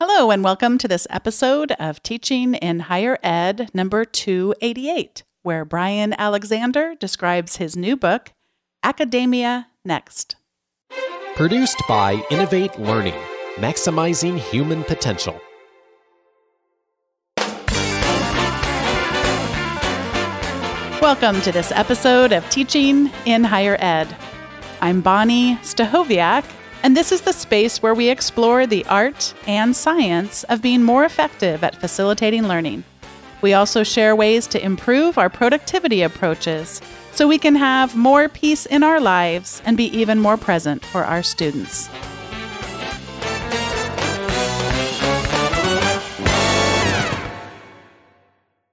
Hello, 0.00 0.30
and 0.30 0.44
welcome 0.44 0.78
to 0.78 0.86
this 0.86 1.08
episode 1.10 1.72
of 1.72 2.00
Teaching 2.04 2.54
in 2.54 2.78
Higher 2.78 3.18
Ed 3.20 3.68
number 3.74 4.04
288, 4.04 5.24
where 5.42 5.64
Bryan 5.64 6.14
Alexander 6.16 6.94
describes 6.94 7.56
his 7.56 7.76
new 7.76 7.96
book, 7.96 8.30
Academia 8.84 9.66
Next. 9.84 10.36
Produced 11.34 11.82
by 11.88 12.24
Innovate 12.30 12.78
Learning, 12.78 13.20
maximizing 13.56 14.38
human 14.38 14.84
potential. 14.84 15.40
Welcome 21.02 21.40
to 21.40 21.50
this 21.50 21.72
episode 21.72 22.30
of 22.30 22.48
Teaching 22.50 23.10
in 23.26 23.42
Higher 23.42 23.76
Ed. 23.80 24.16
I'm 24.80 25.02
Bonni 25.02 25.56
Stachowiak, 25.62 26.44
and 26.82 26.96
this 26.96 27.12
is 27.12 27.22
the 27.22 27.32
space 27.32 27.82
where 27.82 27.94
we 27.94 28.08
explore 28.08 28.66
the 28.66 28.84
art 28.86 29.34
and 29.46 29.74
science 29.74 30.44
of 30.44 30.62
being 30.62 30.82
more 30.82 31.04
effective 31.04 31.64
at 31.64 31.76
facilitating 31.76 32.46
learning. 32.46 32.84
We 33.40 33.52
also 33.52 33.82
share 33.82 34.16
ways 34.16 34.46
to 34.48 34.64
improve 34.64 35.18
our 35.18 35.28
productivity 35.28 36.02
approaches 36.02 36.80
so 37.12 37.26
we 37.26 37.38
can 37.38 37.56
have 37.56 37.96
more 37.96 38.28
peace 38.28 38.66
in 38.66 38.82
our 38.82 39.00
lives 39.00 39.62
and 39.64 39.76
be 39.76 39.86
even 39.96 40.20
more 40.20 40.36
present 40.36 40.84
for 40.84 41.04
our 41.04 41.22
students. 41.22 41.88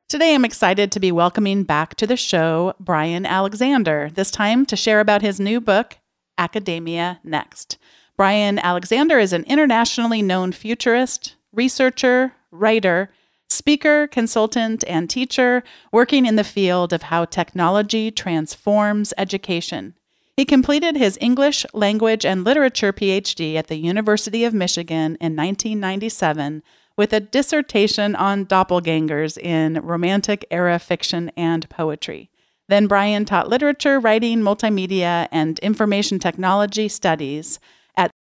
Today, 0.08 0.36
I'm 0.36 0.46
excited 0.46 0.92
to 0.92 1.00
be 1.00 1.12
welcoming 1.12 1.64
back 1.64 1.96
to 1.96 2.08
the 2.08 2.16
show 2.16 2.74
Bryan 2.80 3.26
Alexander, 3.26 4.10
this 4.14 4.32
time 4.32 4.66
to 4.68 4.76
share 4.76 5.00
about 5.00 5.22
his 5.22 5.40
new 5.40 5.60
book, 5.60 5.98
Academia 6.38 7.20
Next. 7.24 7.78
Bryan 8.18 8.60
Alexander 8.60 9.20
is 9.20 9.34
an 9.34 9.44
internationally 9.44 10.22
known 10.22 10.54
futurist, 10.54 11.36
researcher, 11.52 12.34
writer, 12.50 13.10
speaker, 13.50 14.08
consultant, 14.08 14.86
and 14.88 15.10
teacher 15.10 15.64
working 15.92 16.26
in 16.26 16.38
the 16.38 16.44
field 16.46 16.94
of 16.94 17.04
how 17.04 17.26
technology 17.26 18.12
transforms 18.12 19.14
education. 19.18 19.96
He 20.38 20.46
completed 20.46 20.96
his 20.96 21.18
English 21.20 21.66
language 21.74 22.26
and 22.26 22.44
literature 22.46 22.94
PhD 22.94 23.56
at 23.56 23.68
the 23.68 23.78
University 23.78 24.46
of 24.46 24.54
Michigan 24.54 25.18
in 25.20 25.36
1997 25.36 26.64
with 26.98 27.12
a 27.12 27.20
dissertation 27.20 28.16
on 28.16 28.46
doppelgangers 28.46 29.38
in 29.38 29.82
Romantic 29.82 30.46
era 30.50 30.80
fiction 30.80 31.32
and 31.36 31.70
poetry. 31.70 32.30
Then 32.70 32.88
Bryan 32.88 33.26
taught 33.26 33.50
literature, 33.50 34.00
writing, 34.00 34.40
multimedia, 34.40 35.28
and 35.32 35.60
information 35.60 36.18
technology 36.18 36.88
studies 36.88 37.60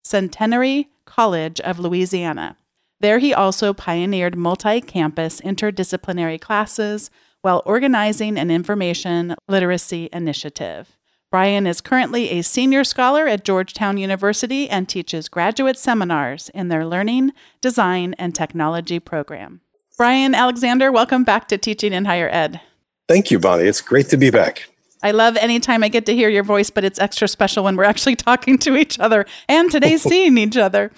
Centenary 0.06 0.90
College 1.06 1.60
of 1.62 1.80
Louisiana. 1.80 2.58
There, 3.00 3.18
he 3.18 3.34
also 3.34 3.74
pioneered 3.74 4.38
multi 4.38 4.80
campus 4.80 5.42
interdisciplinary 5.42 6.40
classes 6.40 7.10
while 7.42 7.64
organizing 7.66 8.38
an 8.38 8.52
information 8.52 9.36
literacy 9.48 10.10
initiative. 10.14 10.96
Bryan 11.32 11.66
is 11.66 11.82
currently 11.82 12.30
a 12.30 12.44
senior 12.44 12.84
scholar 12.84 13.28
at 13.28 13.44
Georgetown 13.44 13.98
University 13.98 14.70
and 14.70 14.88
teaches 14.88 15.28
graduate 15.28 15.78
seminars 15.78 16.50
in 16.50 16.68
their 16.68 16.86
Learning, 16.86 17.34
Design, 17.60 18.14
and 18.20 18.36
Technology 18.36 19.00
program. 19.00 19.62
Bryan 19.98 20.36
Alexander, 20.36 20.92
welcome 20.92 21.24
back 21.24 21.48
to 21.48 21.58
Teaching 21.58 21.94
in 21.94 22.06
Higher 22.06 22.30
Ed. 22.30 22.62
Thank 23.08 23.32
you, 23.32 23.40
Bonni. 23.40 23.66
It's 23.66 23.82
great 23.82 24.10
to 24.10 24.18
be 24.18 24.30
back. 24.30 24.70
I 25.06 25.12
love 25.12 25.38
anytime 25.38 25.84
I 25.84 25.88
get 25.88 26.08
to 26.08 26.16
hear 26.16 26.30
your 26.30 26.44
voice, 26.44 26.72
but 26.72 26.84
it's 26.84 26.98
extra 26.98 27.28
special 27.28 27.64
when 27.64 27.76
we're 27.76 27.84
actually 27.84 28.16
talking 28.30 28.58
to 28.58 28.76
each 28.76 29.00
other 29.00 29.28
and 29.48 29.70
today 29.72 29.98
seeing 30.10 30.36
each 30.40 30.58
other. 30.58 30.92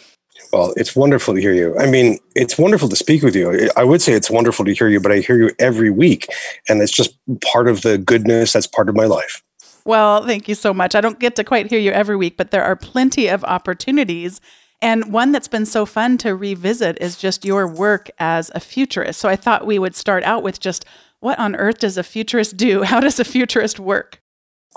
Well, 0.53 0.73
it's 0.77 0.95
wonderful 0.95 1.33
to 1.33 1.41
hear 1.41 1.53
you. 1.53 1.77
I 1.77 1.88
mean, 1.88 2.17
it's 2.33 2.58
wonderful 2.58 2.88
to 2.88 2.95
speak 2.95 3.22
with 3.22 3.35
you. 3.35 3.69
I 3.75 3.83
would 3.83 4.02
say 4.02 4.13
it's 4.13 4.31
wonderful 4.31 4.63
to 4.63 4.73
hear 4.73 4.88
you, 4.88 5.02
but 5.02 5.11
I 5.11 5.17
hear 5.17 5.38
you 5.38 5.52
every 5.59 5.89
week. 5.89 6.28
And 6.69 6.81
it's 6.81 6.94
just 6.94 7.17
part 7.41 7.67
of 7.67 7.81
the 7.81 7.97
goodness 7.97 8.53
that's 8.53 8.66
part 8.66 8.88
of 8.88 8.95
my 8.95 9.05
life. 9.05 9.44
Well, 9.84 10.25
thank 10.25 10.47
you 10.47 10.56
so 10.56 10.74
much. 10.74 10.95
I 10.95 11.01
don't 11.01 11.19
get 11.19 11.35
to 11.35 11.44
quite 11.44 11.69
hear 11.69 11.79
you 11.79 11.91
every 11.91 12.16
week, 12.16 12.38
but 12.38 12.51
there 12.51 12.63
are 12.63 12.78
plenty 12.78 13.28
of 13.28 13.44
opportunities. 13.44 14.39
And 14.81 15.12
one 15.12 15.34
that's 15.34 15.47
been 15.50 15.66
so 15.66 15.85
fun 15.85 16.18
to 16.19 16.34
revisit 16.34 16.97
is 17.01 17.18
just 17.18 17.44
your 17.44 17.68
work 17.68 18.09
as 18.19 18.51
a 18.56 18.62
futurist. 18.62 19.19
So 19.19 19.28
I 19.28 19.35
thought 19.35 19.66
we 19.66 19.79
would 19.79 19.95
start 19.95 20.24
out 20.24 20.44
with 20.44 20.62
just 20.62 20.85
what 21.27 21.38
on 21.39 21.57
earth 21.57 21.79
does 21.79 21.97
a 21.97 22.03
futurist 22.03 22.55
do? 22.55 22.83
How 22.91 23.01
does 23.01 23.19
a 23.19 23.25
futurist 23.25 23.81
work? 23.81 24.21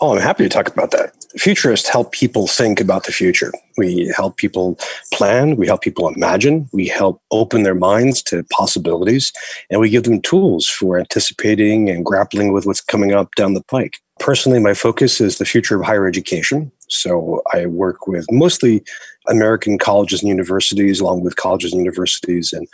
Oh, 0.01 0.15
I'm 0.15 0.21
happy 0.21 0.43
to 0.43 0.49
talk 0.49 0.67
about 0.67 0.91
that. 0.93 1.15
Futurists 1.39 1.89
help 1.89 2.11
people 2.11 2.49
think 2.49 2.81
about 2.81 3.05
the 3.05 3.13
future. 3.13 3.53
We 3.77 4.13
help 4.17 4.37
people 4.37 4.79
plan, 5.13 5.57
we 5.57 5.67
help 5.67 5.83
people 5.83 6.09
imagine, 6.09 6.69
we 6.73 6.89
help 6.89 7.23
open 7.31 7.63
their 7.63 7.75
minds 7.75 8.23
to 8.25 8.43
possibilities, 8.51 9.33
and 9.71 9.79
we 9.81 9.91
give 9.91 10.05
them 10.05 10.23
tools 10.23 10.67
for 10.67 10.99
anticipating 10.99 11.89
and 11.89 12.05
grappling 12.05 12.53
with 12.53 12.67
what's 12.67 12.81
coming 12.81 13.13
up 13.13 13.35
down 13.37 13.55
the 13.55 13.63
pike. 13.63 13.99
Personally, 14.19 14.59
my 14.59 14.75
focus 14.75 15.21
is 15.21 15.39
the 15.39 15.45
future 15.45 15.77
of 15.79 15.87
higher 15.87 16.07
education. 16.09 16.73
So 16.89 17.43
I 17.53 17.67
work 17.67 18.09
with 18.09 18.27
mostly 18.31 18.83
American 19.29 19.79
colleges 19.79 20.23
and 20.23 20.29
universities, 20.29 20.99
along 20.99 21.23
with 21.23 21.37
colleges 21.37 21.73
and 21.73 21.81
universities 21.81 22.53
in 22.53 22.67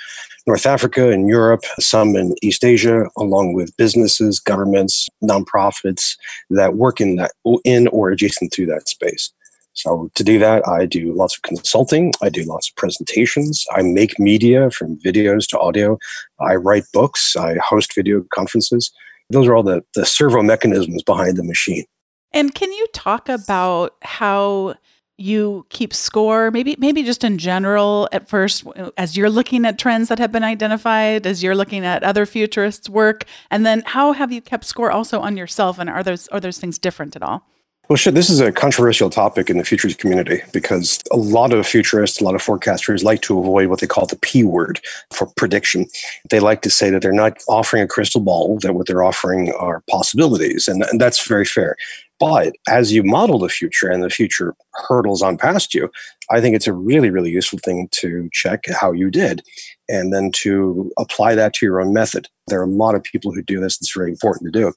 North 0.47 0.67
Africa 0.67 1.11
and 1.11 1.29
Europe, 1.29 1.65
some 1.81 2.15
in 2.15 2.35
East 2.41 2.65
Asia, 2.65 3.07
along 3.19 3.55
with 3.55 3.77
businesses, 3.77 4.39
governments, 4.39 5.09
nonprofits 5.23 6.17
that 6.51 6.77
work 6.77 7.01
in 7.01 7.17
that 7.17 7.33
in 7.65 7.89
or 7.89 8.11
adjacent 8.11 8.53
to 8.53 8.67
that 8.67 8.89
space. 8.89 9.33
So 9.73 10.09
to 10.15 10.25
do 10.25 10.39
that, 10.39 10.67
I 10.67 10.87
do 10.87 11.13
lots 11.13 11.37
of 11.37 11.43
consulting. 11.43 12.13
I 12.23 12.31
do 12.31 12.45
lots 12.45 12.71
of 12.71 12.77
presentations. 12.77 13.65
I 13.73 13.83
make 13.83 14.19
media 14.19 14.71
from 14.71 14.99
videos 14.99 15.47
to 15.49 15.59
audio. 15.59 15.99
I 16.41 16.55
write 16.55 16.85
books. 16.95 17.37
I 17.37 17.57
host 17.57 17.95
video 17.95 18.25
conferences. 18.33 18.91
Those 19.29 19.47
are 19.47 19.55
all 19.55 19.63
the, 19.63 19.83
the 19.95 20.07
servo 20.07 20.43
mechanisms 20.43 21.03
behind 21.03 21.37
the 21.37 21.45
machine. 21.45 21.85
And 22.33 22.55
can 22.55 22.73
you 22.73 22.87
talk 22.95 23.29
about 23.29 23.97
how 24.03 24.77
you 25.19 25.65
keep 25.71 25.95
score 25.95 26.51
maybe 26.51 26.77
maybe 26.79 27.03
just 27.03 27.25
in 27.25 27.39
general 27.39 28.07
at 28.13 28.29
first 28.29 28.65
as 28.99 29.17
you're 29.17 29.31
looking 29.31 29.65
at 29.65 29.79
trends 29.79 30.09
that 30.09 30.19
have 30.19 30.31
been 30.31 30.45
identified 30.45 31.27
as 31.27 31.43
you're 31.43 31.55
looking 31.55 31.87
at 31.87 32.03
other 32.03 32.27
futurists 32.27 32.89
work 32.89 33.25
and 33.51 33.65
then 33.65 33.83
how 33.87 34.13
have 34.13 34.31
you 34.31 34.43
kept 34.43 34.65
score 34.65 34.91
also 34.91 35.21
on 35.21 35.37
yourself 35.37 35.79
and 35.79 35.89
are 35.89 36.03
those 36.03 36.29
are 36.29 36.41
those 36.41 36.59
things 36.59 36.79
different 36.79 37.17
at 37.17 37.23
all 37.23 37.47
well, 37.89 37.97
sure. 37.97 38.13
This 38.13 38.31
is 38.31 38.41
a 38.41 38.51
controversial 38.51 39.11
topic 39.11 39.49
in 39.49 39.59
the 39.59 39.65
futures 39.65 39.95
community 39.95 40.43
because 40.53 40.99
a 41.13 41.17
lot 41.17 41.53
of 41.53 41.65
futurists, 41.65 42.21
a 42.21 42.25
lot 42.25 42.35
of 42.35 42.43
forecasters 42.43 43.05
like 43.05 43.23
to 43.23 43.39
avoid 43.39 43.69
what 43.69 43.81
they 43.81 43.87
call 43.87 44.07
the 44.07 44.17
P 44.17 44.43
word 44.43 44.81
for 45.13 45.27
prediction. 45.37 45.87
They 46.29 46.41
like 46.41 46.63
to 46.63 46.71
say 46.71 46.91
that 46.91 47.01
they're 47.01 47.13
not 47.13 47.41
offering 47.49 47.85
a 47.85 47.87
crystal 47.87 48.21
ball, 48.21 48.59
that 48.59 48.75
what 48.75 48.89
they're 48.89 49.05
offering 49.05 49.53
are 49.53 49.85
possibilities. 49.89 50.67
And, 50.67 50.83
and 50.83 51.01
that's 51.01 51.25
very 51.29 51.45
fair. 51.45 51.77
But 52.19 52.55
as 52.69 52.93
you 52.93 53.03
model 53.03 53.39
the 53.39 53.49
future 53.49 53.89
and 53.89 54.03
the 54.03 54.11
future 54.11 54.55
hurdles 54.89 55.23
on 55.23 55.37
past 55.37 55.75
you, 55.75 55.91
I 56.31 56.41
think 56.41 56.57
it's 56.57 56.67
a 56.67 56.73
really, 56.73 57.11
really 57.11 57.31
useful 57.31 57.59
thing 57.63 57.89
to 57.93 58.29
check 58.33 58.65
how 58.69 58.93
you 58.93 59.11
did 59.11 59.43
and 59.89 60.13
then 60.13 60.31
to 60.37 60.91
apply 60.99 61.35
that 61.35 61.53
to 61.55 61.67
your 61.67 61.81
own 61.81 61.93
method. 61.93 62.27
There 62.49 62.61
are 62.61 62.65
a 62.65 62.69
lot 62.69 62.95
of 62.95 63.03
people 63.03 63.33
who 63.33 63.43
do 63.43 63.61
this. 63.61 63.77
It's 63.77 63.95
very 63.95 64.11
important 64.11 64.53
to 64.53 64.61
do. 64.61 64.73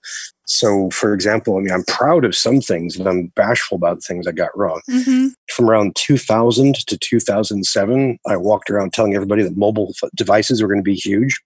So, 0.45 0.89
for 0.89 1.13
example, 1.13 1.57
I 1.57 1.61
mean, 1.61 1.71
I'm 1.71 1.83
proud 1.85 2.25
of 2.25 2.35
some 2.35 2.59
things, 2.59 2.97
but 2.97 3.07
I'm 3.07 3.27
bashful 3.35 3.75
about 3.75 3.97
the 3.97 4.01
things 4.01 4.25
I 4.25 4.31
got 4.31 4.55
wrong. 4.57 4.81
Mm-hmm. 4.89 5.27
From 5.49 5.69
around 5.69 5.95
2000 5.95 6.75
to 6.87 6.97
2007, 6.97 8.19
I 8.27 8.35
walked 8.35 8.69
around 8.69 8.93
telling 8.93 9.13
everybody 9.15 9.43
that 9.43 9.55
mobile 9.55 9.93
devices 10.15 10.61
were 10.61 10.67
going 10.67 10.79
to 10.79 10.83
be 10.83 10.95
huge, 10.95 11.39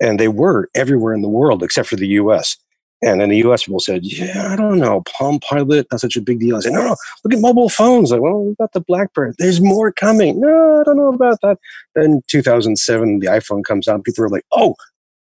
and 0.00 0.18
they 0.18 0.28
were 0.28 0.68
everywhere 0.74 1.14
in 1.14 1.22
the 1.22 1.28
world 1.28 1.62
except 1.62 1.88
for 1.88 1.96
the 1.96 2.08
US. 2.08 2.56
And 3.02 3.20
then 3.20 3.30
the 3.30 3.38
US, 3.48 3.64
people 3.64 3.80
said, 3.80 4.04
Yeah, 4.04 4.52
I 4.52 4.56
don't 4.56 4.78
know, 4.78 5.02
Palm 5.02 5.40
Pilot, 5.40 5.86
that's 5.90 6.02
such 6.02 6.16
a 6.16 6.20
big 6.20 6.40
deal. 6.40 6.56
I 6.56 6.60
said, 6.60 6.72
No, 6.72 6.82
no, 6.82 6.96
look 7.24 7.34
at 7.34 7.40
mobile 7.40 7.68
phones. 7.68 8.10
Like, 8.10 8.20
well, 8.20 8.44
we've 8.44 8.56
got 8.58 8.72
the 8.72 8.80
Blackberry. 8.80 9.32
There's 9.38 9.60
more 9.60 9.90
coming. 9.92 10.40
No, 10.40 10.80
I 10.80 10.84
don't 10.84 10.96
know 10.96 11.12
about 11.12 11.40
that. 11.42 11.58
Then 11.94 12.22
2007, 12.28 13.20
the 13.20 13.26
iPhone 13.26 13.64
comes 13.64 13.88
out. 13.88 14.04
People 14.04 14.24
are 14.24 14.28
like, 14.28 14.44
Oh, 14.52 14.74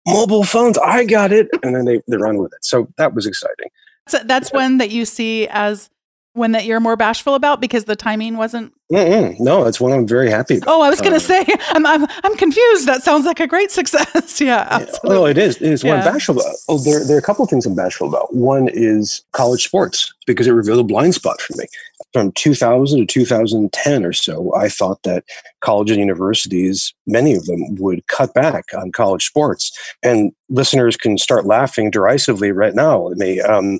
mobile 0.08 0.44
phones, 0.44 0.78
I 0.78 1.04
got 1.06 1.32
it. 1.32 1.50
And 1.64 1.76
then 1.76 1.86
they, 1.86 2.02
they 2.08 2.18
run 2.18 2.38
with 2.38 2.54
it. 2.54 2.64
So 2.64 2.88
that 2.98 3.14
was 3.14 3.26
exciting. 3.26 3.70
So 4.08 4.20
that's 4.24 4.54
one 4.54 4.78
that 4.78 4.92
you 4.92 5.04
see 5.04 5.48
as 5.48 5.90
one 6.36 6.52
that 6.52 6.66
you're 6.66 6.80
more 6.80 6.96
bashful 6.96 7.34
about 7.34 7.62
because 7.62 7.86
the 7.86 7.96
timing 7.96 8.36
wasn't 8.38 8.74
Mm-mm. 8.92 9.40
no 9.40 9.64
that's 9.64 9.80
one 9.80 9.92
i'm 9.92 10.08
very 10.08 10.30
happy 10.30 10.58
about. 10.58 10.70
oh 10.70 10.82
i 10.82 10.90
was 10.90 11.00
going 11.00 11.14
to 11.14 11.18
uh, 11.18 11.20
say 11.20 11.46
I'm, 11.70 11.86
I'm 11.86 12.06
i'm 12.24 12.36
confused 12.36 12.86
that 12.88 13.02
sounds 13.04 13.26
like 13.26 13.40
a 13.40 13.48
great 13.48 13.72
success 13.72 14.40
yeah 14.42 14.68
absolutely. 14.70 15.10
no 15.10 15.26
it 15.26 15.38
is 15.38 15.56
it 15.58 15.72
is 15.72 15.84
yeah. 15.84 15.96
one 15.96 16.14
bashful 16.14 16.40
about 16.40 16.56
oh 16.70 16.78
there, 16.80 17.04
there 17.04 17.16
are 17.16 17.20
a 17.20 17.24
couple 17.24 17.44
of 17.44 17.50
things 17.50 17.66
i'm 17.66 17.74
bashful 17.74 18.08
about 18.08 18.34
one 18.36 18.68
is 18.72 19.24
college 19.32 19.64
sports 19.64 20.14
because 20.28 20.46
it 20.46 20.52
revealed 20.52 20.80
a 20.80 20.84
blind 20.84 21.16
spot 21.16 21.40
for 21.42 21.56
me 21.58 21.66
from 22.14 22.32
2000 22.34 23.00
to 23.00 23.06
2010 23.06 24.06
or 24.06 24.14
so 24.14 24.54
i 24.56 24.70
thought 24.70 25.02
that 25.04 25.24
colleges 25.62 25.96
and 25.98 26.06
universities 26.06 26.94
many 27.08 27.34
of 27.34 27.46
them 27.46 27.76
would 27.76 28.06
cut 28.08 28.34
back 28.34 28.66
on 28.78 28.92
college 28.92 29.26
sports 29.26 29.72
and 30.04 30.32
listeners 30.50 30.96
can 30.96 31.18
start 31.18 31.46
laughing 31.46 31.90
derisively 31.90 32.52
right 32.52 32.76
now 32.76 33.10
at 33.10 33.18
me 33.18 33.42
um, 33.42 33.80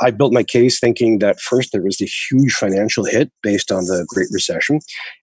I 0.00 0.10
built 0.10 0.32
my 0.32 0.42
case 0.42 0.80
thinking 0.80 1.18
that 1.20 1.40
first 1.40 1.72
there 1.72 1.82
was 1.82 1.98
the 1.98 2.06
huge 2.06 2.54
financial 2.54 3.04
hit 3.04 3.30
based 3.42 3.70
on 3.70 3.84
the 3.84 4.04
Great 4.08 4.28
Recession. 4.32 4.80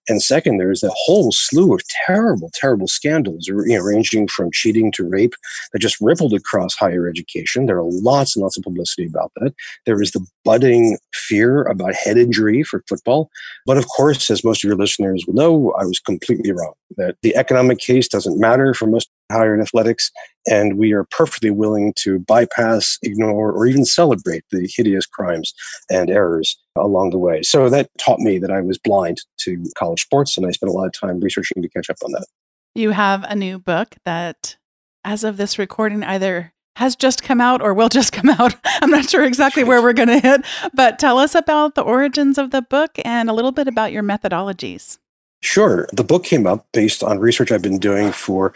And 0.08 0.22
second, 0.22 0.58
there's 0.58 0.82
a 0.82 0.90
whole 0.92 1.30
slew 1.32 1.74
of 1.74 1.80
terrible, 2.06 2.50
terrible 2.54 2.88
scandals, 2.88 3.46
you 3.46 3.64
know, 3.66 3.80
ranging 3.80 4.26
from 4.26 4.50
cheating 4.52 4.90
to 4.92 5.08
rape 5.08 5.34
that 5.72 5.78
just 5.78 6.00
rippled 6.00 6.34
across 6.34 6.74
higher 6.74 7.08
education. 7.08 7.66
There 7.66 7.78
are 7.78 7.84
lots 7.84 8.34
and 8.34 8.42
lots 8.42 8.56
of 8.56 8.64
publicity 8.64 9.06
about 9.06 9.32
that. 9.36 9.54
There 9.86 10.02
is 10.02 10.10
the 10.10 10.26
budding 10.44 10.98
fear 11.14 11.62
about 11.62 11.94
head 11.94 12.18
injury 12.18 12.62
for 12.62 12.82
football. 12.88 13.30
But 13.64 13.78
of 13.78 13.86
course, 13.88 14.28
as 14.30 14.44
most 14.44 14.64
of 14.64 14.68
your 14.68 14.76
listeners 14.76 15.24
will 15.26 15.34
know, 15.34 15.72
I 15.78 15.84
was 15.84 16.00
completely 16.00 16.52
wrong. 16.52 16.74
That 16.96 17.16
the 17.22 17.34
economic 17.36 17.78
case 17.78 18.08
doesn't 18.08 18.38
matter 18.38 18.74
for 18.74 18.86
most 18.86 19.08
higher 19.30 19.58
athletics, 19.58 20.10
and 20.46 20.76
we 20.76 20.92
are 20.92 21.06
perfectly 21.10 21.50
willing 21.50 21.94
to 22.00 22.18
bypass, 22.18 22.98
ignore, 23.02 23.50
or 23.52 23.66
even 23.66 23.86
celebrate 23.86 24.44
the 24.50 24.70
hideous 24.76 25.06
crimes 25.06 25.54
and 25.90 26.10
errors 26.10 26.58
along 26.76 27.10
the 27.10 27.18
way. 27.18 27.42
So 27.42 27.68
that 27.68 27.90
taught 27.98 28.20
me 28.20 28.38
that 28.38 28.50
I 28.50 28.60
was 28.60 28.78
blind 28.78 29.18
to 29.40 29.64
college 29.76 30.02
sports, 30.02 30.36
and 30.36 30.46
I 30.46 30.50
spent 30.50 30.70
a 30.70 30.72
lot 30.72 30.86
of 30.86 30.92
time 30.92 31.20
researching 31.20 31.62
to 31.62 31.68
catch 31.68 31.90
up 31.90 31.96
on 32.04 32.12
that. 32.12 32.26
You 32.74 32.90
have 32.90 33.24
a 33.24 33.34
new 33.34 33.58
book 33.58 33.96
that, 34.04 34.56
as 35.04 35.24
of 35.24 35.36
this 35.36 35.58
recording, 35.58 36.02
either 36.02 36.52
has 36.76 36.96
just 36.96 37.22
come 37.22 37.40
out 37.40 37.60
or 37.60 37.74
will 37.74 37.88
just 37.88 38.12
come 38.12 38.30
out. 38.30 38.54
I'm 38.64 38.90
not 38.90 39.10
sure 39.10 39.24
exactly 39.24 39.64
where 39.64 39.82
we're 39.82 39.92
going 39.92 40.08
to 40.08 40.20
hit, 40.20 40.42
but 40.74 40.98
tell 40.98 41.18
us 41.18 41.34
about 41.34 41.74
the 41.74 41.82
origins 41.82 42.38
of 42.38 42.50
the 42.50 42.62
book 42.62 42.92
and 43.04 43.28
a 43.28 43.34
little 43.34 43.52
bit 43.52 43.68
about 43.68 43.92
your 43.92 44.02
methodologies. 44.02 44.98
Sure. 45.42 45.88
The 45.92 46.04
book 46.04 46.24
came 46.24 46.46
up 46.46 46.66
based 46.72 47.02
on 47.02 47.18
research 47.18 47.50
I've 47.50 47.62
been 47.62 47.80
doing 47.80 48.12
for 48.12 48.54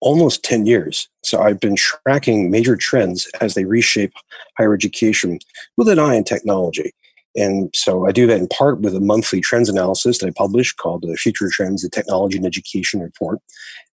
almost 0.00 0.44
10 0.44 0.66
years. 0.66 1.08
So 1.24 1.40
I've 1.40 1.58
been 1.58 1.74
tracking 1.74 2.50
major 2.50 2.76
trends 2.76 3.28
as 3.40 3.54
they 3.54 3.64
reshape 3.64 4.12
higher 4.56 4.72
education 4.72 5.40
with 5.76 5.88
an 5.88 5.98
eye 5.98 6.16
on 6.16 6.24
technology. 6.24 6.92
And 7.38 7.70
so 7.72 8.06
I 8.06 8.12
do 8.12 8.26
that 8.26 8.38
in 8.38 8.48
part 8.48 8.80
with 8.80 8.96
a 8.96 9.00
monthly 9.00 9.40
trends 9.40 9.68
analysis 9.68 10.18
that 10.18 10.26
I 10.26 10.32
publish 10.36 10.72
called 10.72 11.02
the 11.02 11.16
Future 11.16 11.48
Trends 11.50 11.82
the 11.82 11.88
Technology 11.88 12.36
and 12.36 12.46
Education 12.46 13.00
Report. 13.00 13.38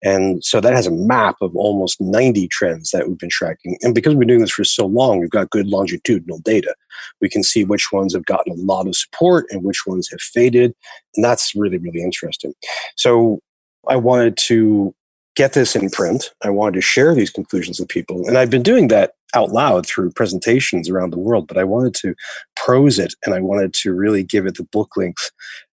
And 0.04 0.44
so 0.44 0.60
that 0.60 0.74
has 0.74 0.86
a 0.86 0.92
map 0.92 1.36
of 1.40 1.56
almost 1.56 2.00
90 2.00 2.46
trends 2.48 2.90
that 2.90 3.08
we've 3.08 3.18
been 3.18 3.28
tracking. 3.30 3.76
And 3.82 3.94
because 3.94 4.10
we've 4.10 4.20
been 4.20 4.28
doing 4.28 4.40
this 4.40 4.52
for 4.52 4.64
so 4.64 4.86
long, 4.86 5.18
we've 5.18 5.30
got 5.30 5.50
good 5.50 5.66
longitudinal 5.66 6.38
data. 6.38 6.74
We 7.20 7.28
can 7.28 7.42
see 7.42 7.64
which 7.64 7.88
ones 7.92 8.14
have 8.14 8.26
gotten 8.26 8.52
a 8.52 8.62
lot 8.62 8.86
of 8.86 8.96
support 8.96 9.46
and 9.50 9.64
which 9.64 9.82
ones 9.86 10.08
have 10.10 10.20
faded. 10.20 10.72
And 11.16 11.24
that's 11.24 11.52
really, 11.54 11.78
really 11.78 12.02
interesting. 12.02 12.54
So 12.96 13.40
I 13.88 13.96
wanted 13.96 14.36
to 14.48 14.94
get 15.34 15.54
this 15.54 15.74
in 15.74 15.90
print. 15.90 16.30
I 16.42 16.50
wanted 16.50 16.74
to 16.74 16.80
share 16.80 17.14
these 17.14 17.30
conclusions 17.30 17.80
with 17.80 17.88
people. 17.88 18.28
And 18.28 18.38
I've 18.38 18.50
been 18.50 18.62
doing 18.62 18.88
that 18.88 19.14
out 19.34 19.50
loud 19.50 19.86
through 19.86 20.12
presentations 20.12 20.88
around 20.88 21.10
the 21.10 21.18
world, 21.18 21.46
but 21.46 21.58
I 21.58 21.64
wanted 21.64 21.94
to 21.94 22.14
prose 22.56 22.98
it 22.98 23.14
and 23.24 23.34
I 23.34 23.40
wanted 23.40 23.74
to 23.74 23.92
really 23.92 24.22
give 24.22 24.46
it 24.46 24.56
the 24.56 24.64
book 24.64 24.96
length 24.96 25.30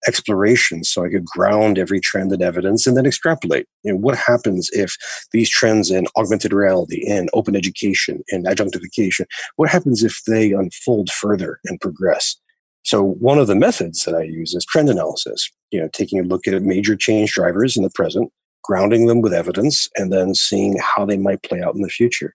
exploration 0.07 0.85
so 0.85 1.05
I 1.05 1.11
could 1.11 1.25
ground 1.25 1.79
every 1.79 2.01
trend 2.01 2.33
in 2.33 2.43
evidence 2.43 2.87
and 2.87 2.97
then 2.97 3.07
extrapolate. 3.07 3.67
You 3.83 3.93
know, 3.93 3.99
what 3.99 4.17
happens 4.17 4.71
if 4.73 4.97
these 5.33 5.51
trends 5.51 5.91
in 5.91 6.07
augmented 6.17 6.53
reality, 6.53 7.05
in 7.07 7.29
open 7.33 7.57
education, 7.57 8.23
in 8.29 8.47
adjunctification, 8.47 9.27
what 9.57 9.69
happens 9.69 10.03
if 10.03 10.23
they 10.27 10.53
unfold 10.53 11.11
further 11.11 11.61
and 11.65 11.81
progress? 11.81 12.37
So 12.85 13.03
one 13.03 13.39
of 13.39 13.49
the 13.49 13.57
methods 13.57 14.05
that 14.05 14.15
I 14.15 14.23
use 14.23 14.55
is 14.55 14.65
trend 14.65 14.89
analysis, 14.89 15.51
you 15.71 15.81
know, 15.81 15.89
taking 15.93 16.21
a 16.21 16.23
look 16.23 16.47
at 16.47 16.63
major 16.63 16.97
change 16.97 17.33
drivers 17.33 17.77
in 17.77 17.83
the 17.83 17.91
present 17.91 18.33
grounding 18.69 19.07
them 19.07 19.23
with 19.23 19.33
evidence, 19.33 19.89
and 19.97 20.13
then 20.13 20.35
seeing 20.35 20.77
how 20.79 21.07
they 21.07 21.17
might 21.17 21.43
play 21.43 21.63
out 21.63 21.75
in 21.75 21.81
the 21.81 21.89
future. 21.89 22.35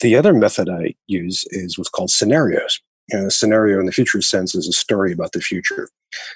The 0.00 0.16
other 0.16 0.32
method 0.32 0.68
I 0.68 0.94
use 1.06 1.44
is 1.50 1.78
what's 1.78 1.90
called 1.90 2.10
scenarios. 2.10 2.80
A 3.12 3.30
scenario 3.30 3.80
in 3.80 3.86
the 3.86 3.92
future 3.92 4.22
sense 4.22 4.54
is 4.54 4.68
a 4.68 4.72
story 4.72 5.12
about 5.12 5.32
the 5.32 5.40
future. 5.40 5.88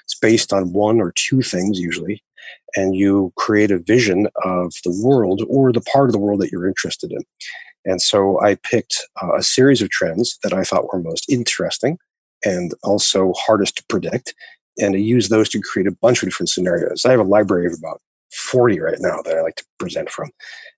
It's 0.03 0.17
based 0.19 0.53
on 0.53 0.73
one 0.73 0.99
or 0.99 1.13
two 1.15 1.41
things 1.41 1.79
usually, 1.79 2.23
and 2.75 2.95
you 2.95 3.31
create 3.37 3.71
a 3.71 3.79
vision 3.79 4.27
of 4.43 4.73
the 4.83 5.01
world 5.03 5.41
or 5.49 5.71
the 5.71 5.81
part 5.81 6.09
of 6.09 6.13
the 6.13 6.19
world 6.19 6.41
that 6.41 6.51
you're 6.51 6.67
interested 6.67 7.11
in. 7.11 7.21
And 7.85 8.01
so 8.01 8.41
I 8.41 8.55
picked 8.55 8.97
uh, 9.21 9.37
a 9.37 9.43
series 9.43 9.81
of 9.81 9.89
trends 9.89 10.37
that 10.43 10.53
I 10.53 10.63
thought 10.63 10.91
were 10.91 11.01
most 11.01 11.29
interesting 11.29 11.97
and 12.43 12.73
also 12.83 13.33
hardest 13.37 13.77
to 13.77 13.83
predict. 13.87 14.35
And 14.77 14.93
I 14.93 14.99
used 14.99 15.29
those 15.31 15.49
to 15.49 15.61
create 15.61 15.87
a 15.87 15.95
bunch 16.01 16.21
of 16.21 16.27
different 16.27 16.49
scenarios. 16.49 17.05
I 17.05 17.11
have 17.11 17.19
a 17.19 17.23
library 17.23 17.65
of 17.65 17.73
about 17.73 18.01
40 18.37 18.79
right 18.79 18.99
now 18.99 19.21
that 19.23 19.37
I 19.37 19.41
like 19.41 19.55
to 19.55 19.65
present 19.79 20.09
from. 20.09 20.29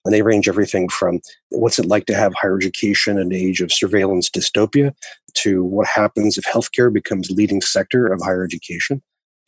And 0.05 0.13
they 0.13 0.21
range 0.21 0.47
everything 0.47 0.89
from 0.89 1.19
what's 1.49 1.79
it 1.79 1.85
like 1.85 2.05
to 2.07 2.15
have 2.15 2.33
higher 2.33 2.57
education 2.57 3.17
in 3.17 3.27
an 3.27 3.33
age 3.33 3.61
of 3.61 3.71
surveillance 3.71 4.29
dystopia 4.29 4.93
to 5.35 5.63
what 5.63 5.87
happens 5.87 6.37
if 6.37 6.45
healthcare 6.45 6.91
becomes 6.91 7.29
leading 7.29 7.61
sector 7.61 8.07
of 8.07 8.21
higher 8.21 8.43
education 8.43 9.01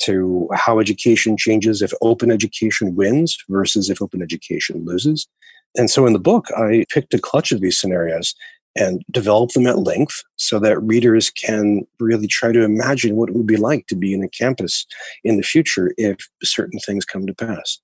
to 0.04 0.50
how 0.54 0.80
education 0.80 1.38
changes 1.38 1.82
if 1.82 1.94
open 2.02 2.32
education 2.32 2.96
wins 2.96 3.38
versus 3.50 3.90
if 3.90 4.02
open 4.02 4.22
education 4.22 4.84
loses. 4.84 5.28
And 5.78 5.90
so 5.90 6.06
in 6.06 6.14
the 6.14 6.20
book, 6.20 6.48
I 6.58 6.86
picked 6.90 7.14
a 7.14 7.20
clutch 7.20 7.52
of 7.52 7.62
these 7.62 7.80
scenarios 7.80 8.36
and 8.76 9.04
developed 9.12 9.54
them 9.54 9.68
at 9.68 9.80
length 9.80 10.24
so 10.38 10.60
that 10.60 10.82
readers 10.82 11.30
can 11.30 11.82
really 12.00 12.28
try 12.28 12.52
to 12.52 12.64
imagine 12.64 13.16
what 13.16 13.30
it 13.30 13.36
would 13.36 13.48
be 13.48 13.58
like 13.58 13.88
to 13.88 13.96
be 13.96 14.14
in 14.14 14.24
a 14.24 14.30
campus 14.30 14.86
in 15.24 15.38
the 15.38 15.44
future 15.44 15.94
if 15.98 16.18
certain 16.44 16.80
things 16.80 17.06
come 17.06 17.28
to 17.28 17.34
pass. 17.34 17.80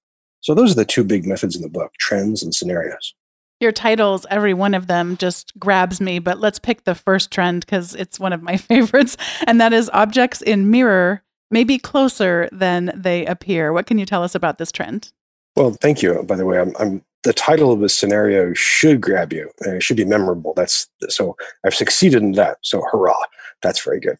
So 0.47 0.53
those 0.53 0.71
are 0.71 0.75
the 0.75 0.85
two 0.85 1.03
big 1.03 1.25
methods 1.25 1.57
in 1.57 1.61
the 1.61 1.67
book 1.67 1.91
trends 1.99 2.41
and 2.41 2.55
scenarios. 2.55 3.13
Your 3.59 3.73
titles, 3.73 4.25
every 4.29 4.53
one 4.53 4.73
of 4.75 4.88
them 4.88 5.17
just 5.17 5.51
grabs 5.59 5.99
me, 5.99 6.19
but 6.19 6.39
let's 6.39 6.57
pick 6.57 6.85
the 6.85 6.95
first 6.95 7.31
trend 7.31 7.65
because 7.65 7.94
it's 7.94 8.17
one 8.17 8.31
of 8.31 8.41
my 8.41 8.55
favorites, 8.71 9.17
and 9.45 9.59
that 9.59 9.73
is 9.73 9.89
objects 9.91 10.41
in 10.41 10.71
mirror 10.71 11.21
may 11.51 11.65
be 11.65 11.77
closer 11.77 12.47
than 12.53 12.94
they 12.95 13.25
appear. 13.25 13.73
What 13.73 13.88
can 13.88 13.97
you 13.97 14.05
tell 14.05 14.23
us 14.23 14.35
about 14.35 14.57
this 14.57 14.71
trend? 14.71 15.11
Well, 15.57 15.71
thank 15.81 16.01
you. 16.01 16.23
By 16.23 16.38
the 16.38 16.45
way, 16.45 16.61
I'm, 16.61 16.73
I'm 16.79 17.03
the 17.23 17.33
title 17.33 17.73
of 17.73 17.81
the 17.81 17.89
scenario 17.89 18.53
should 18.53 19.01
grab 19.01 19.33
you. 19.33 19.51
And 19.65 19.75
it 19.75 19.83
should 19.83 19.97
be 19.97 20.05
memorable. 20.05 20.53
That's 20.55 20.88
so 21.09 21.35
I've 21.65 21.75
succeeded 21.75 22.23
in 22.23 22.31
that. 22.33 22.59
So 22.61 22.83
hurrah! 22.89 23.21
That's 23.61 23.83
very 23.83 24.00
good. 24.00 24.15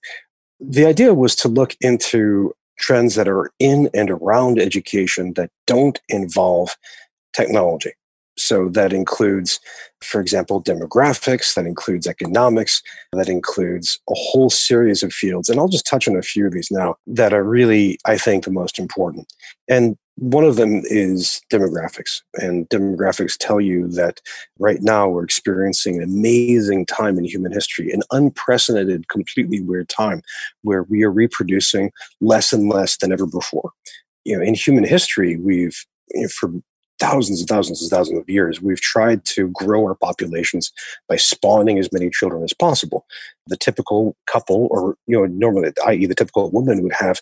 The 0.60 0.86
idea 0.88 1.14
was 1.14 1.38
to 1.38 1.48
look 1.48 1.78
into 1.80 2.54
trends 2.78 3.16
that 3.16 3.28
are 3.28 3.52
in 3.60 3.90
and 3.94 4.10
around 4.10 4.60
education 4.60 5.34
that 5.34 5.50
don't 5.66 6.00
involve 6.10 6.76
technology. 7.34 7.92
So 8.38 8.70
that 8.70 8.94
includes, 8.94 9.60
for 10.02 10.22
example, 10.22 10.62
demographics, 10.62 11.56
that 11.56 11.66
includes 11.66 12.06
economics, 12.06 12.84
that 13.14 13.30
includes 13.30 14.00
a 14.10 14.14
whole 14.16 14.52
series 14.52 15.02
of 15.02 15.12
fields. 15.12 15.50
And 15.50 15.60
I'll 15.60 15.68
just 15.68 15.88
touch 15.88 16.08
on 16.08 16.16
a 16.16 16.22
few 16.22 16.46
of 16.46 16.54
these 16.54 16.70
now 16.70 16.96
that 17.08 17.34
are 17.34 17.44
really, 17.44 17.98
I 18.06 18.18
think, 18.18 18.44
the 18.44 18.52
most 18.52 18.78
important. 18.78 19.34
And 19.68 19.98
one 20.18 20.44
of 20.44 20.56
them 20.56 20.82
is 20.86 21.42
demographics. 21.52 22.22
And 22.36 22.68
demographics 22.70 23.38
tell 23.40 23.62
you 23.62 23.88
that 23.90 24.20
right 24.58 24.82
now 24.82 25.08
we're 25.08 25.24
experiencing 25.24 25.98
an 25.98 26.04
amazing 26.04 26.88
time 26.88 27.18
in 27.20 27.26
human 27.26 27.52
history, 27.52 27.92
an 27.92 28.02
unprecedented, 28.12 29.10
completely 29.10 29.62
weird 29.62 29.90
time 29.90 30.22
where 30.64 30.84
we 30.84 31.04
are 31.04 31.12
reproducing 31.12 31.92
less 32.20 32.52
and 32.52 32.68
less 32.68 32.98
than 32.98 33.12
ever 33.12 33.28
before. 33.28 33.72
You 34.26 34.38
know, 34.38 34.44
in 34.44 34.56
human 34.56 34.84
history, 34.84 35.38
we've 35.38 35.86
you 36.14 36.24
know, 36.24 36.28
for 36.30 36.52
thousands 37.00 37.40
and 37.40 37.48
thousands 37.48 37.82
and 37.82 37.92
thousands 37.92 38.20
of 38.20 38.30
years, 38.30 38.62
we've 38.62 38.82
tried 38.82 39.24
to 39.26 39.50
grow 39.50 39.84
our 39.86 39.96
populations 39.96 40.72
by 41.08 41.16
spawning 41.16 41.78
as 41.78 41.92
many 41.94 42.10
children 42.10 42.44
as 42.44 42.54
possible. 42.54 43.06
The 43.48 43.58
typical 43.58 44.16
couple, 44.26 44.68
or 44.72 44.96
you 45.06 45.18
know, 45.18 45.26
normally, 45.26 45.72
i.e., 45.86 46.06
the 46.06 46.16
typical 46.16 46.50
woman, 46.50 46.82
would 46.82 46.94
have 46.94 47.22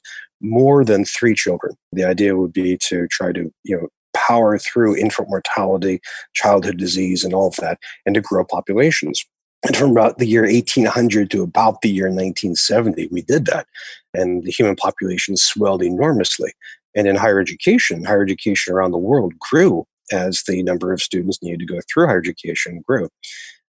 more 0.50 0.84
than 0.86 1.06
three 1.06 1.34
children. 1.34 1.76
The 1.92 2.06
idea 2.06 2.36
would 2.36 2.54
be 2.54 2.78
to 2.90 3.08
try 3.08 3.32
to, 3.32 3.52
you 3.64 3.78
know, 3.78 3.88
power 4.16 4.58
through 4.58 4.98
infant 4.98 5.30
mortality, 5.30 6.00
childhood 6.34 6.78
disease, 6.78 7.24
and 7.24 7.34
all 7.34 7.48
of 7.48 7.56
that, 7.58 7.80
and 8.06 8.16
to 8.16 8.22
grow 8.22 8.46
populations. 8.46 9.24
And 9.66 9.76
from 9.76 9.92
about 9.92 10.20
the 10.20 10.28
year 10.28 10.44
1800 10.44 11.32
to 11.32 11.42
about 11.42 11.82
the 11.82 11.90
year 11.90 12.06
1970, 12.06 13.08
we 13.12 13.22
did 13.24 13.46
that. 13.46 13.66
And 14.14 14.44
the 14.44 14.52
human 14.52 14.76
population 14.76 15.38
swelled 15.38 15.82
enormously. 15.82 16.54
And 16.96 17.08
in 17.08 17.16
higher 17.16 17.40
education, 17.40 18.04
higher 18.04 18.24
education 18.24 18.74
around 18.74 18.92
the 18.92 18.98
world 18.98 19.34
grew 19.40 19.86
as 20.12 20.44
the 20.48 20.62
number 20.62 20.94
of 20.94 21.02
students 21.02 21.42
needed 21.42 21.60
to 21.60 21.66
go 21.66 21.80
through 21.92 22.08
higher 22.08 22.20
education 22.20 22.84
grew. 22.88 23.10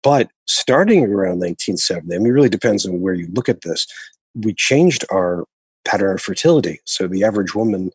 But 0.03 0.31
starting 0.47 1.05
around 1.05 1.41
1970, 1.41 2.15
I 2.15 2.19
mean, 2.19 2.29
it 2.29 2.31
really 2.31 2.49
depends 2.49 2.87
on 2.87 3.01
where 3.01 3.15
you 3.15 3.29
look 3.33 3.49
at 3.49 3.63
this, 3.63 3.87
we 4.35 4.55
changed 4.55 5.05
our 5.11 5.45
pattern 5.85 6.15
of 6.15 6.23
fertility. 6.23 6.81
So 6.85 7.07
the 7.07 7.25
average 7.25 7.55
woman 7.55 7.91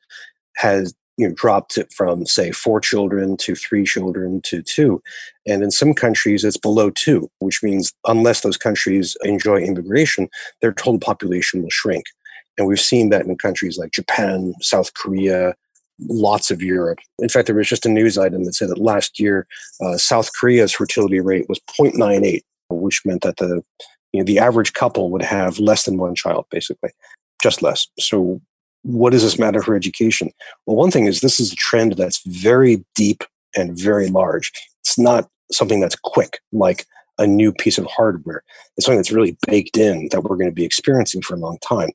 has 0.58 0.94
you 1.18 1.27
know, 1.27 1.34
dropped 1.34 1.77
it 1.77 1.92
from, 1.94 2.25
say, 2.25 2.51
four 2.51 2.82
children 2.82 3.38
to 3.38 3.56
three 3.56 3.86
children 3.86 4.42
to 4.44 4.62
two. 4.62 5.01
And 5.48 5.63
in 5.63 5.72
some 5.72 5.94
countries, 5.94 6.44
it's 6.44 6.58
below 6.58 6.89
two, 6.89 7.30
which 7.39 7.63
means 7.63 7.94
unless 8.06 8.42
those 8.42 8.58
countries 8.58 9.15
enjoy 9.24 9.62
immigration, 9.62 10.27
their 10.62 10.74
total 10.74 11.00
population 11.00 11.62
will 11.62 11.70
shrink. 11.70 12.06
And 12.58 12.68
we've 12.68 12.80
seen 12.80 13.10
that 13.10 13.25
in 13.25 13.38
countries 13.38 13.77
like 13.77 13.92
Japan, 13.92 14.54
South 14.62 14.94
Korea, 14.94 15.56
lots 16.10 16.51
of 16.51 16.62
Europe. 16.62 17.00
In 17.20 17.30
fact, 17.30 17.48
there 17.48 17.56
was 17.56 17.70
just 17.70 17.86
a 17.86 17.89
news 17.89 18.18
item 18.18 18.44
that 18.44 18.54
said 18.54 18.70
that 18.70 18.77
last 18.77 19.20
year, 19.20 19.48
uh, 19.82 19.98
South 19.98 20.32
Korea's 20.34 20.74
fertility 20.74 21.20
rate 21.22 21.48
was 21.48 21.60
0.98, 21.80 22.42
which 22.70 23.01
meant 23.06 23.22
that 23.22 23.38
the 23.38 23.62
you 24.15 24.22
know, 24.22 24.25
the 24.25 24.39
average 24.39 24.72
couple 24.72 25.12
would 25.12 25.22
have 25.22 25.60
less 25.60 25.84
than 25.84 25.98
one 25.98 26.15
child, 26.15 26.46
basically, 26.50 26.92
just 27.45 27.61
less. 27.61 27.87
So 27.99 28.41
what 28.81 29.11
does 29.11 29.21
this 29.21 29.37
matter 29.37 29.61
for 29.61 29.75
education? 29.75 30.31
Well, 30.65 30.77
one 30.77 30.89
thing 30.89 31.05
is 31.05 31.19
this 31.19 31.39
is 31.39 31.53
a 31.53 31.55
trend 31.55 31.93
that's 31.93 32.25
very 32.25 32.83
deep 32.95 33.23
and 33.55 33.77
very 33.77 34.07
large. 34.09 34.51
It's 34.81 34.97
not 34.97 35.29
something 35.51 35.79
that's 35.79 35.95
quick, 35.95 36.39
like 36.51 36.87
a 37.19 37.27
new 37.27 37.53
piece 37.53 37.77
of 37.77 37.85
hardware. 37.85 38.41
It's 38.75 38.87
something 38.87 38.97
that's 38.97 39.11
really 39.11 39.37
baked 39.45 39.77
in 39.77 40.09
that 40.09 40.21
we're 40.21 40.37
going 40.37 40.49
to 40.49 40.61
be 40.61 40.65
experiencing 40.65 41.21
for 41.21 41.35
a 41.35 41.39
long 41.39 41.59
time. 41.59 41.91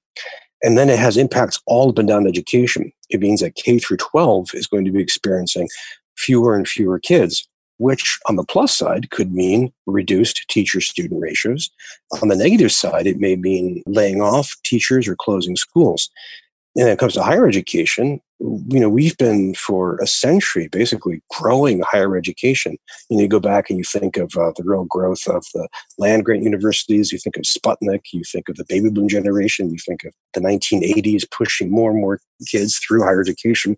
And 0.62 0.78
then 0.78 0.88
it 0.88 1.00
has 1.00 1.16
impacts 1.16 1.60
all 1.66 1.90
up 1.90 1.98
and 1.98 2.06
down 2.06 2.28
education. 2.28 2.92
It 3.08 3.20
means 3.20 3.40
that 3.40 3.56
K 3.56 3.80
through 3.80 3.96
12 3.96 4.50
is 4.54 4.68
going 4.68 4.84
to 4.84 4.92
be 4.92 5.02
experiencing 5.02 5.68
fewer 6.16 6.54
and 6.54 6.68
fewer 6.68 7.00
kids, 7.00 7.48
which 7.80 8.18
on 8.28 8.36
the 8.36 8.44
plus 8.44 8.76
side 8.76 9.10
could 9.10 9.32
mean 9.32 9.72
reduced 9.86 10.44
teacher 10.48 10.80
student 10.80 11.20
ratios. 11.20 11.70
On 12.22 12.28
the 12.28 12.36
negative 12.36 12.72
side, 12.72 13.06
it 13.06 13.18
may 13.18 13.36
mean 13.36 13.82
laying 13.86 14.20
off 14.20 14.54
teachers 14.64 15.08
or 15.08 15.16
closing 15.16 15.56
schools 15.56 16.10
and 16.76 16.84
when 16.84 16.92
it 16.92 16.98
comes 16.98 17.14
to 17.14 17.22
higher 17.22 17.48
education, 17.48 18.20
you 18.38 18.78
know, 18.78 18.88
we've 18.88 19.16
been 19.18 19.54
for 19.54 19.98
a 19.98 20.06
century 20.06 20.68
basically 20.68 21.20
growing 21.30 21.82
higher 21.82 22.16
education. 22.16 22.78
You 23.08 23.16
know, 23.16 23.22
you 23.22 23.28
go 23.28 23.40
back 23.40 23.68
and 23.68 23.78
you 23.78 23.84
think 23.84 24.16
of 24.16 24.32
uh, 24.36 24.52
the 24.56 24.62
real 24.64 24.84
growth 24.84 25.26
of 25.26 25.44
the 25.52 25.68
land 25.98 26.24
grant 26.24 26.44
universities, 26.44 27.10
you 27.10 27.18
think 27.18 27.36
of 27.36 27.42
Sputnik, 27.42 28.02
you 28.12 28.22
think 28.24 28.48
of 28.48 28.56
the 28.56 28.64
baby 28.68 28.88
boom 28.88 29.08
generation, 29.08 29.70
you 29.70 29.78
think 29.84 30.04
of 30.04 30.12
the 30.32 30.40
1980s 30.40 31.24
pushing 31.30 31.70
more 31.70 31.90
and 31.90 32.00
more 32.00 32.20
kids 32.46 32.78
through 32.78 33.02
higher 33.02 33.20
education. 33.20 33.76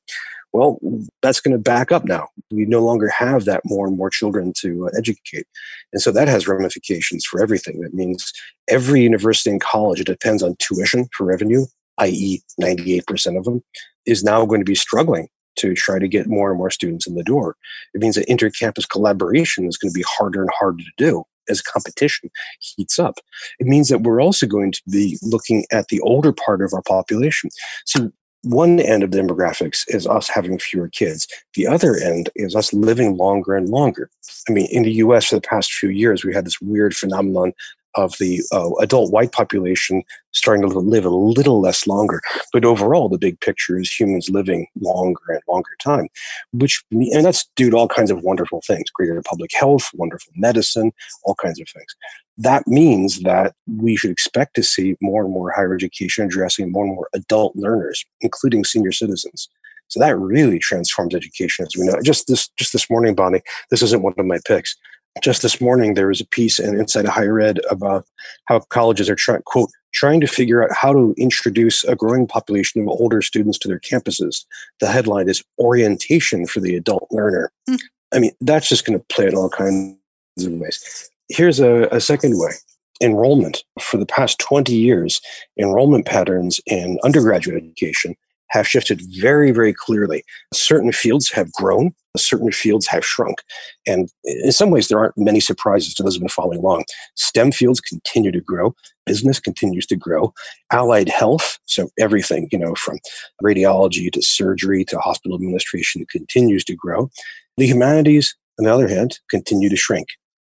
Well, 0.52 0.78
that's 1.23 1.40
going 1.40 1.56
to 1.56 1.62
back 1.62 1.92
up 1.92 2.04
now. 2.04 2.28
We 2.50 2.66
no 2.66 2.80
longer 2.80 3.09
have 3.09 3.47
that 3.47 3.62
more 3.64 3.87
and 3.87 3.97
more 3.97 4.11
children 4.11 4.52
to 4.59 4.87
uh, 4.87 4.90
educate. 4.97 5.47
And 5.92 6.02
so 6.02 6.12
that 6.12 6.28
has 6.28 6.47
ramifications 6.47 7.25
for 7.25 7.42
everything. 7.42 7.80
That 7.80 7.94
means 7.94 8.32
every 8.68 9.02
university 9.02 9.50
and 9.50 9.61
college, 9.61 10.00
it 10.00 10.06
depends 10.06 10.42
on 10.42 10.56
tuition 10.59 11.09
for 11.16 11.25
revenue 11.25 11.64
i.e., 11.99 12.42
98% 12.61 13.38
of 13.38 13.44
them, 13.44 13.62
is 14.06 14.25
now 14.25 14.44
going 14.44 14.61
to 14.61 14.64
be 14.64 14.75
struggling 14.75 15.28
to 15.56 15.75
try 15.75 15.99
to 15.99 16.09
get 16.09 16.28
more 16.28 16.50
and 16.50 16.59
more 16.59 16.71
students 16.71 17.06
in 17.06 17.14
the 17.14 17.23
door. 17.23 17.56
It 17.94 18.00
means 18.00 18.16
that 18.16 18.28
intercampus 18.28 18.88
collaboration 18.88 19.66
is 19.66 19.76
going 19.76 19.92
to 19.92 19.99
be 19.99 20.04
harder 20.09 20.40
and 20.40 20.50
harder 20.59 20.78
to 20.78 20.92
do 20.97 21.25
as 21.49 21.61
competition 21.61 22.30
heats 22.61 22.99
up. 22.99 23.16
It 23.59 23.66
means 23.66 23.88
that 23.88 24.02
we're 24.02 24.23
also 24.23 24.47
going 24.47 24.73
to 24.73 24.82
be 24.90 25.18
looking 25.23 25.66
at 25.71 25.88
the 25.88 26.00
older 26.00 26.32
part 26.32 26.62
of 26.62 26.73
our 26.73 26.82
population. 26.82 27.50
So 27.85 28.11
one 28.42 28.80
end 28.80 29.02
of 29.02 29.11
demographics 29.11 29.84
is 29.88 30.06
us 30.06 30.28
having 30.28 30.58
fewer 30.58 30.88
kids. 30.88 31.28
The 31.54 31.66
other 31.66 31.96
end 31.96 32.30
is 32.34 32.56
us 32.56 32.72
living 32.72 33.16
longer 33.16 33.54
and 33.54 33.68
longer. 33.68 34.11
I 34.49 34.52
mean, 34.52 34.66
in 34.70 34.82
the 34.82 34.92
US 34.94 35.26
for 35.26 35.37
the 35.37 35.40
past 35.40 35.72
few 35.72 35.90
years, 35.90 36.25
we 36.25 36.34
had 36.34 36.44
this 36.44 36.61
weird 36.61 36.94
phenomenon 36.94 37.52
of 37.94 38.16
the 38.18 38.42
uh, 38.52 38.70
adult 38.80 39.12
white 39.12 39.32
population 39.32 40.02
starting 40.32 40.68
to 40.68 40.78
live 40.78 41.04
a 41.04 41.11
little 41.11 41.61
less 41.61 41.87
longer. 41.87 42.22
But 42.52 42.64
overall, 42.64 43.08
the 43.08 43.18
big 43.18 43.38
picture 43.40 43.78
is 43.78 43.92
humans 43.92 44.30
living 44.30 44.66
longer 44.80 45.20
and 45.28 45.42
longer 45.49 45.70
time, 45.82 46.08
which, 46.52 46.82
and 46.90 47.25
that's 47.25 47.49
due 47.54 47.70
to 47.70 47.76
all 47.76 47.88
kinds 47.88 48.11
of 48.11 48.22
wonderful 48.22 48.62
things 48.66 48.90
greater 48.90 49.20
public 49.22 49.50
health, 49.54 49.90
wonderful 49.94 50.32
medicine, 50.37 50.92
all 51.25 51.34
kinds 51.34 51.61
of 51.61 51.68
things. 51.68 51.94
That 52.38 52.66
means 52.66 53.20
that 53.20 53.54
we 53.66 53.96
should 53.96 54.10
expect 54.10 54.54
to 54.56 54.62
see 54.62 54.96
more 55.00 55.22
and 55.22 55.32
more 55.32 55.52
higher 55.52 55.74
education 55.74 56.24
addressing 56.24 56.72
more 56.72 56.84
and 56.84 56.94
more 56.94 57.08
adult 57.14 57.54
learners, 57.56 58.04
including 58.20 58.64
senior 58.64 58.92
citizens. 58.92 59.48
So 59.88 60.00
that 60.00 60.18
really 60.18 60.58
transforms 60.58 61.14
education 61.14 61.66
as 61.66 61.76
we 61.78 61.86
know. 61.86 62.00
Just 62.02 62.26
this 62.26 62.48
just 62.56 62.72
this 62.72 62.88
morning, 62.88 63.14
Bonni, 63.14 63.42
this 63.70 63.82
isn't 63.82 64.02
one 64.02 64.14
of 64.16 64.24
my 64.24 64.38
picks 64.46 64.76
just 65.20 65.42
this 65.42 65.60
morning 65.60 65.94
there 65.94 66.08
was 66.08 66.20
a 66.20 66.26
piece 66.26 66.58
in 66.58 66.78
inside 66.78 67.04
a 67.04 67.10
higher 67.10 67.38
ed 67.40 67.60
about 67.70 68.06
how 68.46 68.60
colleges 68.60 69.10
are 69.10 69.14
trying 69.14 69.42
quote 69.42 69.70
trying 69.92 70.20
to 70.20 70.26
figure 70.26 70.64
out 70.64 70.74
how 70.74 70.92
to 70.92 71.14
introduce 71.18 71.84
a 71.84 71.94
growing 71.94 72.26
population 72.26 72.80
of 72.80 72.88
older 72.88 73.20
students 73.20 73.58
to 73.58 73.68
their 73.68 73.80
campuses 73.80 74.44
the 74.80 74.88
headline 74.88 75.28
is 75.28 75.44
orientation 75.58 76.46
for 76.46 76.60
the 76.60 76.74
adult 76.76 77.06
learner 77.10 77.52
mm. 77.68 77.78
i 78.14 78.18
mean 78.18 78.32
that's 78.40 78.68
just 78.68 78.86
going 78.86 78.98
to 78.98 79.04
play 79.14 79.26
in 79.26 79.34
all 79.34 79.50
kinds 79.50 79.96
of 80.40 80.52
ways 80.52 81.10
here's 81.28 81.60
a, 81.60 81.88
a 81.92 82.00
second 82.00 82.38
way 82.38 82.52
enrollment 83.00 83.64
for 83.80 83.96
the 83.96 84.06
past 84.06 84.38
20 84.38 84.72
years 84.74 85.20
enrollment 85.58 86.06
patterns 86.06 86.60
in 86.66 86.98
undergraduate 87.04 87.62
education 87.62 88.14
have 88.52 88.68
shifted 88.68 89.00
very, 89.18 89.50
very 89.50 89.72
clearly. 89.72 90.22
Certain 90.52 90.92
fields 90.92 91.30
have 91.30 91.50
grown, 91.52 91.90
certain 92.18 92.52
fields 92.52 92.86
have 92.86 93.04
shrunk. 93.04 93.38
And 93.86 94.10
in 94.24 94.52
some 94.52 94.70
ways, 94.70 94.88
there 94.88 94.98
aren't 94.98 95.16
many 95.16 95.40
surprises 95.40 95.94
to 95.94 96.02
those 96.02 96.14
who've 96.14 96.20
been 96.20 96.28
following 96.28 96.58
along. 96.58 96.84
STEM 97.14 97.52
fields 97.52 97.80
continue 97.80 98.30
to 98.30 98.42
grow, 98.42 98.74
business 99.06 99.40
continues 99.40 99.86
to 99.86 99.96
grow, 99.96 100.34
allied 100.70 101.08
health, 101.08 101.58
so 101.64 101.88
everything, 101.98 102.46
you 102.52 102.58
know, 102.58 102.74
from 102.74 102.98
radiology 103.42 104.12
to 104.12 104.20
surgery 104.20 104.84
to 104.84 104.98
hospital 104.98 105.34
administration 105.34 106.04
continues 106.10 106.62
to 106.64 106.76
grow. 106.76 107.10
The 107.56 107.66
humanities, 107.66 108.36
on 108.58 108.66
the 108.66 108.74
other 108.74 108.88
hand, 108.88 109.18
continue 109.30 109.70
to 109.70 109.76
shrink 109.76 110.08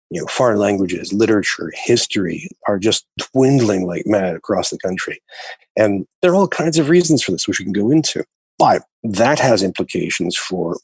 you 0.09 0.19
know, 0.19 0.27
foreign 0.27 0.57
languages, 0.57 1.13
literature, 1.13 1.71
history 1.75 2.49
are 2.67 2.79
just 2.79 3.05
dwindling 3.17 3.85
like 3.85 4.03
mad 4.05 4.35
across 4.35 4.69
the 4.69 4.79
country. 4.79 5.21
And 5.77 6.05
there 6.21 6.31
are 6.31 6.35
all 6.35 6.47
kinds 6.47 6.77
of 6.77 6.89
reasons 6.89 7.23
for 7.23 7.31
this, 7.31 7.47
which 7.47 7.59
we 7.59 7.65
can 7.65 7.73
go 7.73 7.91
into. 7.91 8.23
But 8.57 8.83
that 9.03 9.39
has 9.39 9.63
implications 9.63 10.35
for, 10.35 10.77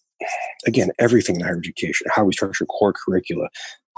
again, 0.66 0.92
everything 1.00 1.36
in 1.36 1.42
higher 1.42 1.58
education, 1.58 2.08
how 2.14 2.24
we 2.24 2.34
structure 2.34 2.66
core 2.66 2.94
curricula, 2.94 3.50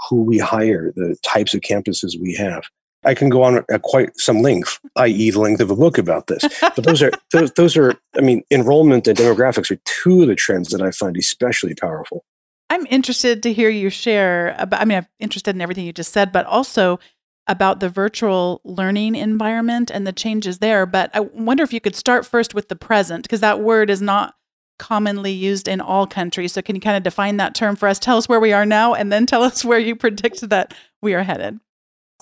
who 0.08 0.22
we 0.22 0.38
hire, 0.38 0.92
the 0.96 1.16
types 1.22 1.54
of 1.54 1.60
campuses 1.60 2.20
we 2.20 2.34
have. 2.34 2.64
I 3.04 3.14
can 3.14 3.28
go 3.28 3.42
on 3.42 3.64
at 3.70 3.82
quite 3.82 4.10
some 4.18 4.42
length, 4.42 4.80
i.e., 4.96 5.30
the 5.30 5.38
length 5.38 5.60
of 5.60 5.70
a 5.70 5.76
book 5.76 5.98
about 5.98 6.26
this. 6.26 6.42
But 6.60 6.82
those 6.82 7.00
are 7.00 7.12
those, 7.32 7.52
those 7.52 7.76
are, 7.76 7.94
I 8.16 8.20
mean, 8.20 8.42
enrollment 8.50 9.06
and 9.06 9.16
demographics 9.16 9.70
are 9.70 9.80
two 9.84 10.22
of 10.22 10.28
the 10.28 10.34
trends 10.34 10.70
that 10.70 10.82
I 10.82 10.90
find 10.90 11.16
especially 11.16 11.74
powerful. 11.74 12.24
I'm 12.70 12.86
interested 12.90 13.42
to 13.42 13.52
hear 13.52 13.70
you 13.70 13.90
share 13.90 14.54
about, 14.58 14.80
I 14.80 14.84
mean, 14.84 14.98
I'm 14.98 15.06
interested 15.18 15.54
in 15.54 15.60
everything 15.60 15.86
you 15.86 15.92
just 15.92 16.12
said, 16.12 16.32
but 16.32 16.46
also 16.46 16.98
about 17.46 17.80
the 17.80 17.88
virtual 17.88 18.60
learning 18.62 19.14
environment 19.14 19.90
and 19.90 20.06
the 20.06 20.12
changes 20.12 20.58
there. 20.58 20.84
But 20.84 21.10
I 21.14 21.20
wonder 21.20 21.62
if 21.62 21.72
you 21.72 21.80
could 21.80 21.96
start 21.96 22.26
first 22.26 22.54
with 22.54 22.68
the 22.68 22.76
present, 22.76 23.22
because 23.22 23.40
that 23.40 23.60
word 23.60 23.88
is 23.88 24.02
not 24.02 24.34
commonly 24.78 25.32
used 25.32 25.66
in 25.66 25.80
all 25.80 26.06
countries. 26.06 26.52
So 26.52 26.62
can 26.62 26.76
you 26.76 26.80
kind 26.80 26.96
of 26.96 27.02
define 27.02 27.38
that 27.38 27.54
term 27.54 27.74
for 27.74 27.88
us? 27.88 27.98
Tell 27.98 28.18
us 28.18 28.28
where 28.28 28.38
we 28.38 28.52
are 28.52 28.66
now 28.66 28.94
and 28.94 29.10
then 29.10 29.26
tell 29.26 29.42
us 29.42 29.64
where 29.64 29.78
you 29.78 29.96
predict 29.96 30.48
that 30.50 30.74
we 31.02 31.14
are 31.14 31.22
headed. 31.22 31.58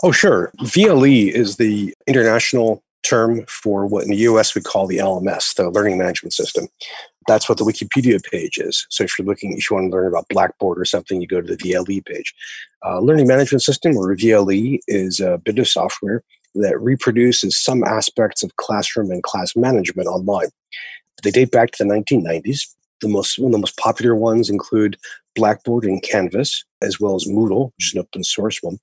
Oh, 0.02 0.12
sure. 0.12 0.52
VLE 0.60 1.32
is 1.32 1.56
the 1.56 1.92
international 2.06 2.82
term 3.02 3.44
for 3.46 3.86
what 3.86 4.04
in 4.04 4.10
the 4.10 4.16
US 4.18 4.54
we 4.54 4.62
call 4.62 4.86
the 4.86 4.98
LMS, 4.98 5.54
the 5.54 5.70
Learning 5.70 5.98
Management 5.98 6.32
System. 6.32 6.68
That's 7.26 7.48
what 7.48 7.58
the 7.58 7.64
Wikipedia 7.64 8.22
page 8.24 8.58
is. 8.58 8.86
So 8.90 9.04
if 9.04 9.18
you're 9.18 9.26
looking, 9.26 9.56
if 9.56 9.68
you 9.68 9.76
want 9.76 9.90
to 9.90 9.96
learn 9.96 10.06
about 10.06 10.28
Blackboard 10.28 10.78
or 10.78 10.84
something, 10.84 11.20
you 11.20 11.26
go 11.26 11.40
to 11.40 11.46
the 11.46 11.56
VLE 11.56 12.04
page. 12.04 12.34
Uh, 12.84 13.00
Learning 13.00 13.26
Management 13.26 13.62
System, 13.62 13.96
or 13.96 14.14
VLE, 14.14 14.80
is 14.86 15.20
a 15.20 15.38
bit 15.38 15.58
of 15.58 15.68
software 15.68 16.22
that 16.54 16.80
reproduces 16.80 17.58
some 17.58 17.84
aspects 17.84 18.42
of 18.42 18.56
classroom 18.56 19.10
and 19.10 19.22
class 19.22 19.56
management 19.56 20.08
online. 20.08 20.48
They 21.22 21.30
date 21.30 21.50
back 21.50 21.72
to 21.72 21.84
the 21.84 21.90
1990s. 21.90 22.60
The 23.00 23.08
most 23.08 23.38
one 23.38 23.48
of 23.48 23.52
the 23.52 23.58
most 23.58 23.76
popular 23.76 24.14
ones 24.14 24.48
include 24.48 24.96
Blackboard 25.34 25.84
and 25.84 26.02
Canvas, 26.02 26.64
as 26.80 26.98
well 26.98 27.14
as 27.14 27.26
Moodle, 27.26 27.72
which 27.76 27.88
is 27.88 27.94
an 27.94 28.00
open 28.00 28.24
source 28.24 28.62
one 28.62 28.78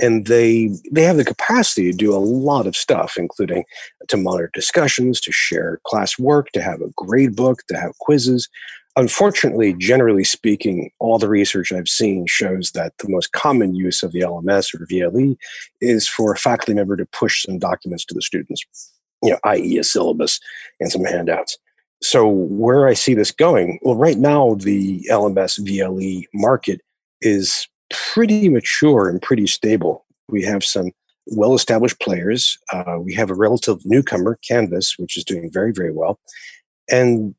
and 0.00 0.26
they 0.26 0.70
they 0.90 1.02
have 1.02 1.16
the 1.16 1.24
capacity 1.24 1.90
to 1.90 1.96
do 1.96 2.14
a 2.14 2.18
lot 2.18 2.66
of 2.66 2.76
stuff 2.76 3.14
including 3.16 3.64
to 4.08 4.16
monitor 4.16 4.50
discussions 4.54 5.20
to 5.20 5.32
share 5.32 5.80
class 5.84 6.18
work 6.18 6.50
to 6.52 6.62
have 6.62 6.80
a 6.80 6.90
grade 6.96 7.36
book 7.36 7.62
to 7.68 7.78
have 7.78 7.96
quizzes. 7.98 8.48
Unfortunately 8.96 9.74
generally 9.74 10.24
speaking 10.24 10.90
all 10.98 11.18
the 11.18 11.28
research 11.28 11.72
i've 11.72 11.88
seen 11.88 12.26
shows 12.26 12.72
that 12.72 12.92
the 12.98 13.08
most 13.08 13.32
common 13.32 13.74
use 13.74 14.02
of 14.02 14.12
the 14.12 14.20
lms 14.20 14.74
or 14.74 14.86
vle 14.86 15.36
is 15.80 16.08
for 16.08 16.32
a 16.32 16.36
faculty 16.36 16.74
member 16.74 16.96
to 16.96 17.06
push 17.06 17.44
some 17.44 17.58
documents 17.58 18.04
to 18.04 18.14
the 18.14 18.22
students 18.22 18.64
you 19.22 19.30
know 19.30 19.38
i.e 19.44 19.78
a 19.78 19.84
syllabus 19.84 20.40
and 20.80 20.90
some 20.90 21.04
handouts. 21.04 21.58
So 22.02 22.28
where 22.28 22.88
i 22.88 22.94
see 22.94 23.14
this 23.14 23.30
going 23.30 23.78
well 23.82 23.96
right 23.96 24.18
now 24.18 24.54
the 24.54 25.00
lms 25.10 25.60
vle 25.60 26.24
market 26.34 26.80
is 27.20 27.68
pretty 27.90 28.48
mature 28.48 29.08
and 29.08 29.20
pretty 29.20 29.46
stable. 29.46 30.04
We 30.28 30.42
have 30.44 30.64
some 30.64 30.92
well 31.26 31.54
established 31.54 32.00
players. 32.00 32.58
Uh, 32.72 32.98
we 33.00 33.14
have 33.14 33.30
a 33.30 33.34
relative 33.34 33.78
newcomer, 33.84 34.38
Canvas, 34.46 34.94
which 34.98 35.16
is 35.16 35.24
doing 35.24 35.50
very, 35.52 35.72
very 35.72 35.92
well. 35.92 36.18
And 36.90 37.34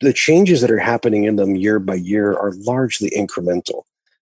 the 0.00 0.12
changes 0.12 0.60
that 0.60 0.70
are 0.70 0.78
happening 0.78 1.24
in 1.24 1.36
them 1.36 1.56
year 1.56 1.78
by 1.78 1.96
year 1.96 2.32
are 2.32 2.52
largely 2.56 3.10
incremental. 3.10 3.82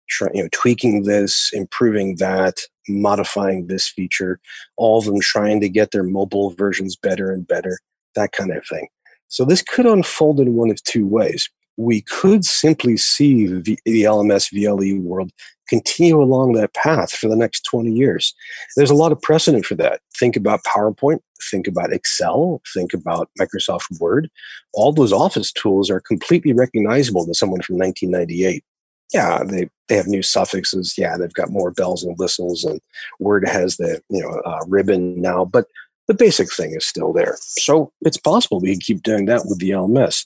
Try, 0.09 0.29
you 0.33 0.43
know, 0.43 0.49
tweaking 0.51 1.03
this, 1.03 1.51
improving 1.53 2.15
that, 2.15 2.59
modifying 2.87 3.67
this 3.67 3.87
feature, 3.87 4.39
all 4.77 4.99
of 4.99 5.05
them 5.05 5.19
trying 5.19 5.59
to 5.61 5.69
get 5.69 5.91
their 5.91 6.03
mobile 6.03 6.51
versions 6.51 6.95
better 6.95 7.31
and 7.31 7.47
better, 7.47 7.79
that 8.15 8.31
kind 8.31 8.51
of 8.51 8.65
thing. 8.65 8.87
So 9.27 9.43
this 9.43 9.61
could 9.61 9.85
unfold 9.85 10.39
in 10.39 10.55
one 10.55 10.71
of 10.71 10.81
two 10.83 11.05
ways. 11.05 11.49
We 11.77 12.01
could 12.01 12.43
simply 12.43 12.97
see 12.97 13.45
the, 13.45 13.77
LMS 13.85 14.51
VLE 14.53 14.99
world 15.01 15.31
continue 15.69 16.21
along 16.21 16.53
that 16.53 16.73
path 16.73 17.11
for 17.11 17.27
the 17.27 17.35
next 17.35 17.61
20 17.61 17.91
years. 17.91 18.33
There's 18.75 18.89
a 18.89 18.95
lot 18.95 19.11
of 19.11 19.21
precedent 19.21 19.65
for 19.65 19.75
that. 19.75 20.01
Think 20.17 20.35
about 20.35 20.63
PowerPoint, 20.63 21.19
think 21.51 21.67
about 21.67 21.93
Excel, 21.93 22.61
think 22.73 22.93
about 22.93 23.29
Microsoft 23.39 23.99
Word. 23.99 24.29
All 24.73 24.91
those 24.91 25.13
office 25.13 25.51
tools 25.51 25.89
are 25.89 25.99
completely 25.99 26.53
recognizable 26.53 27.25
to 27.25 27.33
someone 27.33 27.61
from 27.61 27.77
1998. 27.77 28.63
Yeah, 29.13 29.43
they, 29.43 29.69
they 29.87 29.95
have 29.95 30.07
new 30.07 30.23
suffixes. 30.23 30.95
Yeah, 30.97 31.15
they've 31.17 31.33
got 31.33 31.51
more 31.51 31.71
bells 31.71 32.03
and 32.03 32.17
whistles, 32.17 32.65
and 32.65 32.81
Word 33.19 33.47
has 33.47 33.77
the 33.77 34.01
you 34.09 34.21
know 34.21 34.41
uh, 34.45 34.59
ribbon 34.67 35.21
now, 35.21 35.45
but 35.45 35.67
the 36.07 36.13
basic 36.13 36.51
thing 36.51 36.73
is 36.75 36.85
still 36.85 37.13
there. 37.13 37.37
So 37.39 37.91
it's 38.01 38.17
possible 38.17 38.59
we 38.59 38.71
can 38.71 38.79
keep 38.81 39.03
doing 39.03 39.25
that 39.25 39.43
with 39.45 39.59
the 39.59 39.69
LMS. 39.69 40.25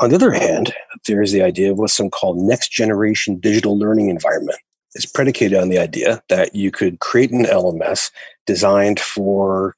On 0.00 0.10
the 0.10 0.16
other 0.16 0.32
hand, 0.32 0.72
there 1.06 1.22
is 1.22 1.32
the 1.32 1.42
idea 1.42 1.72
of 1.72 1.78
what's 1.78 1.96
some 1.96 2.10
called 2.10 2.38
next 2.38 2.70
generation 2.70 3.38
digital 3.40 3.76
learning 3.76 4.10
environment. 4.10 4.58
It's 4.94 5.06
predicated 5.06 5.58
on 5.58 5.70
the 5.70 5.78
idea 5.78 6.22
that 6.28 6.54
you 6.54 6.70
could 6.70 7.00
create 7.00 7.32
an 7.32 7.44
LMS 7.44 8.10
designed 8.46 9.00
for 9.00 9.74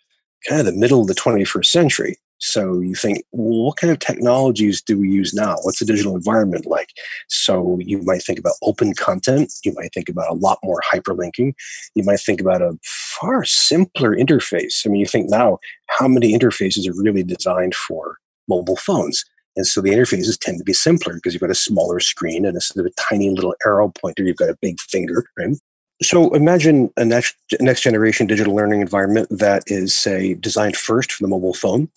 kind 0.47 0.61
of 0.61 0.67
the 0.67 0.79
middle 0.79 1.01
of 1.01 1.07
the 1.07 1.15
21st 1.15 1.67
century. 1.67 2.17
So 2.39 2.81
you 2.81 2.95
think, 2.95 3.25
well, 3.33 3.67
what 3.67 3.77
kind 3.77 3.91
of 3.91 3.99
technologies 3.99 4.81
do 4.81 4.99
we 4.99 5.11
use 5.11 5.35
now? 5.35 5.57
What's 5.63 5.79
the 5.79 5.85
digital 5.85 6.17
environment 6.17 6.65
like? 6.67 6.89
So 7.29 7.79
you 7.81 8.01
might 8.03 8.23
think 8.23 8.39
about 8.39 8.55
open 8.63 8.95
content. 8.95 9.53
You 9.63 9.75
might 9.75 9.93
think 9.93 10.09
about 10.09 10.31
a 10.31 10.35
lot 10.35 10.59
more 10.63 10.81
hyperlinking. 10.91 11.53
You 11.95 12.03
might 12.03 12.21
think 12.21 12.41
about 12.41 12.63
a 12.63 12.79
far 12.83 13.45
simpler 13.45 14.17
interface. 14.17 14.87
I 14.87 14.89
mean, 14.89 15.01
you 15.01 15.07
think 15.07 15.29
now, 15.29 15.59
how 15.99 16.09
many 16.09 16.33
interfaces 16.33 16.89
are 16.89 17.03
really 17.03 17.23
designed 17.23 17.75
for 17.75 18.17
mobile 18.49 18.77
phones? 18.77 19.25
And 19.57 19.67
so 19.67 19.81
the 19.81 19.91
interfaces 19.91 20.39
tend 20.39 20.59
to 20.59 20.65
be 20.65 20.73
simpler 20.73 21.15
because 21.15 21.35
you've 21.35 21.41
got 21.41 21.51
a 21.51 21.55
smaller 21.55 22.01
screen 22.01 22.45
and 22.45 22.55
instead 22.55 22.81
of 22.81 22.87
a 22.87 23.03
tiny 23.09 23.31
little 23.31 23.55
arrow 23.67 23.89
pointer, 23.89 24.23
you've 24.23 24.37
got 24.37 24.49
a 24.49 24.59
big 24.61 24.81
finger, 24.81 25.27
right? 25.39 25.57
So 26.03 26.33
imagine 26.35 26.91
a 26.97 27.05
next, 27.05 27.37
next 27.61 27.83
generation 27.83 28.27
digital 28.27 28.55
learning 28.55 28.81
environment 28.81 29.29
that 29.31 29.65
is, 29.67 29.95
say, 29.95 30.35
designed 30.35 30.77
first 30.77 31.13
for 31.13 31.23
the 31.23 31.29
mobile 31.29 31.53
phone 31.53 31.91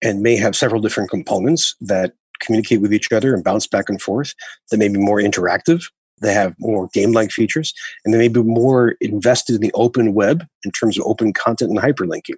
and 0.00 0.22
may 0.22 0.36
have 0.36 0.54
several 0.54 0.80
different 0.80 1.10
components 1.10 1.74
that 1.80 2.12
communicate 2.40 2.80
with 2.80 2.94
each 2.94 3.10
other 3.10 3.34
and 3.34 3.42
bounce 3.42 3.66
back 3.66 3.88
and 3.88 4.00
forth, 4.00 4.34
that 4.70 4.78
may 4.78 4.88
be 4.88 4.98
more 4.98 5.18
interactive, 5.18 5.82
they 6.20 6.32
have 6.32 6.54
more 6.58 6.88
game 6.92 7.12
like 7.12 7.30
features, 7.30 7.74
and 8.04 8.12
they 8.12 8.18
may 8.18 8.28
be 8.28 8.42
more 8.42 8.96
invested 9.00 9.56
in 9.56 9.60
the 9.60 9.72
open 9.74 10.14
web 10.14 10.46
in 10.64 10.70
terms 10.70 10.98
of 10.98 11.04
open 11.06 11.32
content 11.32 11.70
and 11.70 11.80
hyperlinking. 11.80 12.36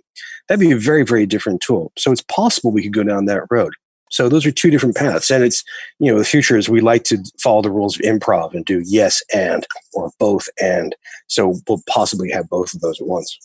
That'd 0.49 0.61
be 0.61 0.73
a 0.73 0.77
very, 0.77 1.05
very 1.05 1.27
different 1.27 1.61
tool. 1.61 1.93
So 1.99 2.12
it's 2.12 2.23
possible 2.23 2.71
we 2.71 2.83
could 2.83 2.95
go 2.95 3.03
down 3.03 3.27
that 3.27 3.43
road. 3.50 3.75
So 4.11 4.29
those 4.29 4.45
are 4.45 4.50
two 4.50 4.71
different 4.71 4.97
paths. 4.97 5.31
And 5.31 5.43
it's, 5.43 5.64
you 5.99 6.12
know, 6.12 6.19
the 6.19 6.25
future 6.25 6.57
is 6.57 6.69
we 6.69 6.81
like 6.81 7.05
to 7.05 7.19
follow 7.43 7.62
the 7.62 7.71
rules 7.71 7.97
of 7.97 8.02
improv 8.02 8.52
and 8.55 8.64
do 8.64 8.83
yes 8.85 9.23
and 9.35 9.67
or 9.95 10.11
both 10.19 10.49
and. 10.61 10.95
So 11.29 11.61
we'll 11.69 11.83
possibly 11.88 12.31
have 12.31 12.49
both 12.49 12.75
of 12.75 12.81
those 12.81 13.00
at 13.00 13.07
once. 13.07 13.38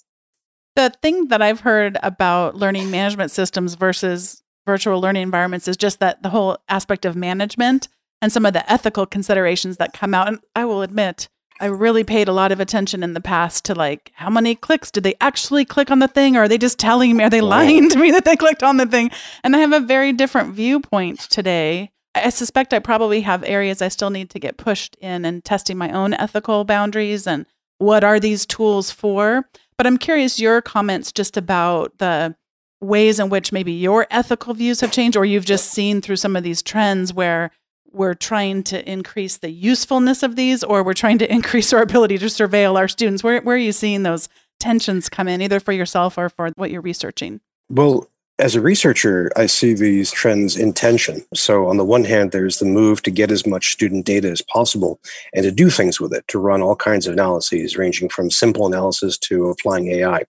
The 0.76 0.92
thing 1.02 1.30
that 1.30 1.42
I've 1.42 1.62
heard 1.62 1.98
about 2.04 2.56
learning 2.56 2.92
management 2.92 3.32
systems 3.32 3.76
versus 3.76 4.44
virtual 4.66 5.00
learning 5.00 5.24
environments 5.24 5.68
is 5.68 5.78
just 5.78 6.00
that 6.00 6.22
the 6.22 6.30
whole 6.30 6.58
aspect 6.68 7.06
of 7.06 7.16
management 7.16 7.88
and 8.22 8.32
some 8.32 8.46
of 8.46 8.54
the 8.54 8.70
ethical 8.72 9.06
considerations 9.06 9.78
that 9.78 9.94
come 9.94 10.14
out. 10.14 10.28
And 10.28 10.40
I 10.56 10.66
will 10.66 10.82
admit, 10.82 11.30
I 11.60 11.68
really 11.68 12.04
paid 12.04 12.28
a 12.28 12.34
lot 12.34 12.52
of 12.52 12.60
attention 12.60 13.02
in 13.02 13.14
the 13.14 13.22
past 13.22 13.64
to 13.66 13.76
like 13.76 14.12
how 14.16 14.30
many 14.30 14.56
clicks 14.56 14.92
did 14.92 15.04
they 15.04 15.16
actually 15.22 15.64
click 15.64 15.90
on 15.90 16.00
the 16.00 16.08
thing? 16.08 16.36
Or 16.36 16.44
are 16.44 16.48
they 16.48 16.58
just 16.58 16.80
telling 16.80 17.16
me 17.16 17.24
are 17.24 17.30
they 17.30 17.42
lying 17.42 17.90
to 17.90 18.00
me 18.00 18.12
that 18.12 18.26
they 18.26 18.36
clicked 18.36 18.64
on 18.64 18.78
the 18.78 18.86
thing? 18.86 19.12
And 19.44 19.56
I 19.56 19.60
have 19.60 19.72
a 19.72 19.80
very 19.80 20.12
different 20.12 20.54
viewpoint 20.54 21.20
today. 21.22 21.92
I 22.14 22.30
suspect 22.30 22.74
I 22.74 22.80
probably 22.80 23.22
have 23.22 23.44
areas 23.44 23.82
I 23.82 23.90
still 23.90 24.10
need 24.10 24.30
to 24.32 24.40
get 24.40 24.58
pushed 24.58 24.96
in 25.02 25.26
and 25.26 25.44
testing 25.44 25.78
my 25.78 25.92
own 25.92 26.14
ethical 26.14 26.64
boundaries 26.64 27.28
and 27.28 27.46
what 27.78 28.04
are 28.04 28.20
these 28.20 28.46
tools 28.46 28.90
for? 28.92 29.50
But 29.78 29.88
I'm 29.88 29.98
curious 29.98 30.40
your 30.40 30.62
comments 30.62 31.12
just 31.12 31.36
about 31.36 31.98
the 31.98 32.36
ways 32.82 33.20
in 33.20 33.30
which 33.30 33.52
maybe 33.52 33.74
your 33.74 34.08
ethical 34.12 34.54
views 34.54 34.82
have 34.82 34.92
changed 34.92 35.18
or 35.18 35.26
you've 35.26 35.46
just 35.46 35.72
seen 35.72 36.02
through 36.02 36.16
some 36.18 36.36
of 36.36 36.44
these 36.44 36.62
trends 36.62 37.14
where 37.14 37.52
we're 37.96 38.14
trying 38.14 38.64
to 38.64 38.90
increase 38.90 39.38
the 39.38 39.50
usefulness 39.50 40.24
of 40.24 40.36
these 40.36 40.64
or 40.64 40.84
we're 40.84 40.94
trying 40.94 41.18
to 41.20 41.32
increase 41.32 41.74
our 41.74 41.82
ability 41.82 42.18
to 42.20 42.26
surveil 42.26 42.78
our 42.78 42.88
students? 42.88 43.24
Where, 43.24 43.42
where 43.42 43.56
are 43.56 43.60
you 43.60 43.72
seeing 43.72 44.04
those 44.04 44.30
tensions 44.60 45.10
come 45.10 45.28
in, 45.28 45.42
either 45.42 45.60
for 45.60 45.72
yourself 45.72 46.18
or 46.18 46.30
for 46.30 46.52
what 46.56 46.72
you're 46.72 46.82
researching? 46.82 47.42
Well, 47.70 48.08
as 48.38 48.56
a 48.56 48.62
researcher, 48.62 49.32
I 49.38 49.46
see 49.46 49.74
these 49.74 50.12
trends 50.12 50.58
in 50.58 50.74
tension. 50.74 51.24
So, 51.34 51.68
on 51.68 51.78
the 51.78 51.86
one 51.86 52.04
hand, 52.04 52.32
there's 52.32 52.60
the 52.60 52.66
move 52.66 53.02
to 53.04 53.12
get 53.12 53.32
as 53.32 53.48
much 53.48 53.72
student 53.72 54.06
data 54.06 54.30
as 54.30 54.42
possible 54.42 55.00
and 55.34 55.44
to 55.44 55.52
do 55.52 55.70
things 55.70 56.02
with 56.02 56.14
it, 56.14 56.28
to 56.28 56.40
run 56.40 56.62
all 56.62 56.76
kinds 56.76 57.08
of 57.08 57.14
analyses, 57.14 57.78
ranging 57.78 58.10
from 58.10 58.30
simple 58.30 58.68
analysis 58.68 59.18
to 59.20 59.50
applying 59.50 59.88
AI. 59.88 60.24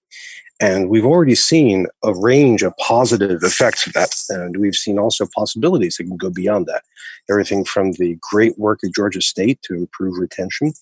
And 0.61 0.89
we've 0.89 1.05
already 1.05 1.35
seen 1.35 1.87
a 2.03 2.15
range 2.15 2.63
of 2.63 2.75
positive 2.79 3.43
effects 3.43 3.87
of 3.87 3.93
that. 3.93 4.15
And 4.31 4.57
we've 4.57 4.75
seen 4.75 4.99
also 4.99 5.27
possibilities 5.35 5.97
that 5.97 6.05
can 6.05 6.17
go 6.17 6.31
beyond 6.31 6.67
that. 6.67 6.83
Everything 7.29 7.65
from 7.65 7.93
the 7.93 8.17
great 8.21 8.59
work 8.59 8.81
at 8.83 8.95
Georgia 8.95 9.21
State 9.21 9.61
to 9.63 9.75
improve 9.75 10.17
retention 10.19 10.73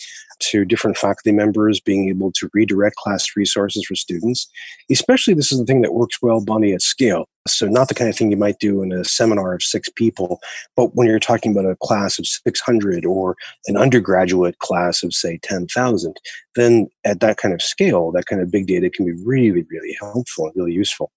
to 0.40 0.64
different 0.64 0.96
faculty 0.96 1.32
members 1.32 1.80
being 1.80 2.08
able 2.08 2.30
to 2.32 2.48
redirect 2.54 2.96
class 2.96 3.34
resources 3.34 3.84
for 3.84 3.96
students. 3.96 4.48
Especially, 4.90 5.34
this 5.34 5.50
is 5.50 5.58
the 5.58 5.64
thing 5.64 5.82
that 5.82 5.94
works 5.94 6.22
well, 6.22 6.40
Bonni, 6.40 6.72
at 6.72 6.82
scale. 6.82 7.28
So, 7.46 7.66
not 7.66 7.88
the 7.88 7.94
kind 7.94 8.08
of 8.08 8.16
thing 8.16 8.30
you 8.30 8.38
might 8.38 8.58
do 8.58 8.82
in 8.82 8.90
a 8.90 9.04
seminar 9.04 9.52
of 9.52 9.62
six 9.62 9.90
people, 9.90 10.40
but 10.76 10.94
when 10.94 11.06
you're 11.06 11.18
talking 11.18 11.52
about 11.52 11.70
a 11.70 11.76
class 11.76 12.18
of 12.18 12.26
600 12.26 13.04
or 13.04 13.36
an 13.66 13.76
undergraduate 13.76 14.58
class 14.60 15.02
of, 15.02 15.12
say, 15.12 15.38
10,000, 15.42 16.16
then 16.56 16.88
at 17.04 17.20
that 17.20 17.36
kind 17.36 17.52
of 17.52 17.60
scale, 17.60 18.10
that 18.12 18.24
kind 18.24 18.40
of 18.40 18.50
big 18.50 18.66
data 18.66 18.88
can 18.88 19.04
be 19.04 19.12
really, 19.26 19.62
really 19.70 19.94
helpful 20.00 20.46
and 20.46 20.56
really 20.56 20.72
useful. 20.72 21.12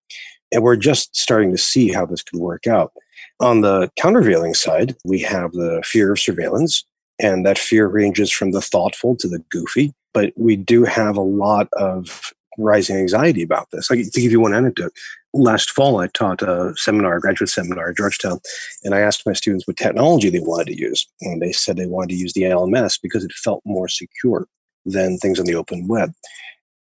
And 0.51 0.63
we're 0.63 0.75
just 0.75 1.15
starting 1.15 1.51
to 1.51 1.57
see 1.57 1.93
how 1.93 2.05
this 2.05 2.23
could 2.23 2.39
work 2.41 2.67
out. 2.67 2.91
On 3.39 3.61
the 3.61 3.89
countervailing 3.97 4.53
side, 4.53 4.97
we 5.05 5.19
have 5.19 5.53
the 5.53 5.81
fear 5.85 6.11
of 6.11 6.19
surveillance, 6.19 6.83
and 7.19 7.45
that 7.45 7.57
fear 7.57 7.87
ranges 7.87 8.33
from 8.33 8.51
the 8.51 8.61
thoughtful 8.61 9.15
to 9.15 9.29
the 9.29 9.39
goofy. 9.49 9.93
But 10.13 10.33
we 10.35 10.57
do 10.57 10.83
have 10.83 11.15
a 11.15 11.21
lot 11.21 11.69
of 11.73 12.33
rising 12.57 12.97
anxiety 12.97 13.43
about 13.43 13.69
this. 13.71 13.89
Like, 13.89 13.99
to 14.11 14.21
give 14.21 14.31
you 14.31 14.39
one 14.39 14.53
anecdote, 14.53 14.91
last 15.33 15.71
fall 15.71 15.99
I 15.99 16.07
taught 16.07 16.41
a 16.41 16.73
seminar, 16.75 17.17
a 17.17 17.21
graduate 17.21 17.49
seminar 17.49 17.89
at 17.89 17.97
Georgetown, 17.97 18.39
and 18.83 18.95
I 18.95 18.99
asked 18.99 19.25
my 19.25 19.33
students 19.33 19.67
what 19.67 19.77
technology 19.77 20.29
they 20.29 20.39
wanted 20.39 20.67
to 20.67 20.79
use. 20.79 21.07
And 21.21 21.41
they 21.41 21.51
said 21.51 21.77
they 21.77 21.85
wanted 21.85 22.09
to 22.09 22.15
use 22.15 22.33
the 22.33 22.43
LMS 22.43 22.99
because 23.01 23.23
it 23.23 23.31
felt 23.33 23.61
more 23.65 23.87
secure 23.87 24.47
than 24.85 25.17
things 25.17 25.39
on 25.39 25.45
the 25.45 25.55
open 25.55 25.87
web. 25.87 26.11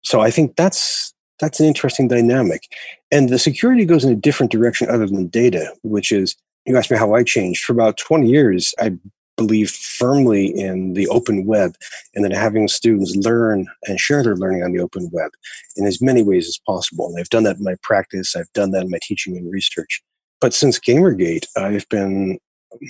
So 0.02 0.20
I 0.20 0.30
think 0.30 0.56
that's 0.56 1.12
that's 1.38 1.60
an 1.60 1.66
interesting 1.66 2.08
dynamic. 2.08 2.62
And 3.10 3.28
the 3.28 3.38
security 3.38 3.84
goes 3.84 4.04
in 4.04 4.12
a 4.12 4.16
different 4.16 4.52
direction 4.52 4.90
other 4.90 5.06
than 5.06 5.28
data, 5.28 5.74
which 5.82 6.12
is 6.12 6.36
you 6.66 6.76
asked 6.76 6.90
me 6.90 6.98
how 6.98 7.14
I 7.14 7.22
changed. 7.22 7.64
For 7.64 7.72
about 7.72 7.96
20 7.96 8.28
years, 8.28 8.74
I 8.78 8.92
believed 9.40 9.74
firmly 9.74 10.46
in 10.46 10.92
the 10.92 11.08
open 11.08 11.46
web 11.46 11.72
and 12.14 12.22
then 12.22 12.30
having 12.30 12.68
students 12.68 13.16
learn 13.16 13.66
and 13.84 13.98
share 13.98 14.22
their 14.22 14.36
learning 14.36 14.62
on 14.62 14.72
the 14.72 14.80
open 14.80 15.08
web 15.12 15.30
in 15.76 15.86
as 15.86 16.02
many 16.02 16.22
ways 16.22 16.46
as 16.46 16.58
possible. 16.66 17.06
And 17.08 17.18
I've 17.18 17.30
done 17.30 17.44
that 17.44 17.56
in 17.56 17.64
my 17.64 17.76
practice, 17.82 18.36
I've 18.36 18.52
done 18.52 18.72
that 18.72 18.82
in 18.82 18.90
my 18.90 18.98
teaching 19.02 19.38
and 19.38 19.50
research. 19.50 20.02
But 20.42 20.52
since 20.52 20.78
Gamergate, 20.78 21.46
I've 21.56 21.88
been 21.88 22.38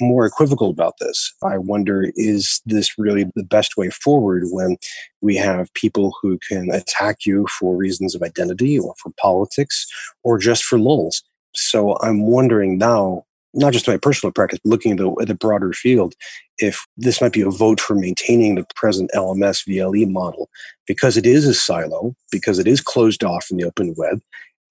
more 0.00 0.26
equivocal 0.26 0.70
about 0.70 0.94
this. 0.98 1.32
I 1.44 1.56
wonder 1.56 2.10
is 2.16 2.60
this 2.66 2.98
really 2.98 3.30
the 3.36 3.44
best 3.44 3.76
way 3.76 3.90
forward 3.90 4.44
when 4.50 4.76
we 5.20 5.36
have 5.36 5.72
people 5.74 6.16
who 6.20 6.38
can 6.48 6.70
attack 6.72 7.24
you 7.24 7.46
for 7.46 7.76
reasons 7.76 8.16
of 8.16 8.22
identity 8.22 8.76
or 8.76 8.94
for 9.00 9.12
politics 9.20 9.86
or 10.24 10.36
just 10.38 10.64
for 10.64 10.80
lulls? 10.80 11.22
So 11.54 11.96
I'm 12.00 12.26
wondering 12.26 12.76
now, 12.76 13.24
not 13.54 13.72
just 13.72 13.88
my 13.88 13.96
personal 13.96 14.32
practice, 14.32 14.58
but 14.62 14.70
looking 14.70 14.92
at 14.92 14.98
the, 14.98 15.14
at 15.20 15.28
the 15.28 15.34
broader 15.34 15.72
field, 15.72 16.14
if 16.58 16.84
this 16.96 17.20
might 17.20 17.32
be 17.32 17.40
a 17.40 17.50
vote 17.50 17.80
for 17.80 17.94
maintaining 17.94 18.54
the 18.54 18.66
present 18.74 19.10
LMS 19.14 19.66
VLE 19.66 20.10
model 20.10 20.48
because 20.86 21.16
it 21.16 21.26
is 21.26 21.46
a 21.46 21.54
silo, 21.54 22.14
because 22.30 22.58
it 22.58 22.66
is 22.66 22.80
closed 22.80 23.24
off 23.24 23.46
in 23.50 23.56
the 23.56 23.64
open 23.64 23.94
web, 23.96 24.20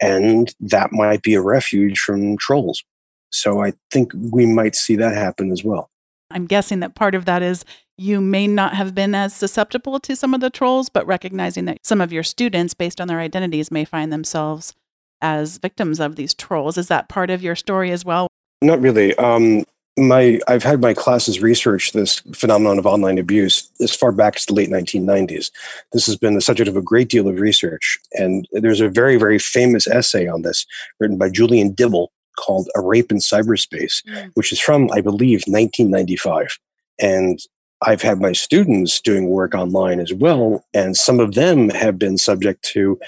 and 0.02 0.54
that 0.60 0.92
might 0.92 1.22
be 1.22 1.34
a 1.34 1.42
refuge 1.42 2.00
from 2.00 2.38
trolls. 2.38 2.84
So 3.32 3.62
I 3.62 3.74
think 3.92 4.12
we 4.16 4.46
might 4.46 4.76
see 4.76 4.96
that 4.96 5.16
happen 5.16 5.52
as 5.52 5.64
well. 5.64 5.90
I'm 6.32 6.46
guessing 6.46 6.80
that 6.80 6.96
part 6.96 7.16
of 7.16 7.26
that 7.26 7.42
is 7.42 7.66
you 7.98 8.22
may 8.22 8.48
not 8.48 8.76
have 8.76 8.96
been 8.96 9.14
as 9.14 9.36
susceptible 9.36 10.00
to 10.00 10.16
some 10.16 10.34
of 10.34 10.42
the 10.42 10.50
trolls, 10.50 10.90
but 10.90 11.06
recognizing 11.06 11.66
that 11.66 11.86
some 11.86 12.02
of 12.02 12.14
your 12.14 12.24
students, 12.24 12.74
based 12.74 13.02
on 13.02 13.08
their 13.08 13.20
identities, 13.20 13.72
may 13.72 13.84
find 13.84 14.14
themselves 14.14 14.74
as 15.22 15.58
victims 15.58 16.00
of 16.00 16.16
these 16.16 16.34
trolls. 16.34 16.78
Is 16.78 16.88
that 16.88 17.10
part 17.10 17.30
of 17.30 17.44
your 17.44 17.56
story 17.56 17.92
as 17.92 18.06
well? 18.06 18.29
Not 18.62 18.82
really. 18.82 19.16
Um, 19.16 19.64
my 19.98 20.40
I've 20.48 20.64
had 20.64 20.82
my 20.82 20.94
classes 20.94 21.42
research 21.42 21.92
this 21.92 22.22
phenomenon 22.34 22.80
of 22.80 22.86
online 22.86 23.18
abuse 23.18 23.70
as 23.82 23.94
far 23.94 24.12
back 24.12 24.38
as 24.38 24.46
the 24.46 24.54
late 24.54 24.70
1990s. 24.70 25.52
This 25.92 26.06
has 26.06 26.16
been 26.16 26.36
the 26.36 26.42
subject 26.42 26.70
of 26.70 26.78
a 26.78 26.82
great 26.82 27.10
deal 27.10 27.28
of 27.28 27.40
research, 27.40 28.00
and 28.14 28.48
there's 28.52 28.82
a 28.82 28.90
very 28.90 29.18
very 29.18 29.40
famous 29.40 29.88
essay 29.88 30.28
on 30.28 30.42
this 30.42 30.66
written 31.00 31.18
by 31.18 31.30
Julian 31.30 31.74
Dibbell 31.74 32.08
called 32.38 32.70
A 32.76 32.82
Rape 32.82 33.12
in 33.12 33.18
Cyberspace, 33.18 34.04
mm. 34.08 34.32
which 34.34 34.54
is 34.54 34.60
from, 34.60 34.90
I 34.94 35.02
believe, 35.02 35.44
1995. 35.48 36.58
And 37.00 37.40
I've 37.82 38.02
had 38.02 38.22
my 38.22 38.32
students 38.32 39.02
doing 39.02 39.28
work 39.28 39.54
online 39.54 40.00
as 40.00 40.14
well, 40.14 40.66
and 40.74 40.96
some 40.96 41.20
of 41.20 41.34
them 41.34 41.70
have 41.70 42.00
been 42.00 42.18
subject 42.18 42.64
to 42.74 43.00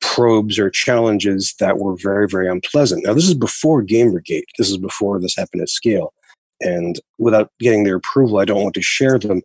probes 0.00 0.58
or 0.58 0.70
challenges 0.70 1.54
that 1.60 1.78
were 1.78 1.96
very, 1.96 2.28
very 2.28 2.48
unpleasant. 2.48 3.04
Now, 3.04 3.14
this 3.14 3.28
is 3.28 3.34
before 3.34 3.84
Gamergate. 3.84 4.44
This 4.58 4.70
is 4.70 4.78
before 4.78 5.20
this 5.20 5.36
happened 5.36 5.62
at 5.62 5.68
scale. 5.68 6.12
And 6.60 6.98
without 7.18 7.50
getting 7.60 7.84
their 7.84 7.96
approval, 7.96 8.38
I 8.38 8.44
don't 8.44 8.62
want 8.62 8.74
to 8.74 8.82
share 8.82 9.18
them 9.18 9.42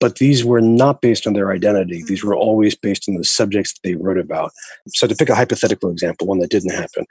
but 0.00 0.16
these 0.16 0.44
were 0.44 0.62
not 0.62 1.02
based 1.02 1.26
on 1.26 1.34
their 1.34 1.52
identity. 1.52 1.98
Mm-hmm. 1.98 2.06
These 2.06 2.24
were 2.24 2.34
always 2.34 2.74
based 2.74 3.08
on 3.08 3.14
the 3.16 3.24
subjects 3.24 3.74
that 3.74 3.80
they 3.84 3.94
wrote 3.94 4.18
about. 4.18 4.50
So, 4.88 5.06
to 5.06 5.14
pick 5.14 5.28
a 5.28 5.34
hypothetical 5.34 5.90
example, 5.90 6.26
one 6.26 6.40
that 6.40 6.50
didn't 6.50 6.72
happen, 6.72 7.04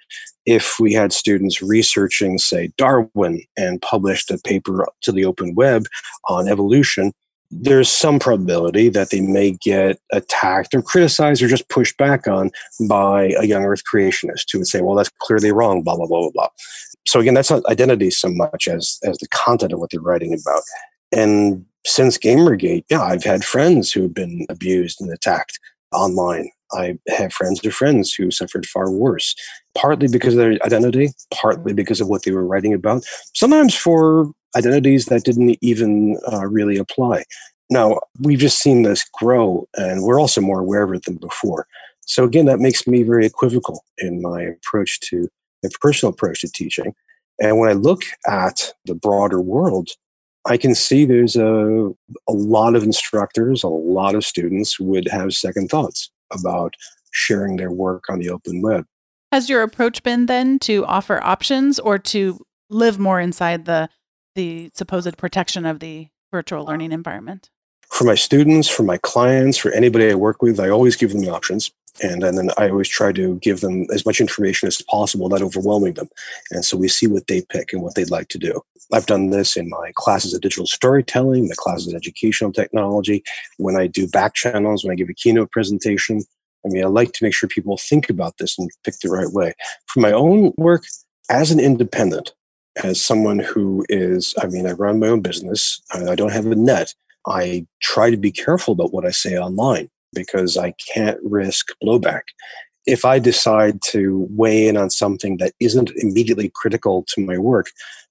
if 0.45 0.79
we 0.79 0.93
had 0.93 1.13
students 1.13 1.61
researching, 1.61 2.39
say, 2.39 2.71
Darwin 2.77 3.43
and 3.55 3.81
published 3.81 4.31
a 4.31 4.39
paper 4.39 4.87
to 5.03 5.11
the 5.11 5.23
open 5.23 5.53
web 5.55 5.85
on 6.27 6.49
evolution, 6.49 7.13
there's 7.51 7.89
some 7.89 8.19
probability 8.19 8.89
that 8.89 9.09
they 9.09 9.21
may 9.21 9.51
get 9.51 9.99
attacked 10.11 10.73
or 10.73 10.81
criticized 10.81 11.41
or 11.41 11.47
just 11.47 11.69
pushed 11.69 11.97
back 11.97 12.27
on 12.27 12.51
by 12.87 13.33
a 13.39 13.45
young 13.45 13.63
earth 13.63 13.81
creationist 13.91 14.45
who 14.51 14.59
would 14.59 14.67
say, 14.67 14.81
well, 14.81 14.95
that's 14.95 15.09
clearly 15.19 15.51
wrong, 15.51 15.81
blah, 15.81 15.95
blah, 15.95 16.05
blah, 16.05 16.19
blah, 16.21 16.31
blah. 16.31 16.47
So 17.07 17.19
again, 17.19 17.33
that's 17.33 17.49
not 17.49 17.65
identity 17.65 18.11
so 18.11 18.29
much 18.29 18.67
as 18.67 18.99
as 19.03 19.17
the 19.17 19.27
content 19.29 19.73
of 19.73 19.79
what 19.79 19.89
they're 19.89 20.01
writing 20.01 20.33
about. 20.33 20.61
And 21.11 21.65
since 21.85 22.17
Gamergate, 22.17 22.83
yeah, 22.89 23.01
I've 23.01 23.23
had 23.23 23.43
friends 23.43 23.91
who 23.91 24.03
have 24.03 24.13
been 24.13 24.45
abused 24.49 25.01
and 25.01 25.11
attacked 25.11 25.59
online. 25.91 26.51
I 26.71 26.99
have 27.07 27.33
friends 27.33 27.65
of 27.65 27.73
friends 27.73 28.13
who 28.13 28.29
suffered 28.29 28.67
far 28.67 28.91
worse, 28.91 29.33
partly 29.75 30.07
because 30.07 30.35
of 30.35 30.39
their 30.39 30.51
identity, 30.63 31.09
partly 31.33 31.73
because 31.73 31.99
of 31.99 32.09
what 32.09 32.23
they 32.23 32.31
were 32.31 32.45
writing 32.45 32.75
about, 32.75 33.03
sometimes 33.33 33.73
for 33.73 34.31
identities 34.55 35.05
that 35.05 35.23
didn't 35.23 35.57
even 35.61 36.17
uh, 36.31 36.45
really 36.47 36.77
apply. 36.77 37.23
Now, 37.69 37.99
we've 38.19 38.39
just 38.39 38.59
seen 38.59 38.81
this 38.81 39.05
grow, 39.13 39.67
and 39.77 40.03
we're 40.03 40.19
also 40.19 40.41
more 40.41 40.59
aware 40.59 40.83
of 40.83 40.93
it 40.93 41.05
than 41.05 41.17
before. 41.17 41.67
So, 42.01 42.23
again, 42.23 42.45
that 42.45 42.59
makes 42.59 42.87
me 42.87 43.03
very 43.03 43.25
equivocal 43.25 43.83
in 43.99 44.21
my 44.21 44.41
approach 44.41 44.99
to 45.01 45.27
my 45.63 45.69
personal 45.79 46.11
approach 46.11 46.41
to 46.41 46.51
teaching. 46.51 46.95
And 47.39 47.59
when 47.59 47.69
I 47.69 47.73
look 47.73 48.01
at 48.27 48.73
the 48.85 48.95
broader 48.95 49.39
world, 49.39 49.89
I 50.45 50.57
can 50.57 50.73
see 50.73 51.05
there's 51.05 51.35
a, 51.35 51.89
a 52.27 52.33
lot 52.33 52.75
of 52.75 52.83
instructors, 52.83 53.63
a 53.63 53.67
lot 53.67 54.15
of 54.15 54.25
students 54.25 54.79
would 54.79 55.07
have 55.09 55.33
second 55.33 55.69
thoughts 55.69 56.09
about 56.33 56.73
sharing 57.11 57.57
their 57.57 57.71
work 57.71 58.05
on 58.09 58.19
the 58.19 58.29
open 58.29 58.61
web. 58.61 58.85
Has 59.31 59.49
your 59.49 59.61
approach 59.61 60.01
been 60.01 60.25
then 60.25 60.57
to 60.59 60.85
offer 60.85 61.23
options 61.23 61.79
or 61.79 61.99
to 61.99 62.43
live 62.69 62.97
more 62.97 63.19
inside 63.19 63.65
the 63.65 63.89
the 64.35 64.71
supposed 64.73 65.17
protection 65.17 65.65
of 65.65 65.79
the 65.79 66.07
virtual 66.31 66.65
learning 66.65 66.91
environment? 66.91 67.49
For 67.89 68.03
my 68.03 68.15
students, 68.15 68.69
for 68.69 68.83
my 68.83 68.97
clients, 68.97 69.57
for 69.57 69.71
anybody 69.71 70.11
I 70.11 70.15
work 70.15 70.41
with, 70.41 70.59
I 70.59 70.69
always 70.69 70.95
give 70.95 71.11
them 71.11 71.21
the 71.21 71.31
options. 71.31 71.71
And, 72.01 72.23
and 72.23 72.37
then 72.37 72.49
I 72.57 72.69
always 72.69 72.87
try 72.87 73.11
to 73.11 73.35
give 73.39 73.61
them 73.61 73.87
as 73.91 74.05
much 74.05 74.21
information 74.21 74.67
as 74.67 74.81
possible, 74.83 75.27
not 75.27 75.41
overwhelming 75.41 75.95
them. 75.95 76.07
And 76.51 76.63
so 76.63 76.77
we 76.77 76.87
see 76.87 77.07
what 77.07 77.27
they 77.27 77.41
pick 77.41 77.73
and 77.73 77.81
what 77.81 77.95
they'd 77.95 78.11
like 78.11 78.29
to 78.29 78.37
do. 78.37 78.61
I've 78.93 79.05
done 79.05 79.29
this 79.29 79.57
in 79.57 79.69
my 79.69 79.91
classes 79.95 80.33
of 80.33 80.41
digital 80.41 80.65
storytelling, 80.65 81.47
the 81.47 81.55
classes 81.55 81.87
of 81.87 81.95
educational 81.95 82.51
technology, 82.51 83.23
when 83.57 83.75
I 83.75 83.87
do 83.87 84.07
back 84.07 84.33
channels, 84.33 84.83
when 84.83 84.91
I 84.91 84.95
give 84.95 85.09
a 85.09 85.13
keynote 85.13 85.51
presentation. 85.51 86.23
I 86.65 86.69
mean, 86.69 86.83
I 86.83 86.87
like 86.87 87.11
to 87.13 87.23
make 87.23 87.33
sure 87.33 87.49
people 87.49 87.77
think 87.77 88.09
about 88.09 88.37
this 88.37 88.57
and 88.57 88.69
pick 88.83 88.95
the 88.99 89.09
right 89.09 89.31
way. 89.31 89.53
For 89.87 89.99
my 89.99 90.11
own 90.11 90.53
work, 90.57 90.85
as 91.29 91.51
an 91.51 91.59
independent, 91.59 92.33
as 92.83 93.01
someone 93.01 93.39
who 93.39 93.85
is, 93.89 94.33
I 94.41 94.47
mean, 94.47 94.67
I 94.67 94.71
run 94.71 94.99
my 94.99 95.07
own 95.07 95.21
business, 95.21 95.81
I 95.93 96.15
don't 96.15 96.31
have 96.31 96.45
a 96.45 96.55
net. 96.55 96.93
I 97.27 97.67
try 97.81 98.09
to 98.09 98.17
be 98.17 98.31
careful 98.31 98.73
about 98.73 98.93
what 98.93 99.05
I 99.05 99.11
say 99.11 99.37
online 99.37 99.89
because 100.13 100.57
I 100.57 100.73
can't 100.93 101.19
risk 101.23 101.67
blowback. 101.83 102.21
If 102.85 103.05
I 103.05 103.19
decide 103.19 103.81
to 103.89 104.27
weigh 104.31 104.67
in 104.67 104.77
on 104.77 104.89
something 104.89 105.37
that 105.37 105.53
isn't 105.59 105.91
immediately 105.97 106.51
critical 106.55 107.05
to 107.09 107.25
my 107.25 107.37
work, 107.37 107.67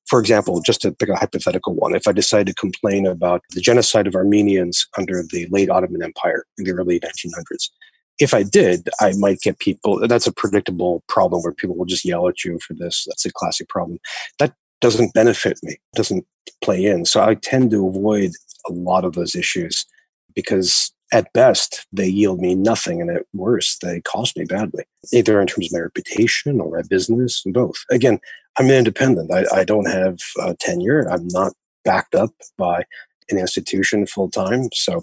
for 0.09 0.21
example, 0.21 0.61
just 0.61 0.81
to 0.83 0.93
pick 0.93 1.09
a 1.09 1.17
hypothetical 1.17 1.75
one, 1.75 1.95
if 1.95 2.07
I 2.07 2.13
decide 2.13 2.47
to 2.47 2.55
complain 2.55 3.07
about 3.07 3.43
the 3.51 3.61
genocide 3.61 4.07
of 4.07 4.15
Armenians 4.15 4.87
under 4.97 5.23
the 5.23 5.47
late 5.51 5.69
Ottoman 5.69 6.03
Empire 6.03 6.45
in 6.57 6.65
the 6.65 6.73
early 6.73 7.01
1900s, 7.01 7.71
if 8.19 8.35
I 8.35 8.43
did, 8.43 8.89
I 9.01 9.13
might 9.17 9.41
get 9.41 9.59
people. 9.59 10.07
That's 10.07 10.27
a 10.27 10.33
predictable 10.33 11.03
problem 11.09 11.43
where 11.43 11.53
people 11.53 11.77
will 11.77 11.85
just 11.85 12.05
yell 12.05 12.29
at 12.29 12.45
you 12.45 12.59
for 12.67 12.75
this. 12.75 13.05
That's 13.07 13.25
a 13.25 13.33
classic 13.33 13.69
problem. 13.69 13.99
That 14.39 14.55
doesn't 14.81 15.15
benefit 15.15 15.59
me, 15.63 15.77
doesn't 15.95 16.25
play 16.63 16.85
in. 16.85 17.05
So 17.05 17.23
I 17.23 17.35
tend 17.35 17.71
to 17.71 17.87
avoid 17.87 18.33
a 18.69 18.73
lot 18.73 19.05
of 19.05 19.15
those 19.15 19.35
issues 19.35 19.87
because 20.35 20.93
at 21.13 21.33
best, 21.33 21.87
they 21.91 22.07
yield 22.07 22.41
me 22.41 22.55
nothing, 22.55 23.01
and 23.01 23.11
at 23.11 23.25
worst, 23.33 23.81
they 23.81 24.03
cost 24.03 24.37
me 24.37 24.45
badly, 24.45 24.85
either 25.13 25.41
in 25.41 25.47
terms 25.47 25.67
of 25.67 25.73
my 25.73 25.81
reputation 25.81 26.61
or 26.61 26.77
my 26.77 26.83
business, 26.89 27.43
and 27.45 27.55
both. 27.55 27.77
Again, 27.91 28.19
I'm 28.59 28.71
independent. 28.71 29.33
I, 29.33 29.45
I 29.53 29.65
don't 29.65 29.89
have 29.89 30.19
tenure. 30.61 31.09
I'm 31.11 31.27
not 31.29 31.55
backed 31.85 32.15
up 32.15 32.31
by 32.59 32.85
an 33.31 33.39
institution 33.39 34.07
full 34.07 34.31
time. 34.31 34.69
So 34.75 35.03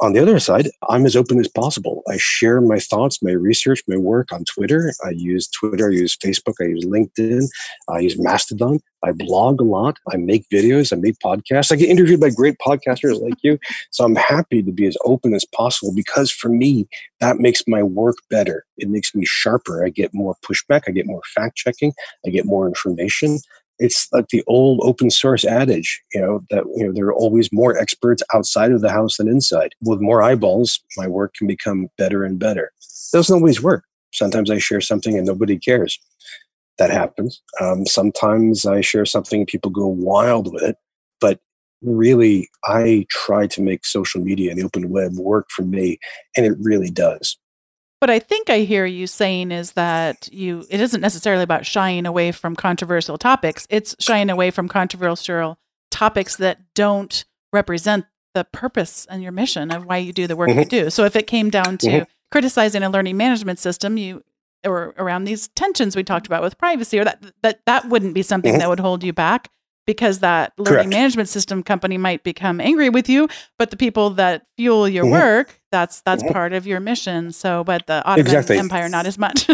on 0.00 0.12
the 0.12 0.20
other 0.20 0.38
side, 0.40 0.68
I'm 0.88 1.06
as 1.06 1.14
open 1.14 1.38
as 1.38 1.48
possible. 1.48 2.02
I 2.08 2.16
share 2.18 2.60
my 2.60 2.78
thoughts, 2.78 3.22
my 3.22 3.32
research, 3.32 3.82
my 3.86 3.96
work 3.96 4.32
on 4.32 4.44
Twitter. 4.44 4.92
I 5.04 5.10
use 5.10 5.48
Twitter, 5.48 5.88
I 5.90 5.92
use 5.92 6.16
Facebook, 6.16 6.54
I 6.60 6.64
use 6.64 6.84
LinkedIn, 6.84 7.46
I 7.88 8.00
use 8.00 8.18
Mastodon. 8.18 8.80
I 9.04 9.12
blog 9.12 9.60
a 9.60 9.64
lot. 9.64 9.96
I 10.12 10.16
make 10.16 10.48
videos, 10.48 10.92
I 10.92 10.96
make 10.96 11.18
podcasts. 11.18 11.72
I 11.72 11.76
get 11.76 11.88
interviewed 11.88 12.20
by 12.20 12.30
great 12.30 12.56
podcasters 12.64 13.20
like 13.20 13.34
you. 13.42 13.58
So 13.90 14.04
I'm 14.04 14.14
happy 14.14 14.62
to 14.62 14.70
be 14.70 14.86
as 14.86 14.96
open 15.04 15.34
as 15.34 15.44
possible 15.44 15.92
because 15.94 16.30
for 16.30 16.48
me, 16.48 16.86
that 17.20 17.38
makes 17.38 17.62
my 17.66 17.82
work 17.82 18.16
better. 18.30 18.64
It 18.78 18.88
makes 18.88 19.12
me 19.14 19.24
sharper. 19.26 19.84
I 19.84 19.88
get 19.88 20.14
more 20.14 20.36
pushback, 20.48 20.82
I 20.86 20.92
get 20.92 21.06
more 21.06 21.22
fact 21.34 21.56
checking, 21.56 21.92
I 22.24 22.30
get 22.30 22.46
more 22.46 22.68
information 22.68 23.40
it's 23.78 24.08
like 24.12 24.28
the 24.28 24.44
old 24.46 24.80
open 24.82 25.10
source 25.10 25.44
adage, 25.44 26.02
you 26.12 26.20
know, 26.20 26.44
that 26.50 26.64
you 26.76 26.86
know 26.86 26.92
there 26.92 27.06
are 27.06 27.14
always 27.14 27.52
more 27.52 27.76
experts 27.76 28.22
outside 28.34 28.72
of 28.72 28.80
the 28.80 28.90
house 28.90 29.16
than 29.16 29.28
inside. 29.28 29.74
With 29.82 30.00
more 30.00 30.22
eyeballs, 30.22 30.80
my 30.96 31.06
work 31.08 31.34
can 31.34 31.46
become 31.46 31.88
better 31.98 32.24
and 32.24 32.38
better. 32.38 32.72
It 32.80 33.16
doesn't 33.16 33.34
always 33.34 33.62
work. 33.62 33.84
Sometimes 34.12 34.50
I 34.50 34.58
share 34.58 34.80
something 34.80 35.16
and 35.16 35.26
nobody 35.26 35.58
cares. 35.58 35.98
That 36.78 36.90
happens. 36.90 37.42
Um, 37.60 37.86
sometimes 37.86 38.66
I 38.66 38.80
share 38.80 39.06
something 39.06 39.40
and 39.40 39.46
people 39.48 39.70
go 39.70 39.86
wild 39.86 40.52
with 40.52 40.62
it. 40.62 40.76
But 41.20 41.40
really, 41.82 42.48
I 42.64 43.06
try 43.10 43.46
to 43.48 43.62
make 43.62 43.84
social 43.84 44.20
media 44.22 44.50
and 44.50 44.60
the 44.60 44.64
open 44.64 44.90
web 44.90 45.16
work 45.16 45.48
for 45.50 45.62
me, 45.62 45.98
and 46.36 46.46
it 46.46 46.54
really 46.60 46.90
does. 46.90 47.36
What 48.02 48.10
I 48.10 48.18
think 48.18 48.50
I 48.50 48.62
hear 48.62 48.84
you 48.84 49.06
saying 49.06 49.52
is 49.52 49.74
that 49.74 50.28
you 50.32 50.66
it 50.68 50.80
isn't 50.80 51.00
necessarily 51.00 51.44
about 51.44 51.64
shying 51.64 52.04
away 52.04 52.32
from 52.32 52.56
controversial 52.56 53.16
topics. 53.16 53.64
It's 53.70 53.94
shying 54.00 54.28
away 54.28 54.50
from 54.50 54.66
controversial 54.66 55.56
topics 55.92 56.34
that 56.38 56.58
don't 56.74 57.24
represent 57.52 58.06
the 58.34 58.42
purpose 58.42 59.06
and 59.08 59.22
your 59.22 59.30
mission 59.30 59.70
of 59.70 59.84
why 59.84 59.98
you 59.98 60.12
do 60.12 60.26
the 60.26 60.34
work 60.34 60.48
mm-hmm. 60.48 60.58
you 60.58 60.64
do. 60.64 60.90
So 60.90 61.04
if 61.04 61.14
it 61.14 61.28
came 61.28 61.48
down 61.48 61.78
to 61.78 61.86
mm-hmm. 61.86 62.02
criticizing 62.32 62.82
a 62.82 62.90
learning 62.90 63.16
management 63.16 63.60
system, 63.60 63.96
you 63.96 64.24
or 64.66 64.94
around 64.98 65.22
these 65.22 65.46
tensions 65.54 65.94
we 65.94 66.02
talked 66.02 66.26
about 66.26 66.42
with 66.42 66.58
privacy 66.58 66.98
or 66.98 67.04
that 67.04 67.22
that 67.42 67.60
that 67.66 67.88
wouldn't 67.88 68.14
be 68.14 68.22
something 68.22 68.54
mm-hmm. 68.54 68.58
that 68.58 68.68
would 68.68 68.80
hold 68.80 69.04
you 69.04 69.12
back 69.12 69.48
because 69.86 70.20
that 70.20 70.52
learning 70.58 70.74
Correct. 70.74 70.88
management 70.90 71.28
system 71.28 71.62
company 71.62 71.98
might 71.98 72.22
become 72.22 72.60
angry 72.60 72.88
with 72.88 73.08
you 73.08 73.28
but 73.58 73.70
the 73.70 73.76
people 73.76 74.10
that 74.10 74.46
fuel 74.56 74.88
your 74.88 75.04
mm-hmm. 75.04 75.12
work 75.12 75.60
that's 75.70 76.00
that's 76.02 76.22
mm-hmm. 76.22 76.32
part 76.32 76.52
of 76.52 76.66
your 76.66 76.80
mission 76.80 77.32
so 77.32 77.64
but 77.64 77.86
the 77.86 78.04
Ottoman 78.04 78.26
exactly. 78.26 78.58
empire 78.58 78.88
not 78.88 79.06
as 79.06 79.18
much 79.18 79.48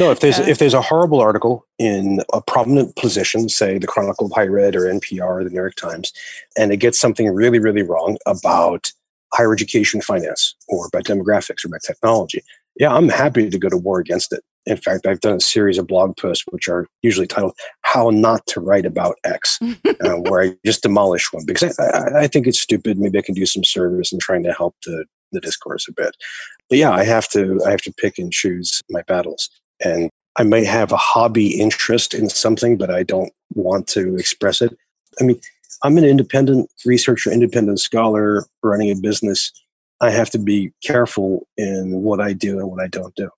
no 0.00 0.10
if 0.10 0.20
there's 0.20 0.38
yeah. 0.38 0.46
if 0.46 0.58
there's 0.58 0.74
a 0.74 0.82
horrible 0.82 1.20
article 1.20 1.66
in 1.78 2.20
a 2.32 2.40
prominent 2.42 2.94
position 2.96 3.48
say 3.48 3.78
the 3.78 3.86
chronicle 3.86 4.26
of 4.26 4.32
higher 4.32 4.58
ed 4.58 4.76
or 4.76 4.82
npr 4.82 5.26
or 5.26 5.44
the 5.44 5.50
new 5.50 5.56
york 5.56 5.74
times 5.74 6.12
and 6.56 6.72
it 6.72 6.78
gets 6.78 6.98
something 6.98 7.28
really 7.28 7.58
really 7.58 7.82
wrong 7.82 8.18
about 8.26 8.92
higher 9.34 9.52
education 9.52 10.00
finance 10.00 10.54
or 10.68 10.86
about 10.86 11.04
demographics 11.04 11.64
or 11.64 11.68
about 11.68 11.82
technology 11.82 12.42
yeah 12.78 12.92
i'm 12.94 13.08
happy 13.08 13.48
to 13.48 13.58
go 13.58 13.68
to 13.68 13.76
war 13.76 13.98
against 13.98 14.32
it 14.32 14.42
in 14.68 14.76
fact, 14.76 15.06
I've 15.06 15.20
done 15.20 15.36
a 15.36 15.40
series 15.40 15.78
of 15.78 15.86
blog 15.86 16.16
posts 16.16 16.44
which 16.50 16.68
are 16.68 16.86
usually 17.02 17.26
titled 17.26 17.54
"How 17.82 18.10
Not 18.10 18.46
to 18.48 18.60
Write 18.60 18.84
About 18.84 19.16
X," 19.24 19.58
uh, 19.62 20.16
where 20.28 20.42
I 20.42 20.56
just 20.64 20.82
demolish 20.82 21.32
one 21.32 21.44
because 21.46 21.78
I, 21.78 22.20
I, 22.20 22.26
think 22.26 22.46
it's 22.46 22.60
stupid. 22.60 22.98
Maybe 22.98 23.18
I 23.18 23.22
can 23.22 23.34
do 23.34 23.46
some 23.46 23.64
service 23.64 24.12
in 24.12 24.18
trying 24.18 24.44
to 24.44 24.52
help 24.52 24.76
the 24.84 25.06
the 25.32 25.40
discourse 25.40 25.88
a 25.88 25.92
bit. 25.92 26.14
But 26.68 26.78
yeah, 26.78 26.90
I 26.90 27.04
have 27.04 27.28
to 27.30 27.60
I 27.66 27.70
have 27.70 27.80
to 27.82 27.92
pick 27.92 28.18
and 28.18 28.30
choose 28.30 28.82
my 28.90 29.02
battles, 29.02 29.48
and 29.82 30.10
I 30.36 30.44
may 30.44 30.64
have 30.64 30.92
a 30.92 30.96
hobby 30.98 31.58
interest 31.58 32.12
in 32.12 32.28
something, 32.28 32.76
but 32.76 32.90
I 32.90 33.02
don't 33.02 33.32
want 33.54 33.86
to 33.88 34.16
express 34.16 34.60
it. 34.60 34.76
I 35.18 35.24
mean, 35.24 35.40
I'm 35.82 35.96
an 35.96 36.04
independent 36.04 36.70
researcher, 36.84 37.32
independent 37.32 37.80
scholar 37.80 38.44
running 38.62 38.90
a 38.90 38.96
business. 39.00 39.50
I 40.00 40.10
have 40.10 40.30
to 40.30 40.38
be 40.38 40.70
careful 40.84 41.46
in 41.56 42.02
what 42.02 42.20
I 42.20 42.34
do 42.34 42.58
and 42.58 42.70
what 42.70 42.80
I 42.80 42.86
don't 42.86 43.14
do. 43.16 43.30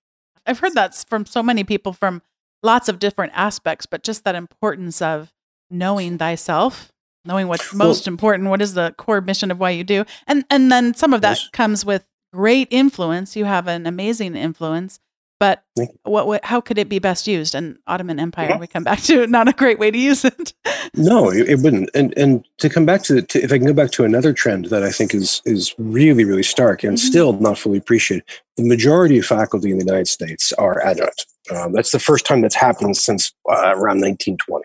I've 0.45 0.59
heard 0.59 0.75
that 0.75 0.95
from 1.07 1.25
so 1.25 1.43
many 1.43 1.63
people 1.63 1.93
from 1.93 2.21
lots 2.63 2.89
of 2.89 2.99
different 2.99 3.33
aspects, 3.35 3.85
but 3.85 4.03
just 4.03 4.23
that 4.23 4.35
importance 4.35 5.01
of 5.01 5.33
knowing 5.69 6.17
thyself, 6.17 6.91
knowing 7.25 7.47
what's 7.47 7.73
most 7.73 8.05
well, 8.05 8.13
important, 8.13 8.49
what 8.49 8.61
is 8.61 8.73
the 8.73 8.93
core 8.97 9.21
mission 9.21 9.51
of 9.51 9.59
why 9.59 9.71
you 9.71 9.83
do. 9.83 10.05
And 10.27 10.45
and 10.49 10.71
then 10.71 10.93
some 10.93 11.13
of 11.13 11.21
that 11.21 11.37
yes. 11.37 11.49
comes 11.51 11.85
with 11.85 12.05
great 12.33 12.67
influence. 12.71 13.35
You 13.35 13.45
have 13.45 13.67
an 13.67 13.85
amazing 13.85 14.35
influence, 14.35 14.99
but 15.41 15.63
what, 16.03 16.27
what 16.27 16.45
how 16.45 16.61
could 16.61 16.77
it 16.77 16.87
be 16.87 16.99
best 16.99 17.25
used? 17.27 17.55
And 17.55 17.79
Ottoman 17.87 18.19
Empire, 18.19 18.49
yeah. 18.49 18.59
we 18.59 18.67
come 18.67 18.83
back 18.83 19.01
to 19.05 19.25
not 19.37 19.47
a 19.47 19.53
great 19.53 19.79
way 19.79 19.89
to 19.89 19.97
use 19.97 20.23
it. 20.23 20.53
no, 20.95 21.31
it, 21.31 21.49
it, 21.49 21.59
wouldn't. 21.61 21.89
And 21.95 22.15
and 22.15 22.45
to 22.59 22.69
come 22.69 22.85
back 22.85 23.01
to, 23.05 23.23
to, 23.23 23.43
if 23.43 23.51
I 23.51 23.57
can 23.57 23.65
go 23.65 23.73
back 23.73 23.89
to 23.93 24.03
another 24.03 24.33
trend 24.33 24.65
that 24.65 24.83
I 24.83 24.91
think 24.91 25.15
is 25.15 25.41
is 25.43 25.73
really 25.79 26.25
really 26.25 26.43
stark 26.43 26.83
and 26.83 26.95
mm-hmm. 26.95 27.07
still 27.07 27.33
not 27.33 27.57
fully 27.57 27.79
appreciated, 27.79 28.23
the 28.55 28.67
majority 28.67 29.17
of 29.17 29.25
faculty 29.25 29.71
in 29.71 29.79
the 29.79 29.85
United 29.85 30.07
States 30.07 30.53
are 30.59 30.79
adjunct. 30.85 31.25
Um, 31.49 31.73
that's 31.73 31.91
the 31.91 31.97
first 31.97 32.27
time 32.27 32.41
that's 32.41 32.53
happened 32.53 32.95
since 32.97 33.33
uh, 33.49 33.73
around 33.73 33.99
1920. 33.99 34.63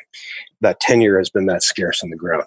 That 0.61 0.79
tenure 0.81 1.17
has 1.17 1.31
been 1.31 1.47
that 1.47 1.63
scarce 1.63 2.03
on 2.03 2.11
the 2.11 2.17
ground 2.17 2.45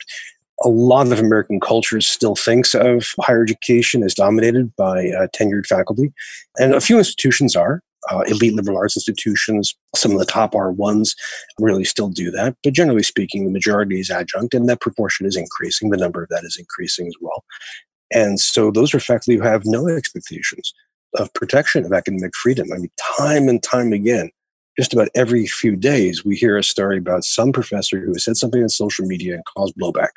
a 0.64 0.70
lot 0.70 1.10
of 1.12 1.20
American 1.20 1.60
culture 1.60 2.02
still 2.02 2.36
thinks 2.36 2.76
of 2.76 3.08
higher 3.22 3.44
education 3.44 4.04
as 4.04 4.14
dominated 4.14 4.76
by 4.76 5.10
uh, 5.10 5.28
tenured 5.28 5.66
faculty, 5.66 6.12
and 6.58 6.74
a 6.74 6.82
few 6.82 6.98
institutions 6.98 7.56
are 7.56 7.82
uh, 8.12 8.22
elite 8.28 8.54
liberal 8.54 8.78
arts 8.78 8.98
institutions, 8.98 9.76
some 9.96 10.12
of 10.12 10.20
the 10.20 10.26
top 10.26 10.54
R1s 10.54 11.16
really 11.60 11.84
still 11.84 12.10
do 12.10 12.32
that. 12.32 12.56
But 12.64 12.74
generally 12.74 13.04
speaking, 13.04 13.46
the 13.46 13.52
majority 13.52 14.00
is 14.00 14.10
adjunct, 14.10 14.54
and 14.54 14.68
that 14.70 14.82
proportion 14.82 15.26
is 15.26 15.36
increasing. 15.36 15.90
The 15.90 15.98
number 15.98 16.24
of 16.24 16.30
that 16.30 16.44
is 16.44 16.58
increasing 16.58 17.08
as 17.08 17.16
well. 17.22 17.44
And 18.12 18.40
so 18.40 18.72
those 18.72 18.94
are 18.94 19.00
faculty 19.00 19.38
who 19.38 19.44
have 19.44 19.64
no 19.66 19.88
expectations 19.88 20.74
of 21.16 21.34
protection 21.34 21.86
of 21.86 21.94
academic 21.94 22.36
freedom. 22.36 22.70
I 22.74 22.78
mean, 22.78 22.92
time 23.18 23.48
and 23.48 23.62
time 23.62 23.94
again, 23.94 24.32
just 24.78 24.94
about 24.94 25.10
every 25.16 25.46
few 25.46 25.76
days, 25.76 26.24
we 26.24 26.36
hear 26.36 26.58
a 26.58 26.64
story 26.64 26.98
about 26.98 27.24
some 27.24 27.52
professor 27.52 28.00
who 28.00 28.14
has 28.14 28.24
said 28.24 28.38
something 28.38 28.62
on 28.62 28.70
social 28.70 29.06
media 29.06 29.36
and 29.36 29.44
caused 29.46 29.76
blowback. 29.76 30.12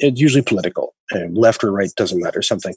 It's 0.00 0.20
usually 0.20 0.42
political, 0.42 0.94
and 1.10 1.36
left 1.36 1.62
or 1.62 1.72
right 1.72 1.90
doesn't 1.96 2.20
matter, 2.20 2.42
something. 2.42 2.74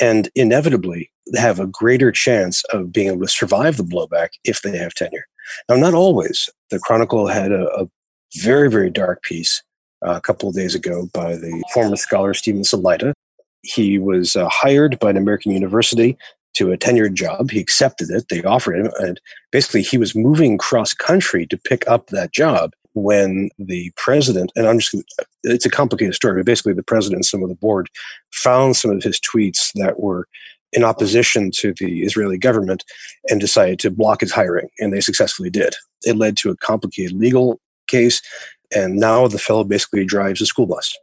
And 0.00 0.30
inevitably, 0.34 1.10
have 1.36 1.60
a 1.60 1.66
greater 1.66 2.10
chance 2.10 2.64
of 2.72 2.92
being 2.92 3.08
able 3.08 3.22
to 3.22 3.28
survive 3.28 3.76
the 3.76 3.84
blowback 3.84 4.30
if 4.44 4.62
they 4.62 4.76
have 4.76 4.94
tenure. 4.94 5.26
Now, 5.68 5.76
not 5.76 5.94
always. 5.94 6.48
The 6.70 6.78
Chronicle 6.78 7.26
had 7.26 7.52
a, 7.52 7.66
a 7.74 7.88
very, 8.36 8.70
very 8.70 8.90
dark 8.90 9.22
piece 9.22 9.62
uh, 10.06 10.12
a 10.12 10.20
couple 10.20 10.48
of 10.48 10.54
days 10.54 10.74
ago 10.74 11.08
by 11.12 11.36
the 11.36 11.62
former 11.72 11.96
scholar 11.96 12.34
Steven 12.34 12.62
Salaita. 12.62 13.12
He 13.62 13.98
was 13.98 14.36
uh, 14.36 14.48
hired 14.48 14.98
by 14.98 15.10
an 15.10 15.16
American 15.16 15.52
university 15.52 16.16
to 16.54 16.72
a 16.72 16.78
tenured 16.78 17.14
job. 17.14 17.50
He 17.50 17.60
accepted 17.60 18.10
it. 18.10 18.28
They 18.28 18.42
offered 18.42 18.76
him, 18.76 18.90
and 18.98 19.20
basically 19.52 19.82
he 19.82 19.98
was 19.98 20.14
moving 20.14 20.58
cross 20.58 20.94
country 20.94 21.46
to 21.46 21.56
pick 21.56 21.86
up 21.86 22.08
that 22.08 22.32
job 22.32 22.72
when 22.94 23.50
the 23.58 23.92
president 23.96 24.50
and 24.56 24.66
I'm 24.66 24.78
just 24.80 24.96
it's 25.44 25.66
a 25.66 25.70
complicated 25.70 26.14
story, 26.14 26.40
but 26.40 26.46
basically 26.46 26.72
the 26.72 26.82
president 26.82 27.18
and 27.18 27.24
some 27.24 27.42
of 27.42 27.48
the 27.48 27.54
board 27.54 27.88
found 28.32 28.76
some 28.76 28.90
of 28.90 29.02
his 29.02 29.20
tweets 29.20 29.72
that 29.74 30.00
were 30.00 30.26
in 30.72 30.84
opposition 30.84 31.50
to 31.52 31.74
the 31.78 32.02
Israeli 32.02 32.38
government 32.38 32.84
and 33.28 33.40
decided 33.40 33.78
to 33.80 33.90
block 33.90 34.20
his 34.20 34.32
hiring, 34.32 34.68
and 34.78 34.92
they 34.92 35.00
successfully 35.00 35.50
did. 35.50 35.74
It 36.02 36.16
led 36.16 36.36
to 36.38 36.50
a 36.50 36.56
complicated 36.56 37.16
legal 37.16 37.60
case, 37.88 38.22
and 38.74 38.96
now 38.96 39.26
the 39.26 39.38
fellow 39.38 39.64
basically 39.64 40.04
drives 40.04 40.40
a 40.40 40.46
school 40.46 40.66
bus. 40.66 40.96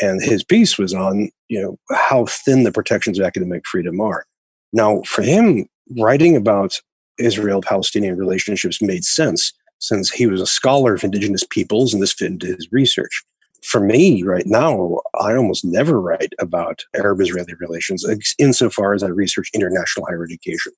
And 0.00 0.22
his 0.22 0.42
piece 0.42 0.78
was 0.78 0.94
on, 0.94 1.30
you 1.48 1.60
know, 1.60 1.78
how 1.94 2.24
thin 2.26 2.64
the 2.64 2.72
protections 2.72 3.18
of 3.18 3.26
academic 3.26 3.66
freedom 3.66 4.00
are. 4.00 4.24
Now, 4.72 5.02
for 5.02 5.20
him, 5.20 5.66
writing 5.98 6.34
about 6.34 6.80
Israel 7.18 7.60
Palestinian 7.60 8.16
relationships 8.16 8.80
made 8.80 9.04
sense 9.04 9.52
since 9.82 10.10
he 10.10 10.26
was 10.26 10.40
a 10.40 10.46
scholar 10.46 10.94
of 10.94 11.02
indigenous 11.02 11.44
peoples 11.44 11.92
and 11.92 12.00
this 12.00 12.12
fit 12.12 12.30
into 12.30 12.46
his 12.46 12.68
research. 12.70 13.22
For 13.64 13.80
me, 13.80 14.22
right 14.22 14.46
now, 14.46 15.00
I 15.20 15.34
almost 15.34 15.64
never 15.64 16.00
write 16.00 16.32
about 16.38 16.84
Arab 16.96 17.20
Israeli 17.20 17.54
relations 17.60 18.06
insofar 18.38 18.94
as 18.94 19.02
I 19.02 19.08
research 19.08 19.50
international 19.52 20.06
higher 20.06 20.24
education. 20.24 20.72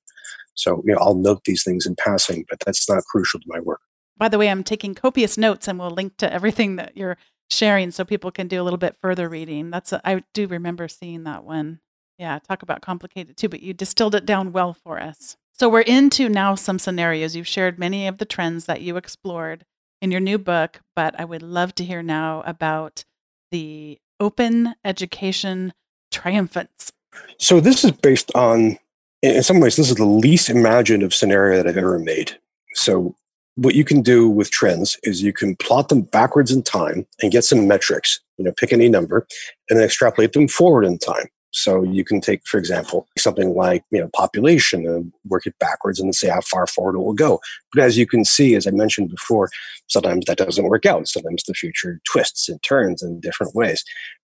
So, 0.55 0.81
you 0.85 0.93
know, 0.93 0.99
I'll 0.99 1.15
note 1.15 1.43
these 1.45 1.63
things 1.63 1.85
in 1.85 1.95
passing, 1.95 2.45
but 2.49 2.59
that's 2.65 2.89
not 2.89 3.03
crucial 3.05 3.39
to 3.39 3.45
my 3.47 3.59
work. 3.59 3.81
By 4.17 4.27
the 4.27 4.37
way, 4.37 4.49
I'm 4.49 4.63
taking 4.63 4.95
copious 4.95 5.37
notes 5.37 5.67
and 5.67 5.77
we'll 5.77 5.89
link 5.91 6.17
to 6.17 6.31
everything 6.31 6.77
that 6.77 6.97
you're 6.97 7.17
sharing 7.49 7.91
so 7.91 8.05
people 8.05 8.31
can 8.31 8.47
do 8.47 8.59
a 8.59 8.63
little 8.63 8.77
bit 8.77 8.97
further 9.01 9.29
reading. 9.29 9.69
That's 9.69 9.93
a, 9.93 10.01
I 10.07 10.23
do 10.33 10.47
remember 10.47 10.87
seeing 10.87 11.25
that 11.25 11.43
one. 11.43 11.79
Yeah, 12.17 12.39
talk 12.39 12.63
about 12.63 12.81
complicated 12.81 13.37
too, 13.37 13.49
but 13.49 13.61
you 13.61 13.73
distilled 13.73 14.15
it 14.15 14.25
down 14.25 14.51
well 14.51 14.73
for 14.73 14.99
us. 14.99 15.37
So 15.57 15.69
we're 15.69 15.81
into 15.81 16.27
now 16.27 16.55
some 16.55 16.79
scenarios. 16.79 17.33
You've 17.33 17.47
shared 17.47 17.79
many 17.79 18.07
of 18.07 18.17
the 18.17 18.25
trends 18.25 18.65
that 18.65 18.81
you 18.81 18.97
explored 18.97 19.65
in 20.01 20.11
your 20.11 20.19
new 20.19 20.37
book, 20.37 20.81
but 20.97 21.17
I 21.17 21.23
would 21.23 21.41
love 21.41 21.73
to 21.75 21.85
hear 21.85 22.03
now 22.03 22.43
about 22.45 23.05
the 23.51 23.97
open 24.19 24.75
education 24.83 25.73
triumphants. 26.11 26.91
So 27.37 27.61
this 27.61 27.85
is 27.85 27.91
based 27.91 28.33
on, 28.35 28.77
in 29.21 29.43
some 29.43 29.61
ways, 29.61 29.77
this 29.77 29.89
is 29.89 29.95
the 29.95 30.05
least 30.05 30.49
imaginative 30.49 31.13
scenario 31.13 31.55
that 31.55 31.67
I've 31.67 31.77
ever 31.77 31.99
made. 31.99 32.37
So 32.73 33.15
what 33.55 33.75
you 33.75 33.85
can 33.85 34.01
do 34.01 34.27
with 34.27 34.51
trends 34.51 34.97
is 35.03 35.23
you 35.23 35.31
can 35.31 35.55
plot 35.55 35.87
them 35.87 36.01
backwards 36.01 36.51
in 36.51 36.63
time 36.63 37.07
and 37.21 37.31
get 37.31 37.45
some 37.45 37.65
metrics, 37.65 38.19
you 38.37 38.43
know, 38.43 38.51
pick 38.57 38.73
any 38.73 38.89
number 38.89 39.25
and 39.69 39.79
then 39.79 39.85
extrapolate 39.85 40.33
them 40.33 40.49
forward 40.49 40.83
in 40.83 40.97
time. 40.97 41.27
So 41.55 41.83
you 41.83 42.03
can 42.03 42.19
take, 42.19 42.45
for 42.45 42.57
example, 42.57 43.07
something 43.17 43.55
like 43.55 43.83
you 43.89 44.01
know 44.01 44.09
population 44.13 44.85
and 44.85 45.11
work 45.25 45.45
it 45.45 45.55
backwards 45.57 46.01
and 46.01 46.13
say 46.13 46.27
how 46.27 46.41
far 46.41 46.67
forward 46.67 46.95
it 46.95 46.99
will 46.99 47.13
go. 47.13 47.39
But 47.73 47.83
as 47.83 47.97
you 47.97 48.05
can 48.05 48.25
see, 48.25 48.55
as 48.55 48.67
I 48.67 48.71
mentioned 48.71 49.09
before, 49.09 49.49
sometimes 49.87 50.25
that 50.25 50.37
doesn't 50.37 50.67
work 50.67 50.85
out. 50.85 51.07
Sometimes 51.07 51.43
the 51.43 51.53
future 51.53 52.01
twists 52.11 52.49
and 52.49 52.61
turns 52.61 53.01
in 53.01 53.21
different 53.21 53.55
ways. 53.55 53.83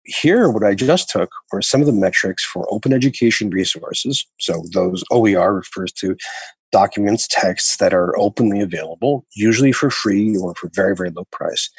Here, 0.05 0.51
what 0.51 0.65
I 0.65 0.75
just 0.75 1.09
took 1.09 1.33
were 1.51 1.63
some 1.63 1.81
of 1.81 1.87
the 1.87 1.93
metrics 1.95 2.45
for 2.45 2.67
open 2.71 2.93
education 2.93 3.49
resources. 3.49 4.27
So 4.39 4.63
those 4.75 5.03
OER 5.11 5.55
refers 5.55 5.93
to 5.93 6.17
documents, 6.73 7.27
texts 7.27 7.79
that 7.79 7.95
are 7.95 8.19
openly 8.19 8.61
available, 8.61 9.25
usually 9.35 9.73
for 9.73 9.91
free 9.91 10.37
or 10.37 10.55
for 10.57 10.69
very, 10.75 10.95
very 10.95 11.09
low 11.09 11.25
price. 11.33 11.71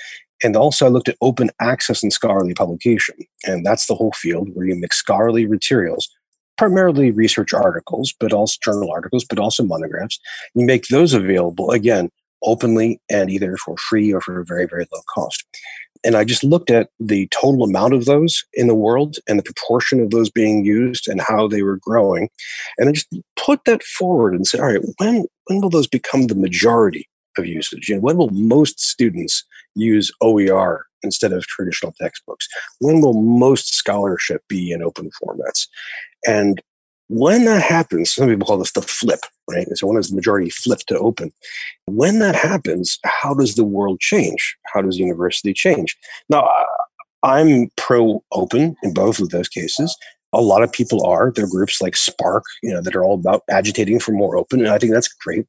And 0.44 0.56
also, 0.56 0.86
I 0.86 0.90
looked 0.90 1.10
at 1.10 1.18
open 1.22 1.50
access 1.60 2.04
and 2.04 2.12
scholarly 2.12 2.54
publication. 2.54 3.16
And 3.46 3.66
that's 3.66 3.88
the 3.88 3.96
whole 3.96 4.12
field 4.12 4.50
where 4.54 4.68
you 4.68 4.76
mix 4.76 4.98
scholarly 4.98 5.48
materials, 5.48 6.10
primarily 6.58 7.12
research 7.12 7.54
articles, 7.54 8.14
but 8.20 8.34
also 8.34 8.58
journal 8.64 8.92
articles, 8.92 9.26
but 9.26 9.40
also 9.40 9.64
monographs. 9.64 10.20
You 10.54 10.66
make 10.66 10.88
those 10.88 11.14
available, 11.14 11.72
again, 11.72 12.10
openly 12.44 13.00
and 13.10 13.30
either 13.30 13.58
for 13.58 13.76
free 13.78 14.14
or 14.14 14.22
for 14.22 14.40
a 14.40 14.46
very, 14.46 14.68
very 14.68 14.86
low 14.94 15.02
cost. 15.14 15.44
And 16.04 16.16
I 16.16 16.24
just 16.24 16.44
looked 16.44 16.70
at 16.70 16.90
the 17.00 17.28
total 17.30 17.64
amount 17.64 17.94
of 17.94 18.06
those 18.06 18.44
in 18.54 18.68
the 18.68 18.76
world 18.76 19.16
and 19.28 19.40
the 19.40 19.44
proportion 19.44 20.00
of 20.02 20.12
those 20.12 20.30
being 20.30 20.64
used 20.64 21.08
and 21.08 21.20
how 21.20 21.48
they 21.48 21.64
were 21.64 21.80
growing. 21.82 22.30
And 22.78 22.88
I 22.88 22.92
just 22.92 23.08
put 23.36 23.62
that 23.66 23.82
forward 23.82 24.36
and 24.36 24.46
said, 24.46 24.60
all 24.60 24.68
right, 24.68 24.86
when, 25.00 25.26
when 25.46 25.62
will 25.62 25.72
those 25.72 25.88
become 25.88 26.28
the 26.28 26.36
majority 26.36 27.10
of 27.38 27.46
usage? 27.46 27.90
And 27.90 28.02
when 28.02 28.18
will 28.18 28.30
most 28.30 28.80
students 28.80 29.44
use 29.76 30.12
OER 30.22 30.86
instead 31.04 31.34
of 31.34 31.46
traditional 31.48 31.94
textbooks? 32.00 32.48
When 32.80 33.02
will 33.02 33.22
most 33.22 33.76
scholarship 33.76 34.42
be 34.48 34.72
in 34.72 34.82
open 34.82 35.10
formats? 35.24 35.68
And 36.28 36.62
when 37.08 37.46
that 37.46 37.62
happens, 37.62 38.12
some 38.12 38.28
people 38.28 38.48
call 38.48 38.58
this 38.58 38.72
the 38.72 38.82
flip, 38.82 39.20
right? 39.50 39.68
So 39.76 39.88
when 39.88 39.98
does 39.98 40.10
the 40.10 40.16
majority 40.16 40.50
flip 40.50 40.80
to 40.88 40.98
open? 40.98 41.32
When 41.86 42.20
that 42.20 42.36
happens, 42.36 42.98
how 43.06 43.36
does 43.36 43.56
the 43.56 43.64
world 43.64 44.00
change? 44.00 44.58
How 44.74 44.82
does 44.82 44.98
university 44.98 45.54
change? 45.54 45.96
Now, 46.30 46.50
I'm 47.22 47.70
pro 47.76 48.24
open 48.32 48.76
in 48.84 48.94
both 48.94 49.20
of 49.20 49.30
those 49.30 49.50
cases 49.50 49.96
a 50.36 50.42
lot 50.42 50.64
of 50.64 50.72
people 50.72 51.06
are. 51.06 51.32
There 51.32 51.46
are 51.46 51.50
groups 51.50 51.82
like 51.82 51.94
SPARC, 51.94 52.42
you 52.62 52.74
know, 52.74 52.82
that 52.82 52.96
are 52.96 53.04
all 53.04 53.16
about 53.16 53.44
agitating 53.50 54.00
for 54.00 54.12
more 54.12 54.38
open, 54.38 54.60
and 54.60 54.70
I 54.70 54.78
think 54.78 54.94
that's 54.94 55.08
great. 55.08 55.46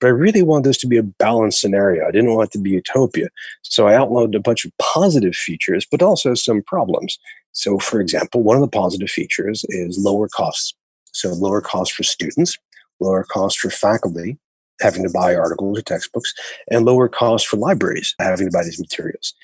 But 0.00 0.08
I 0.08 0.10
really 0.10 0.42
want 0.42 0.64
this 0.64 0.78
to 0.78 0.86
be 0.86 0.96
a 0.96 1.02
balanced 1.02 1.60
scenario. 1.60 2.06
I 2.06 2.10
didn't 2.10 2.34
want 2.34 2.48
it 2.48 2.52
to 2.52 2.62
be 2.62 2.70
utopia. 2.70 3.28
So 3.62 3.86
I 3.86 3.94
outlined 3.94 4.34
a 4.34 4.40
bunch 4.40 4.64
of 4.64 4.72
positive 4.78 5.34
features, 5.34 5.86
but 5.90 6.02
also 6.02 6.34
some 6.34 6.62
problems. 6.62 7.18
So, 7.52 7.78
for 7.78 8.00
example, 8.00 8.42
one 8.42 8.56
of 8.56 8.62
the 8.62 8.68
positive 8.68 9.10
features 9.10 9.64
is 9.68 9.98
lower 9.98 10.28
costs. 10.28 10.74
So, 11.12 11.30
lower 11.30 11.60
costs 11.60 11.94
for 11.94 12.04
students, 12.04 12.56
lower 13.00 13.24
costs 13.24 13.60
for 13.60 13.70
faculty 13.70 14.38
having 14.80 15.02
to 15.02 15.10
buy 15.10 15.34
articles 15.34 15.78
or 15.78 15.82
textbooks, 15.82 16.32
and 16.70 16.84
lower 16.84 17.08
costs 17.08 17.46
for 17.46 17.56
libraries 17.56 18.14
having 18.18 18.46
to 18.46 18.56
buy 18.56 18.64
these 18.64 18.80
materials. 18.80 19.34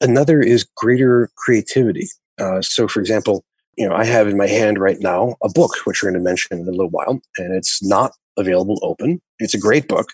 Another 0.00 0.40
is 0.40 0.66
greater 0.76 1.30
creativity. 1.36 2.08
Uh, 2.38 2.60
so, 2.60 2.88
for 2.88 3.00
example, 3.00 3.44
you 3.76 3.88
know, 3.88 3.94
I 3.94 4.04
have 4.04 4.28
in 4.28 4.36
my 4.36 4.46
hand 4.46 4.78
right 4.78 4.98
now 5.00 5.36
a 5.42 5.48
book, 5.48 5.74
which 5.84 6.02
we're 6.02 6.10
going 6.10 6.22
to 6.22 6.28
mention 6.28 6.58
in 6.58 6.68
a 6.68 6.70
little 6.70 6.90
while, 6.90 7.20
and 7.38 7.54
it's 7.54 7.82
not 7.82 8.12
available 8.36 8.78
open. 8.82 9.20
It's 9.38 9.54
a 9.54 9.58
great 9.58 9.88
book, 9.88 10.08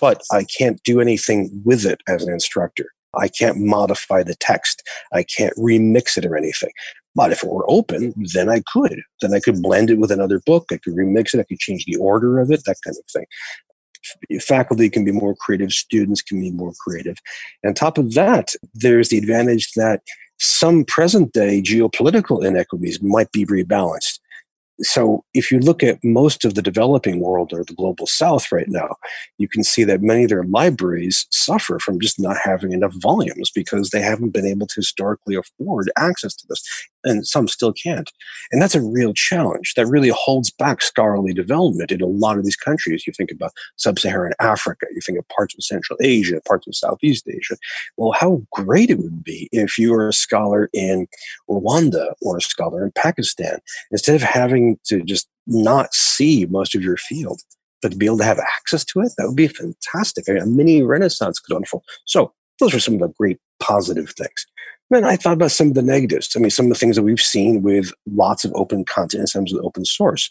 but 0.00 0.22
I 0.32 0.44
can't 0.44 0.82
do 0.84 1.00
anything 1.00 1.62
with 1.64 1.84
it 1.84 2.00
as 2.08 2.22
an 2.24 2.32
instructor. 2.32 2.86
I 3.18 3.28
can't 3.28 3.58
modify 3.58 4.22
the 4.22 4.34
text. 4.34 4.82
I 5.12 5.22
can't 5.22 5.56
remix 5.56 6.16
it 6.16 6.26
or 6.26 6.36
anything. 6.36 6.70
But 7.14 7.32
if 7.32 7.42
it 7.42 7.48
were 7.48 7.64
open, 7.68 8.12
then 8.34 8.50
I 8.50 8.62
could. 8.72 9.00
Then 9.22 9.32
I 9.32 9.40
could 9.40 9.62
blend 9.62 9.88
it 9.90 9.98
with 9.98 10.10
another 10.10 10.40
book. 10.44 10.66
I 10.70 10.76
could 10.76 10.94
remix 10.94 11.32
it. 11.32 11.40
I 11.40 11.44
could 11.44 11.58
change 11.58 11.86
the 11.86 11.96
order 11.96 12.38
of 12.40 12.50
it, 12.50 12.62
that 12.66 12.76
kind 12.84 12.96
of 12.96 13.10
thing. 13.10 14.40
faculty 14.40 14.90
can 14.90 15.04
be 15.04 15.12
more 15.12 15.34
creative, 15.34 15.72
students 15.72 16.20
can 16.22 16.40
be 16.40 16.50
more 16.50 16.72
creative. 16.78 17.16
And 17.62 17.70
on 17.70 17.74
top 17.74 17.96
of 17.98 18.12
that, 18.14 18.54
there's 18.74 19.08
the 19.08 19.18
advantage 19.18 19.72
that 19.76 20.02
some 20.38 20.84
present 20.84 21.32
day 21.32 21.62
geopolitical 21.62 22.44
inequities 22.44 23.02
might 23.02 23.30
be 23.32 23.46
rebalanced. 23.46 24.18
So 24.82 25.24
if 25.32 25.50
you 25.50 25.58
look 25.58 25.82
at 25.82 25.98
most 26.04 26.44
of 26.44 26.54
the 26.54 26.60
developing 26.60 27.20
world 27.20 27.52
or 27.52 27.64
the 27.64 27.74
global 27.74 28.06
south 28.06 28.52
right 28.52 28.68
now 28.68 28.96
you 29.38 29.48
can 29.48 29.64
see 29.64 29.84
that 29.84 30.02
many 30.02 30.24
of 30.24 30.28
their 30.28 30.44
libraries 30.44 31.26
suffer 31.30 31.78
from 31.78 31.98
just 31.98 32.20
not 32.20 32.36
having 32.42 32.72
enough 32.72 32.92
volumes 33.00 33.50
because 33.54 33.88
they 33.88 34.02
haven't 34.02 34.34
been 34.34 34.46
able 34.46 34.66
to 34.66 34.74
historically 34.76 35.34
afford 35.34 35.90
access 35.96 36.34
to 36.36 36.46
this 36.48 36.62
and 37.06 37.26
some 37.26 37.48
still 37.48 37.72
can't 37.72 38.12
and 38.52 38.60
that's 38.60 38.74
a 38.74 38.82
real 38.82 39.14
challenge 39.14 39.72
that 39.74 39.86
really 39.86 40.10
holds 40.14 40.50
back 40.50 40.82
scholarly 40.82 41.32
development 41.32 41.90
in 41.90 42.02
a 42.02 42.06
lot 42.06 42.36
of 42.36 42.44
these 42.44 42.56
countries 42.56 43.06
you 43.06 43.12
think 43.12 43.30
about 43.30 43.52
sub-saharan 43.76 44.32
africa 44.40 44.86
you 44.94 45.00
think 45.00 45.18
of 45.18 45.26
parts 45.28 45.54
of 45.54 45.64
central 45.64 45.98
asia 46.02 46.40
parts 46.46 46.66
of 46.66 46.74
southeast 46.74 47.26
asia 47.28 47.56
well 47.96 48.12
how 48.12 48.42
great 48.52 48.90
it 48.90 48.98
would 48.98 49.24
be 49.24 49.48
if 49.52 49.78
you 49.78 49.92
were 49.92 50.08
a 50.08 50.12
scholar 50.12 50.68
in 50.74 51.06
rwanda 51.48 52.12
or 52.20 52.36
a 52.36 52.42
scholar 52.42 52.84
in 52.84 52.92
pakistan 52.92 53.58
instead 53.90 54.14
of 54.14 54.22
having 54.22 54.78
to 54.84 55.02
just 55.02 55.28
not 55.46 55.94
see 55.94 56.46
most 56.46 56.74
of 56.74 56.82
your 56.82 56.96
field, 56.96 57.40
but 57.82 57.92
to 57.92 57.96
be 57.96 58.06
able 58.06 58.18
to 58.18 58.24
have 58.24 58.38
access 58.38 58.84
to 58.84 59.00
it, 59.00 59.12
that 59.16 59.26
would 59.26 59.36
be 59.36 59.48
fantastic. 59.48 60.28
A 60.28 60.44
mini 60.46 60.82
renaissance 60.82 61.38
could 61.38 61.56
unfold. 61.56 61.84
So 62.04 62.32
those 62.58 62.74
are 62.74 62.80
some 62.80 62.94
of 62.94 63.00
the 63.00 63.08
great 63.18 63.38
positive 63.60 64.10
things. 64.10 64.46
Then 64.90 65.04
I 65.04 65.16
thought 65.16 65.32
about 65.32 65.50
some 65.50 65.68
of 65.68 65.74
the 65.74 65.82
negatives. 65.82 66.34
I 66.36 66.38
mean, 66.38 66.50
some 66.50 66.66
of 66.66 66.70
the 66.70 66.78
things 66.78 66.96
that 66.96 67.02
we've 67.02 67.20
seen 67.20 67.62
with 67.62 67.92
lots 68.06 68.44
of 68.44 68.52
open 68.54 68.84
content 68.84 69.20
and 69.20 69.28
some 69.28 69.58
of 69.58 69.64
open 69.64 69.84
source 69.84 70.30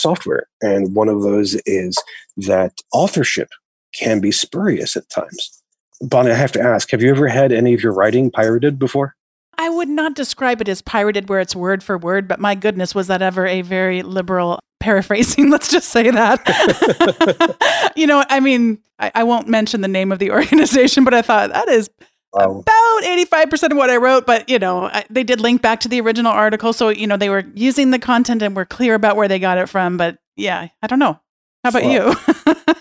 software. 0.00 0.46
And 0.60 0.94
one 0.94 1.08
of 1.08 1.22
those 1.22 1.54
is 1.66 1.96
that 2.36 2.80
authorship 2.92 3.48
can 3.94 4.20
be 4.20 4.32
spurious 4.32 4.96
at 4.96 5.08
times. 5.08 5.62
Bonni, 6.02 6.32
I 6.32 6.34
have 6.34 6.52
to 6.52 6.60
ask, 6.60 6.90
have 6.90 7.02
you 7.02 7.10
ever 7.10 7.28
had 7.28 7.52
any 7.52 7.72
of 7.72 7.82
your 7.82 7.92
writing 7.92 8.30
pirated 8.30 8.78
before? 8.78 9.14
I 9.56 9.70
would 9.70 9.88
not 9.88 10.14
describe 10.14 10.60
it 10.60 10.68
as 10.68 10.82
pirated 10.82 11.28
where 11.28 11.40
it's 11.40 11.54
word 11.54 11.82
for 11.82 11.96
word, 11.96 12.26
but 12.26 12.40
my 12.40 12.54
goodness, 12.54 12.94
was 12.94 13.06
that 13.06 13.22
ever 13.22 13.46
a 13.46 13.62
very 13.62 14.02
liberal 14.02 14.58
paraphrasing? 14.80 15.50
Let's 15.50 15.70
just 15.70 15.88
say 15.88 16.10
that. 16.10 17.92
you 17.96 18.06
know, 18.06 18.24
I 18.28 18.40
mean, 18.40 18.78
I, 18.98 19.12
I, 19.14 19.22
won't 19.22 19.48
mention 19.48 19.80
the 19.80 19.88
name 19.88 20.12
of 20.12 20.18
the 20.18 20.30
organization, 20.32 21.04
but 21.04 21.14
I 21.14 21.22
thought 21.22 21.50
that 21.50 21.68
is 21.68 21.88
wow. 22.34 22.60
about 22.60 23.02
85% 23.02 23.70
of 23.70 23.76
what 23.76 23.90
I 23.90 23.96
wrote. 23.96 24.26
But, 24.26 24.48
you 24.48 24.58
know, 24.58 24.84
I, 24.86 25.04
they 25.10 25.24
did 25.24 25.40
link 25.40 25.62
back 25.62 25.80
to 25.80 25.88
the 25.88 26.00
original 26.00 26.32
article. 26.32 26.72
So, 26.72 26.88
you 26.88 27.06
know, 27.06 27.16
they 27.16 27.30
were 27.30 27.44
using 27.54 27.90
the 27.90 27.98
content 27.98 28.42
and 28.42 28.54
were 28.54 28.64
clear 28.64 28.94
about 28.94 29.16
where 29.16 29.28
they 29.28 29.38
got 29.38 29.58
it 29.58 29.68
from. 29.68 29.96
But 29.96 30.18
yeah, 30.36 30.68
I 30.82 30.86
don't 30.86 30.98
know. 30.98 31.20
How 31.62 31.70
about 31.70 31.84
you? 31.84 32.14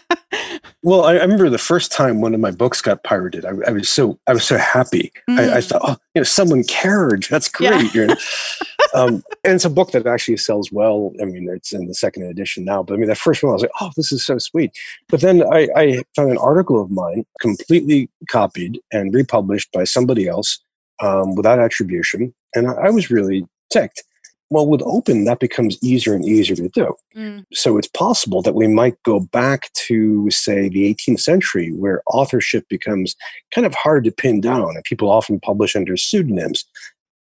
Well, 0.83 1.05
I, 1.05 1.13
I, 1.13 1.21
remember 1.21 1.49
the 1.49 1.57
first 1.57 1.93
time 1.93 2.19
one 2.19 2.33
of 2.33 2.41
my 2.41 2.51
books 2.51 2.81
got 2.81 3.05
pirated. 3.05 3.45
I, 3.45 3.51
I 3.67 3.71
was 3.71 3.89
so 3.89 4.19
I 4.27 4.33
was 4.33 4.43
so 4.43 4.57
happy. 4.57 5.13
Mm. 5.29 5.39
I, 5.39 5.57
I, 5.57 5.61
thought, 5.61 5.81
oh, 5.83 5.95
you 6.13 6.19
know, 6.19 6.23
someone 6.23 6.65
cared. 6.65 7.23
That's 7.29 7.47
great. 7.47 7.95
Yeah. 7.95 8.15
um, 8.93 9.23
and 9.43 9.55
it's 9.55 9.65
a 9.65 9.69
book 9.69 9.91
that 9.91 10.05
actually 10.05 10.37
sells 10.37 10.71
well. 10.71 11.11
I 11.21 11.25
mean, 11.25 11.49
it's 11.49 11.73
in 11.73 11.87
the 11.87 11.95
second 11.95 12.23
edition 12.23 12.63
now. 12.63 12.83
But 12.83 12.93
I 12.93 12.97
mean, 12.97 13.07
that 13.07 13.17
first 13.17 13.43
one, 13.43 13.51
I 13.51 13.53
was 13.53 13.61
like, 13.63 13.71
oh, 13.81 13.91
this 13.97 14.11
is 14.11 14.25
so 14.25 14.37
sweet. 14.37 14.71
But 15.09 15.21
then 15.21 15.43
I, 15.51 15.67
I 15.75 16.03
found 16.15 16.31
an 16.31 16.37
article 16.37 16.81
of 16.81 16.91
mine 16.91 17.25
completely 17.41 18.09
copied 18.29 18.79
and 18.91 19.13
republished 19.13 19.71
by 19.71 19.83
somebody 19.83 20.27
else 20.27 20.59
um, 21.01 21.35
without 21.35 21.59
attribution, 21.59 22.33
and 22.53 22.67
I, 22.67 22.73
I 22.73 22.89
was 22.91 23.09
really 23.09 23.45
ticked. 23.71 24.03
Well, 24.49 24.67
with 24.67 24.83
open, 24.83 25.25
that 25.25 25.39
becomes 25.39 25.81
easier 25.81 26.13
and 26.13 26.23
easier 26.23 26.55
to 26.55 26.69
do. 26.69 26.93
Mm. 27.15 27.43
So 27.53 27.79
it's 27.79 27.87
possible 27.87 28.43
that 28.43 28.53
we 28.53 28.67
might 28.67 29.01
go 29.01 29.19
back 29.19 29.73
to, 29.87 30.29
say, 30.29 30.69
the 30.69 30.93
18th 30.93 31.21
century, 31.21 31.71
where 31.71 32.03
authorship 32.05 32.69
becomes 32.69 33.15
kind 33.55 33.65
of 33.65 33.73
hard 33.73 34.03
to 34.03 34.11
pin 34.11 34.41
down, 34.41 34.75
and 34.75 34.83
people 34.83 35.09
often 35.09 35.39
publish 35.39 35.75
under 35.75 35.97
pseudonyms. 35.97 36.65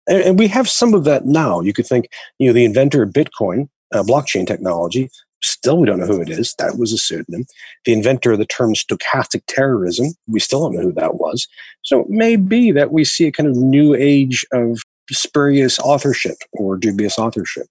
And, 0.08 0.22
and 0.22 0.38
we 0.38 0.48
have 0.48 0.68
some 0.68 0.94
of 0.94 1.04
that 1.04 1.26
now. 1.26 1.60
You 1.60 1.72
could 1.72 1.86
think, 1.86 2.08
you 2.38 2.48
know, 2.48 2.52
the 2.52 2.64
inventor 2.64 3.02
of 3.02 3.10
Bitcoin, 3.10 3.68
uh, 3.94 4.02
blockchain 4.02 4.46
technology, 4.46 5.10
still 5.42 5.78
we 5.78 5.86
don't 5.86 6.00
know 6.00 6.06
who 6.06 6.20
it 6.20 6.28
is. 6.28 6.54
That 6.58 6.78
was 6.78 6.92
a 6.92 6.98
pseudonym. 6.98 7.46
The 7.84 7.92
inventor 7.92 8.32
of 8.32 8.38
the 8.38 8.46
term 8.46 8.74
stochastic 8.74 9.42
terrorism, 9.46 10.08
we 10.26 10.40
still 10.40 10.62
don't 10.62 10.74
know 10.74 10.82
who 10.82 10.92
that 10.92 11.16
was. 11.16 11.46
So 11.82 12.00
it 12.00 12.08
may 12.08 12.36
be 12.36 12.72
that 12.72 12.92
we 12.92 13.04
see 13.04 13.26
a 13.26 13.32
kind 13.32 13.48
of 13.48 13.56
new 13.56 13.94
age 13.94 14.44
of 14.52 14.80
spurious 15.10 15.78
authorship 15.78 16.36
or 16.52 16.76
dubious 16.76 17.18
authorship. 17.18 17.66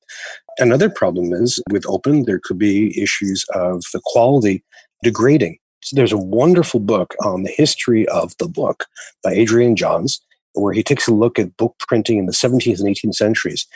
Another 0.58 0.90
problem 0.90 1.34
is 1.34 1.62
with 1.70 1.86
open, 1.88 2.26
there 2.26 2.40
could 2.44 2.58
be 2.58 3.00
issues 3.00 3.46
of 3.54 3.84
the 3.94 4.02
quality 4.06 4.64
degrading. 5.04 5.58
So 5.84 5.96
there's 5.96 6.12
a 6.12 6.18
wonderful 6.18 6.80
book 6.80 7.14
on 7.24 7.44
the 7.44 7.54
history 7.56 8.08
of 8.08 8.36
the 8.40 8.48
book 8.48 8.86
by 9.24 9.34
Adrian 9.34 9.76
Johns, 9.76 10.20
where 10.62 10.74
he 10.74 10.84
takes 10.84 11.08
a 11.08 11.14
look 11.14 11.40
at 11.40 11.56
book 11.58 11.76
printing 11.80 12.18
in 12.18 12.26
the 12.26 12.32
17th 12.32 12.80
and 12.80 12.88
18th 12.88 13.16
centuries 13.16 13.68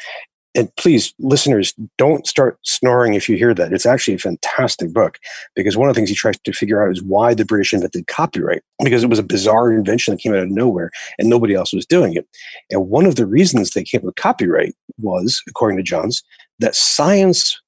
and 0.54 0.74
please, 0.76 1.14
listeners, 1.20 1.74
don't 1.98 2.28
start 2.28 2.60
snoring 2.64 3.14
if 3.14 3.30
you 3.30 3.38
hear 3.38 3.54
that. 3.54 3.72
It's 3.72 3.86
actually 3.86 4.16
a 4.16 4.20
fantastic 4.20 4.92
book 4.92 5.18
because 5.56 5.78
one 5.78 5.88
of 5.88 5.96
the 5.96 6.00
things 6.00 6.10
he 6.10 6.16
tries 6.16 6.38
to 6.40 6.52
figure 6.52 6.84
out 6.84 6.92
is 6.92 7.02
why 7.02 7.34
the 7.34 7.46
British 7.46 7.74
invented 7.74 8.08
copyright 8.08 8.62
because 8.84 9.04
it 9.04 9.10
was 9.10 9.20
a 9.20 9.24
bizarre 9.24 9.72
invention 9.72 10.14
that 10.14 10.22
came 10.22 10.34
out 10.34 10.40
of 10.40 10.50
nowhere 10.50 10.92
and 11.18 11.30
nobody 11.30 11.54
else 11.54 11.74
was 11.74 11.86
doing 11.86 12.16
it. 12.16 12.28
And 12.70 12.90
one 12.90 13.06
of 13.06 13.16
the 13.16 13.26
reasons 13.26 13.70
they 13.70 13.84
came 13.84 14.00
up 14.00 14.06
with 14.06 14.16
copyright 14.16 14.76
was, 14.98 15.42
according 15.48 15.78
to 15.78 15.84
Johns, 15.84 16.22
that 16.60 16.76
science 16.76 17.60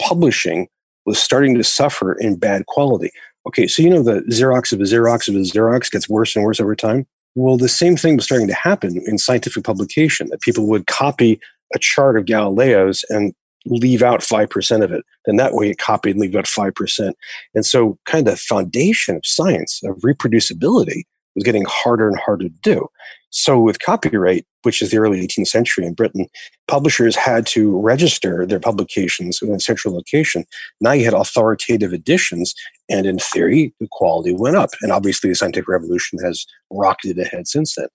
publishing 0.00 0.66
was 1.06 1.20
starting 1.20 1.54
to 1.56 1.64
suffer 1.64 2.14
in 2.14 2.36
bad 2.36 2.66
quality. 2.66 3.10
Okay, 3.46 3.66
so 3.66 3.82
you 3.82 3.90
know 3.90 4.02
the 4.02 4.20
Xerox 4.30 4.72
of 4.72 4.80
a 4.80 4.84
Xerox 4.84 5.28
of 5.28 5.34
a 5.34 5.38
Xerox 5.38 5.90
gets 5.90 6.08
worse 6.08 6.34
and 6.34 6.44
worse 6.44 6.60
over 6.60 6.74
time. 6.74 7.06
Well, 7.34 7.56
the 7.56 7.68
same 7.68 7.96
thing 7.96 8.16
was 8.16 8.24
starting 8.24 8.48
to 8.48 8.54
happen 8.54 9.02
in 9.06 9.18
scientific 9.18 9.64
publication 9.64 10.28
that 10.30 10.42
people 10.42 10.66
would 10.66 10.86
copy 10.86 11.40
a 11.74 11.78
chart 11.78 12.18
of 12.18 12.26
Galileo's 12.26 13.04
and 13.08 13.32
leave 13.64 14.02
out 14.02 14.20
5% 14.20 14.84
of 14.84 14.92
it. 14.92 15.04
Then 15.24 15.36
that 15.36 15.54
way 15.54 15.70
it 15.70 15.78
copied 15.78 16.12
and 16.12 16.20
leave 16.20 16.34
out 16.34 16.44
5%. 16.44 17.12
And 17.54 17.64
so 17.64 17.98
kind 18.06 18.26
of 18.26 18.34
the 18.34 18.38
foundation 18.38 19.16
of 19.16 19.22
science, 19.24 19.80
of 19.84 19.96
reproducibility, 19.98 21.04
was 21.34 21.44
getting 21.44 21.64
harder 21.66 22.08
and 22.08 22.18
harder 22.18 22.48
to 22.48 22.54
do. 22.62 22.88
So 23.30 23.58
with 23.58 23.80
copyright, 23.80 24.44
which 24.62 24.82
is 24.82 24.90
the 24.90 24.98
early 24.98 25.26
18th 25.26 25.48
century 25.48 25.86
in 25.86 25.94
Britain, 25.94 26.26
publishers 26.68 27.16
had 27.16 27.46
to 27.46 27.78
register 27.80 28.44
their 28.46 28.60
publications 28.60 29.40
in 29.40 29.50
a 29.54 29.58
central 29.58 29.94
location. 29.94 30.44
Now 30.80 30.92
you 30.92 31.04
had 31.04 31.14
authoritative 31.14 31.94
editions, 31.94 32.54
and 32.90 33.06
in 33.06 33.18
theory, 33.18 33.74
the 33.80 33.88
quality 33.90 34.34
went 34.34 34.56
up. 34.56 34.70
And 34.82 34.92
obviously, 34.92 35.30
the 35.30 35.36
scientific 35.36 35.68
revolution 35.68 36.18
has 36.22 36.44
rocketed 36.70 37.18
ahead 37.18 37.48
since 37.48 37.74
then. 37.74 37.88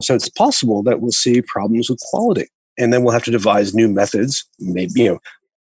So 0.00 0.14
it's 0.14 0.28
possible 0.28 0.82
that 0.84 1.00
we'll 1.00 1.12
see 1.12 1.42
problems 1.42 1.88
with 1.90 1.98
quality 2.10 2.48
and 2.78 2.92
then 2.92 3.02
we'll 3.02 3.12
have 3.12 3.24
to 3.24 3.30
devise 3.30 3.74
new 3.74 3.88
methods, 3.88 4.44
maybe 4.58 5.02
you 5.02 5.12
know, 5.12 5.18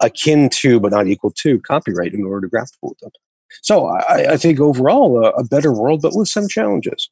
akin 0.02 0.50
to 0.50 0.80
but 0.80 0.92
not 0.92 1.08
equal 1.08 1.32
to 1.32 1.60
copyright 1.62 2.14
in 2.14 2.24
order 2.24 2.48
to 2.48 2.50
grapple 2.50 2.90
with 2.90 3.00
them. 3.00 3.12
So 3.62 3.88
I, 3.88 4.34
I 4.34 4.38
think 4.38 4.60
overall 4.60 5.24
a, 5.26 5.30
a 5.32 5.44
better 5.44 5.74
world, 5.74 6.02
but 6.02 6.16
with 6.16 6.28
some 6.28 6.48
challenges. 6.48 7.10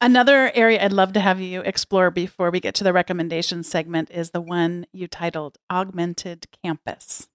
Another 0.00 0.52
area 0.54 0.84
I'd 0.84 0.92
love 0.92 1.14
to 1.14 1.20
have 1.20 1.40
you 1.40 1.62
explore 1.62 2.10
before 2.10 2.50
we 2.50 2.60
get 2.60 2.74
to 2.76 2.84
the 2.84 2.92
recommendation 2.92 3.62
segment 3.62 4.10
is 4.10 4.30
the 4.30 4.42
one 4.42 4.86
you 4.92 5.08
titled 5.08 5.56
Augmented 5.70 6.46
Campus. 6.62 7.28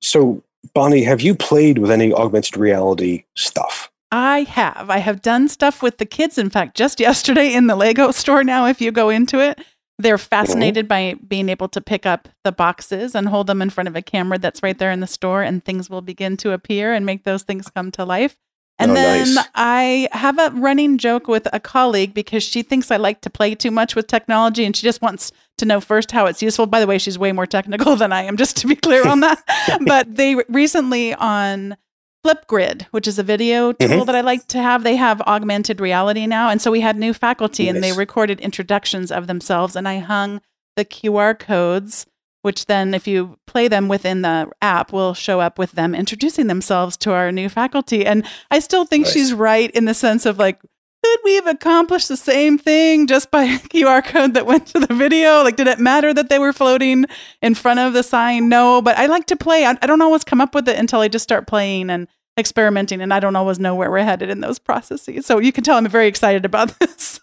So, 0.00 0.42
Bonni, 0.74 1.04
have 1.04 1.22
you 1.22 1.34
played 1.34 1.78
with 1.78 1.90
any 1.90 2.12
augmented 2.12 2.58
reality 2.58 3.24
stuff? 3.34 3.90
I 4.12 4.40
have. 4.40 4.90
I 4.90 4.98
have 4.98 5.22
done 5.22 5.48
stuff 5.48 5.82
with 5.82 5.96
the 5.98 6.04
kids. 6.04 6.36
In 6.36 6.50
fact, 6.50 6.76
just 6.76 7.00
yesterday 7.00 7.54
in 7.54 7.66
the 7.66 7.76
Lego 7.76 8.10
store 8.10 8.44
now, 8.44 8.66
if 8.66 8.80
you 8.80 8.92
go 8.92 9.08
into 9.08 9.40
it, 9.40 9.60
they're 9.98 10.18
fascinated 10.18 10.88
by 10.88 11.14
being 11.26 11.48
able 11.48 11.68
to 11.68 11.80
pick 11.80 12.04
up 12.04 12.28
the 12.42 12.52
boxes 12.52 13.14
and 13.14 13.28
hold 13.28 13.46
them 13.46 13.62
in 13.62 13.70
front 13.70 13.88
of 13.88 13.96
a 13.96 14.02
camera 14.02 14.38
that's 14.38 14.62
right 14.62 14.78
there 14.78 14.90
in 14.90 15.00
the 15.00 15.06
store, 15.06 15.42
and 15.42 15.64
things 15.64 15.88
will 15.88 16.02
begin 16.02 16.36
to 16.38 16.52
appear 16.52 16.92
and 16.92 17.06
make 17.06 17.24
those 17.24 17.42
things 17.42 17.70
come 17.70 17.90
to 17.92 18.04
life. 18.04 18.36
And 18.80 18.92
oh, 18.92 18.94
then 18.94 19.34
nice. 19.34 19.46
I 19.54 20.08
have 20.12 20.38
a 20.38 20.50
running 20.50 20.96
joke 20.96 21.28
with 21.28 21.46
a 21.52 21.60
colleague 21.60 22.14
because 22.14 22.42
she 22.42 22.62
thinks 22.62 22.90
I 22.90 22.96
like 22.96 23.20
to 23.20 23.30
play 23.30 23.54
too 23.54 23.70
much 23.70 23.94
with 23.94 24.06
technology 24.06 24.64
and 24.64 24.74
she 24.74 24.82
just 24.82 25.02
wants 25.02 25.32
to 25.58 25.66
know 25.66 25.80
first 25.80 26.10
how 26.10 26.24
it's 26.26 26.42
useful. 26.42 26.66
By 26.66 26.80
the 26.80 26.86
way, 26.86 26.96
she's 26.96 27.18
way 27.18 27.32
more 27.32 27.46
technical 27.46 27.94
than 28.02 28.12
I 28.12 28.22
am, 28.22 28.38
just 28.38 28.56
to 28.58 28.66
be 28.66 28.76
clear 28.76 29.06
on 29.06 29.20
that. 29.20 29.42
but 29.86 30.16
they 30.16 30.36
recently 30.48 31.14
on 31.14 31.76
Flipgrid, 32.24 32.86
which 32.90 33.06
is 33.06 33.18
a 33.18 33.22
video 33.22 33.72
tool 33.72 33.88
mm-hmm. 33.88 34.04
that 34.06 34.14
I 34.14 34.22
like 34.22 34.46
to 34.48 34.58
have. 34.62 34.82
They 34.82 34.96
have 34.96 35.20
augmented 35.22 35.80
reality 35.80 36.26
now. 36.26 36.48
And 36.48 36.60
so 36.60 36.70
we 36.70 36.80
had 36.80 36.96
new 36.96 37.12
faculty 37.12 37.68
and 37.68 37.82
they 37.82 37.92
recorded 37.92 38.40
introductions 38.40 39.12
of 39.12 39.26
themselves. 39.26 39.76
And 39.76 39.86
I 39.86 39.98
hung 39.98 40.40
the 40.76 40.84
QR 40.84 41.38
codes, 41.38 42.06
which 42.42 42.66
then, 42.66 42.94
if 42.94 43.06
you 43.06 43.38
play 43.46 43.68
them 43.68 43.88
within 43.88 44.22
the 44.22 44.50
app, 44.62 44.92
will 44.92 45.14
show 45.14 45.40
up 45.40 45.58
with 45.58 45.72
them 45.72 45.94
introducing 45.94 46.46
themselves 46.46 46.96
to 46.98 47.12
our 47.12 47.30
new 47.30 47.48
faculty. 47.48 48.06
And 48.06 48.24
I 48.50 48.60
still 48.60 48.84
think 48.84 49.06
she's 49.06 49.32
right 49.32 49.70
in 49.72 49.84
the 49.84 49.94
sense 49.94 50.26
of 50.26 50.38
like, 50.38 50.60
could 51.02 51.18
we 51.24 51.34
have 51.36 51.46
accomplished 51.46 52.08
the 52.08 52.16
same 52.16 52.58
thing 52.58 53.06
just 53.06 53.30
by 53.30 53.44
a 53.44 53.58
QR 53.58 54.04
code 54.04 54.34
that 54.34 54.46
went 54.46 54.66
to 54.68 54.80
the 54.80 54.94
video? 54.94 55.42
Like, 55.42 55.56
did 55.56 55.66
it 55.66 55.78
matter 55.78 56.12
that 56.12 56.28
they 56.28 56.38
were 56.38 56.52
floating 56.52 57.06
in 57.40 57.54
front 57.54 57.80
of 57.80 57.92
the 57.92 58.02
sign? 58.02 58.48
No, 58.48 58.82
but 58.82 58.98
I 58.98 59.06
like 59.06 59.26
to 59.26 59.36
play. 59.36 59.64
I, 59.64 59.76
I 59.80 59.86
don't 59.86 60.02
always 60.02 60.24
come 60.24 60.40
up 60.40 60.54
with 60.54 60.68
it 60.68 60.78
until 60.78 61.00
I 61.00 61.08
just 61.08 61.22
start 61.22 61.46
playing. 61.46 61.90
And 61.90 62.06
experimenting, 62.40 63.00
and 63.00 63.14
I 63.14 63.20
don't 63.20 63.36
always 63.36 63.58
know 63.58 63.74
where 63.74 63.90
we're 63.90 64.02
headed 64.02 64.30
in 64.30 64.40
those 64.40 64.58
processes. 64.58 65.26
So 65.26 65.38
you 65.38 65.52
can 65.52 65.62
tell 65.62 65.76
I'm 65.76 65.86
very 65.86 66.08
excited 66.08 66.44
about 66.44 66.76
this. 66.80 67.20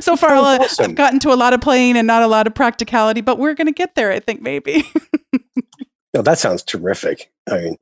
so 0.00 0.16
far, 0.16 0.34
oh, 0.34 0.42
awesome. 0.42 0.90
I've 0.90 0.96
gotten 0.96 1.20
to 1.20 1.32
a 1.32 1.36
lot 1.36 1.52
of 1.52 1.60
playing 1.60 1.96
and 1.96 2.06
not 2.06 2.22
a 2.22 2.26
lot 2.26 2.46
of 2.46 2.54
practicality, 2.54 3.20
but 3.20 3.38
we're 3.38 3.54
going 3.54 3.68
to 3.68 3.72
get 3.72 3.94
there, 3.94 4.10
I 4.10 4.18
think, 4.18 4.42
maybe. 4.42 4.84
no, 6.14 6.22
that 6.22 6.38
sounds 6.38 6.62
terrific. 6.62 7.30
I 7.48 7.58
mean, 7.58 7.76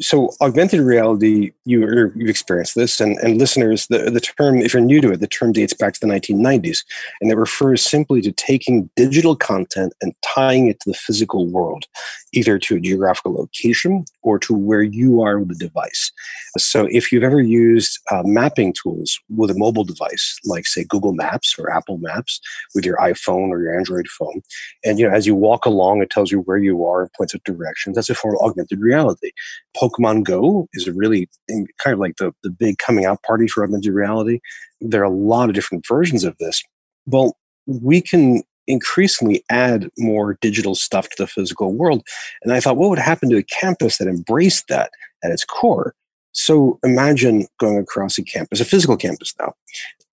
so 0.00 0.30
augmented 0.40 0.80
reality 0.80 1.52
you 1.64 1.80
have 1.86 2.12
experienced 2.28 2.74
this 2.74 3.00
and, 3.00 3.16
and 3.18 3.38
listeners 3.38 3.86
the, 3.86 4.10
the 4.10 4.20
term 4.20 4.56
if 4.58 4.74
you're 4.74 4.82
new 4.82 5.00
to 5.00 5.12
it 5.12 5.20
the 5.20 5.26
term 5.26 5.52
dates 5.52 5.72
back 5.72 5.94
to 5.94 6.00
the 6.00 6.06
1990s 6.06 6.84
and 7.20 7.30
it 7.30 7.36
refers 7.36 7.82
simply 7.82 8.20
to 8.20 8.32
taking 8.32 8.90
digital 8.96 9.36
content 9.36 9.92
and 10.02 10.12
tying 10.22 10.66
it 10.66 10.80
to 10.80 10.90
the 10.90 10.96
physical 10.96 11.46
world 11.46 11.84
either 12.32 12.58
to 12.58 12.76
a 12.76 12.80
geographical 12.80 13.34
location 13.34 14.04
or 14.22 14.38
to 14.38 14.52
where 14.52 14.82
you 14.82 15.22
are 15.22 15.38
with 15.38 15.48
the 15.48 15.54
device. 15.54 16.10
So 16.58 16.88
if 16.90 17.12
you've 17.12 17.22
ever 17.22 17.40
used 17.40 18.00
uh, 18.10 18.22
mapping 18.24 18.72
tools 18.72 19.20
with 19.28 19.50
a 19.50 19.58
mobile 19.58 19.84
device 19.84 20.38
like 20.44 20.66
say 20.66 20.84
google 20.84 21.12
maps 21.12 21.56
or 21.58 21.70
apple 21.70 21.98
maps 21.98 22.40
with 22.74 22.84
your 22.84 22.96
iphone 22.98 23.48
or 23.50 23.62
your 23.62 23.76
android 23.76 24.06
phone 24.08 24.42
and 24.84 24.98
you 24.98 25.08
know 25.08 25.14
as 25.14 25.26
you 25.26 25.34
walk 25.34 25.64
along 25.66 26.02
it 26.02 26.10
tells 26.10 26.30
you 26.30 26.40
where 26.40 26.56
you 26.56 26.84
are 26.84 27.02
and 27.02 27.12
points 27.12 27.34
out 27.34 27.42
directions 27.44 27.96
that's 27.96 28.10
a 28.10 28.14
form 28.14 28.36
of 28.36 28.42
augmented 28.42 28.80
reality 28.80 29.30
Pokemon 29.84 30.24
Go 30.24 30.68
is 30.74 30.86
a 30.86 30.92
really 30.92 31.28
kind 31.50 31.92
of 31.92 31.98
like 31.98 32.16
the, 32.16 32.32
the 32.42 32.50
big 32.50 32.78
coming 32.78 33.04
out 33.04 33.22
party 33.22 33.46
for 33.46 33.64
augmented 33.64 33.92
reality. 33.92 34.40
There 34.80 35.00
are 35.02 35.04
a 35.04 35.10
lot 35.10 35.48
of 35.48 35.54
different 35.54 35.86
versions 35.86 36.24
of 36.24 36.36
this. 36.38 36.62
Well, 37.06 37.36
we 37.66 38.00
can 38.00 38.42
increasingly 38.66 39.44
add 39.50 39.90
more 39.98 40.38
digital 40.40 40.74
stuff 40.74 41.08
to 41.10 41.16
the 41.18 41.26
physical 41.26 41.74
world. 41.74 42.02
And 42.42 42.52
I 42.52 42.60
thought, 42.60 42.76
what 42.76 42.90
would 42.90 42.98
happen 42.98 43.28
to 43.30 43.36
a 43.36 43.42
campus 43.42 43.98
that 43.98 44.08
embraced 44.08 44.68
that 44.68 44.90
at 45.22 45.30
its 45.30 45.44
core? 45.44 45.94
So 46.32 46.78
imagine 46.82 47.46
going 47.60 47.78
across 47.78 48.18
a 48.18 48.22
campus, 48.22 48.60
a 48.60 48.64
physical 48.64 48.96
campus 48.96 49.34
now, 49.38 49.52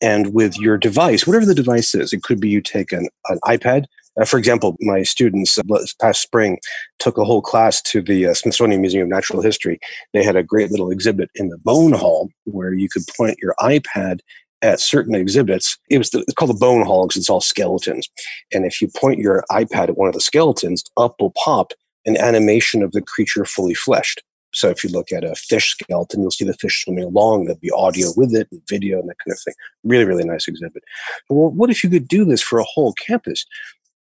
and 0.02 0.34
with 0.34 0.58
your 0.58 0.78
device, 0.78 1.28
whatever 1.28 1.46
the 1.46 1.56
device 1.56 1.94
is, 1.94 2.14
it 2.14 2.24
could 2.24 2.40
be 2.40 2.50
you 2.50 2.62
take 2.62 2.92
an, 2.92 3.08
an 3.30 3.40
iPad 3.46 3.86
uh, 4.20 4.26
for 4.26 4.38
example, 4.38 4.76
my 4.82 5.04
students 5.04 5.58
uh, 5.58 5.64
past 6.02 6.22
spring 6.22 6.58
took 7.00 7.18
a 7.18 7.24
whole 7.24 7.42
class 7.42 7.82
to 7.82 8.02
the 8.02 8.28
uh, 8.28 8.34
Smithsonian 8.34 8.82
Museum 8.82 9.04
of 9.04 9.10
Natural 9.10 9.42
History. 9.42 9.80
They 10.14 10.24
had 10.24 10.36
a 10.36 10.44
great 10.44 10.70
little 10.70 10.92
exhibit 10.92 11.30
in 11.36 11.50
the 11.50 11.58
Bone 11.58 11.94
Hall 11.94 12.30
where 12.46 12.74
you 12.74 12.90
could 12.90 13.04
point 13.16 13.38
your 13.42 13.56
iPad 13.60 14.20
at 14.62 14.80
certain 14.80 15.16
exhibits. 15.16 15.78
It 15.90 15.98
was 15.98 16.10
the, 16.10 16.20
it's 16.20 16.34
called 16.34 16.52
the 16.52 16.56
Bone 16.56 16.86
Hall 16.86 17.08
because 17.08 17.22
it's 17.22 17.30
all 17.30 17.42
skeletons. 17.42 18.10
And 18.54 18.66
if 18.66 18.82
you 18.82 18.90
point 18.96 19.20
your 19.20 19.44
iPad 19.50 19.90
at 19.90 19.98
one 19.98 20.08
of 20.08 20.14
the 20.14 20.22
skeletons, 20.22 20.84
up 20.98 21.16
will 21.20 21.34
pop 21.44 21.72
an 22.06 22.18
animation 22.18 22.84
of 22.84 22.92
the 22.92 23.02
creature 23.02 23.46
fully 23.46 23.74
fleshed. 23.74 24.22
So 24.54 24.70
if 24.70 24.84
you 24.84 24.90
look 24.90 25.12
at 25.12 25.24
a 25.24 25.36
fish 25.36 25.72
skeleton, 25.72 26.22
you'll 26.22 26.32
see 26.32 26.46
the 26.46 26.54
fish 26.54 26.84
swimming 26.84 27.06
along. 27.06 27.46
There'll 27.46 27.60
be 27.60 27.72
audio 27.72 28.10
with 28.16 28.34
it 28.36 28.48
and 28.52 28.62
video 28.68 29.00
and 29.00 29.10
that 29.10 29.18
kind 29.20 29.34
of 29.34 29.40
thing. 29.40 29.54
Really, 29.84 30.06
really 30.06 30.24
nice 30.24 30.48
exhibit. 30.48 30.84
Well, 31.30 31.52
what 31.52 31.70
if 31.70 31.84
you 31.84 31.90
could 31.90 32.08
do 32.08 32.26
this 32.26 32.42
for 32.42 32.60
a 32.60 32.66
whole 32.66 32.94
campus? 32.94 33.46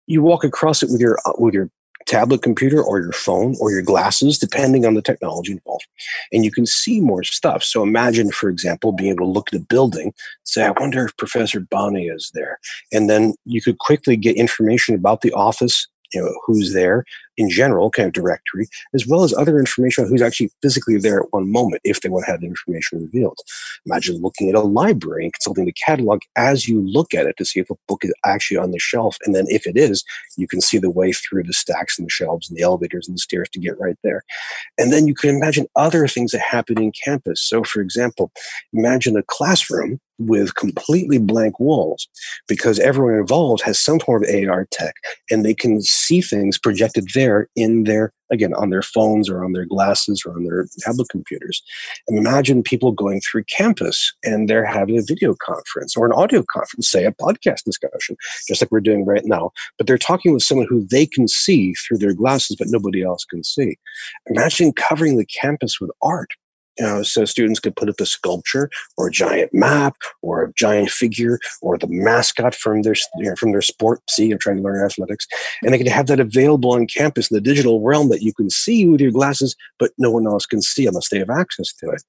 you 0.09 0.23
walk 0.23 0.43
across 0.43 0.83
it 0.83 0.91
with 0.91 1.01
your 1.01 1.19
uh, 1.25 1.33
with 1.39 1.55
your 1.55 1.71
tablet 2.07 2.43
computer 2.43 2.83
or 2.83 3.01
your 3.01 3.13
phone 3.13 3.55
or 3.61 3.71
your 3.71 3.83
glasses, 3.83 4.39
depending 4.39 4.87
on 4.87 4.95
the 4.95 5.03
technology 5.03 5.53
involved. 5.53 5.87
And 6.33 6.43
you 6.43 6.51
can 6.51 6.65
see 6.65 7.01
more 7.01 7.23
stuff. 7.23 7.63
So 7.63 7.83
imagine, 7.83 8.31
for 8.31 8.49
example, 8.49 8.93
being 8.93 9.11
able 9.11 9.27
to 9.27 9.31
look 9.31 9.53
at 9.53 9.61
a 9.61 9.65
building, 9.65 10.15
say, 10.45 10.65
I 10.65 10.71
wonder 10.71 11.05
if 11.05 11.17
Professor 11.19 11.61
Bonni 11.61 12.11
is 12.11 12.31
there. 12.33 12.59
And 12.93 13.11
then 13.11 13.35
you 13.45 13.61
could 13.61 13.79
quickly 13.79 14.17
get 14.17 14.37
information 14.37 14.95
about 14.95 15.21
the 15.21 15.33
office, 15.33 15.87
you 16.13 16.21
know, 16.21 16.33
who's 16.47 16.73
there 16.73 17.05
in 17.37 17.49
general, 17.49 17.91
kind 17.91 18.09
of 18.09 18.13
directory, 18.13 18.67
as 18.95 19.07
well 19.07 19.23
as 19.23 19.33
other 19.35 19.59
information 19.59 20.05
on 20.05 20.11
who's 20.11 20.23
actually 20.23 20.51
physically 20.63 20.97
there 20.99 21.21
at 21.21 21.33
one 21.33 21.51
moment 21.51 21.81
if 21.85 22.01
they 22.01 22.09
want 22.09 22.25
to 22.25 22.31
have 22.31 22.41
the 22.41 22.47
information 22.47 23.01
revealed. 23.01 23.39
Imagine 23.87 24.21
looking 24.21 24.49
at 24.49 24.55
a 24.55 24.61
library 24.61 25.25
and 25.25 25.33
consulting 25.33 25.65
the 25.65 25.73
catalog 25.73 26.21
as 26.37 26.67
you 26.67 26.81
look 26.81 27.15
at 27.15 27.27
it 27.27 27.37
to 27.39 27.45
see 27.45 27.61
if 27.61 27.71
a 27.71 27.77
book 27.87 28.05
is 28.05 28.13
actually 28.25 28.57
on 28.57 28.73
the 28.73 28.79
shelf. 28.79 29.17
And 29.25 29.35
then 29.35 29.47
if 29.49 29.67
it 29.67 29.77
is, 29.77 30.05
you 30.37 30.49
can 30.49 30.61
see 30.61 30.79
the 30.79 30.91
way 30.91 31.13
through 31.13 31.45
the 31.45 31.53
stacks 31.53 31.99
and 31.99 32.07
the 32.07 32.11
shelves 32.11 32.49
and 32.49 32.59
the 32.59 32.63
elevators 32.63 33.07
and 33.07 33.15
the 33.15 33.21
stairs 33.21 33.49
to 33.53 33.61
get 33.61 33.79
right 33.79 33.97
there. 34.03 34.25
And 34.77 34.93
then 34.93 35.07
you 35.07 35.15
can 35.15 35.31
imagine 35.31 35.67
other 35.77 36.09
things 36.09 36.33
that 36.33 36.41
happen 36.41 36.81
in 36.81 36.93
campus. 37.05 37.41
So, 37.41 37.63
for 37.63 37.81
example, 37.81 38.33
imagine 38.73 39.17
a 39.17 39.23
classroom 39.23 40.01
with 40.19 40.55
completely 40.55 41.19
blank 41.19 41.59
walls 41.61 42.09
because 42.47 42.79
everyone 42.79 43.15
involved 43.15 43.63
has 43.63 43.79
some 43.79 44.01
form 44.01 44.25
of 44.25 44.31
AR 44.31 44.67
tech 44.71 44.95
and 45.31 45.45
they 45.45 45.55
can 45.55 45.81
see 45.83 46.21
things 46.21 46.59
projected 46.59 47.09
there 47.15 47.49
in 47.57 47.85
their 47.85 48.13
again 48.31 48.53
on 48.55 48.71
their 48.71 48.83
phones 48.83 49.29
or 49.31 49.45
on 49.45 49.53
their 49.53 49.65
glasses 49.65 50.23
or 50.27 50.35
on 50.35 50.45
their 50.45 50.67
tablet 50.81 51.09
computers. 51.09 51.63
And 52.07 52.19
imagine 52.19 52.63
people 52.63 52.93
going 52.93 53.21
through 53.21 53.45
campus 53.45 54.13
and 54.25 54.49
they're 54.49 54.67
having 54.67 54.99
a 54.99 55.03
video 55.03 55.35
conference 55.41 55.97
or 55.97 56.07
an 56.07 56.13
audio 56.13 56.45
conference 56.51 56.91
say 56.91 57.05
a 57.05 57.13
podcast 57.13 57.65
discussion 57.65 58.17
just 58.47 58.61
like 58.61 58.71
we're 58.71 58.81
doing 58.81 59.05
right 59.05 59.25
now 59.25 59.51
but 59.77 59.87
they're 59.87 59.99
talking 59.99 60.33
with 60.33 60.43
someone 60.43 60.67
who 60.69 60.87
they 60.87 61.07
can 61.07 61.27
see 61.29 61.73
through 61.75 61.99
their 61.99 62.15
glasses 62.15 62.57
but 62.59 62.69
nobody 62.71 63.03
else 63.03 63.25
can 63.25 63.43
see. 63.43 63.77
Imagine 64.27 64.73
covering 64.73 65.17
the 65.17 65.27
campus 65.27 65.81
with 65.81 65.91
art 66.03 66.31
you 66.79 66.87
know, 66.87 67.03
so 67.03 67.25
students 67.25 67.61
could 67.61 67.77
put 67.77 67.89
up 67.89 68.01
a 68.01 68.07
sculpture 68.07 68.71
or 68.97 69.09
a 69.09 69.13
giant 69.13 69.53
map 69.53 69.97
or 70.23 70.45
a 70.45 70.53
giant 70.55 70.91
figure 70.91 71.39
or 71.61 71.79
the 71.79 71.87
mascot 71.89 72.55
from 72.55 72.83
their 72.83 72.95
you 73.17 73.29
know, 73.31 73.37
from 73.37 73.53
their 73.53 73.63
sport. 73.63 74.01
See, 74.09 74.31
I'm 74.31 74.39
trying 74.39 74.59
to 74.59 74.63
learn 74.63 74.85
athletics, 74.85 75.27
and 75.63 75.73
they 75.73 75.79
could 75.79 75.89
have 75.89 76.07
that 76.07 76.21
available 76.21 76.73
on 76.73 76.87
campus 76.87 77.31
in 77.31 77.35
the 77.35 77.41
digital 77.41 77.83
realm 77.83 78.09
that 78.11 78.23
you 78.23 78.33
can 78.33 78.51
see 78.51 78.87
with 78.87 79.01
your 79.01 79.11
glasses, 79.11 79.57
but 79.79 79.93
no 79.99 80.11
one 80.11 80.27
else 80.27 80.47
can 80.47 80.63
see 80.63 80.87
unless 80.87 81.09
they 81.09 81.19
have 81.19 81.31
access 81.31 81.73
to 81.75 81.91
it. 81.91 82.03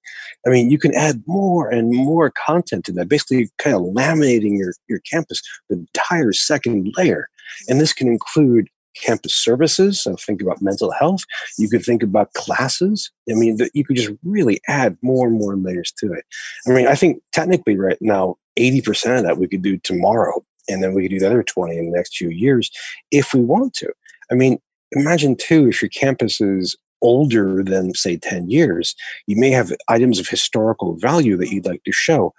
I 0.45 0.49
mean, 0.49 0.69
you 0.69 0.77
can 0.77 0.93
add 0.95 1.23
more 1.25 1.69
and 1.69 1.91
more 1.91 2.31
content 2.45 2.85
to 2.85 2.91
that, 2.93 3.09
basically 3.09 3.49
kind 3.57 3.75
of 3.75 3.81
laminating 3.81 4.57
your 4.57 4.73
your 4.87 4.99
campus 4.99 5.41
the 5.69 5.77
entire 5.77 6.33
second 6.33 6.93
layer. 6.97 7.29
And 7.67 7.79
this 7.79 7.93
can 7.93 8.07
include 8.07 8.69
campus 8.99 9.33
services. 9.35 10.01
So 10.01 10.15
think 10.15 10.41
about 10.41 10.61
mental 10.61 10.91
health. 10.91 11.21
You 11.57 11.69
could 11.69 11.83
think 11.83 12.03
about 12.03 12.33
classes. 12.33 13.11
I 13.29 13.33
mean, 13.33 13.57
the, 13.57 13.69
you 13.73 13.83
could 13.83 13.95
just 13.95 14.11
really 14.23 14.61
add 14.67 14.97
more 15.01 15.27
and 15.27 15.37
more 15.37 15.55
layers 15.55 15.91
to 15.99 16.13
it. 16.13 16.25
I 16.67 16.71
mean, 16.71 16.87
I 16.87 16.95
think 16.95 17.21
technically 17.31 17.77
right 17.77 17.97
now, 18.01 18.37
80% 18.57 19.17
of 19.17 19.23
that 19.23 19.37
we 19.37 19.47
could 19.47 19.61
do 19.61 19.77
tomorrow. 19.77 20.43
And 20.67 20.83
then 20.83 20.93
we 20.93 21.03
could 21.03 21.11
do 21.11 21.19
the 21.19 21.27
other 21.27 21.43
20 21.43 21.77
in 21.77 21.91
the 21.91 21.97
next 21.97 22.15
few 22.15 22.29
years 22.29 22.69
if 23.11 23.33
we 23.33 23.41
want 23.41 23.73
to. 23.75 23.91
I 24.31 24.35
mean, 24.35 24.59
imagine 24.91 25.35
too, 25.35 25.67
if 25.67 25.81
your 25.81 25.89
campus 25.89 26.39
is 26.41 26.77
older 27.01 27.63
than 27.63 27.93
say 27.95 28.17
10 28.17 28.49
years, 28.49 28.95
you 29.25 29.37
may 29.37 29.49
have 29.51 29.71
items 29.87 30.19
of 30.19 30.27
historical 30.27 30.95
value 30.95 31.37
that 31.37 31.49
you'd 31.49 31.65
like 31.65 31.83
to 31.85 31.91
show. 31.91 32.33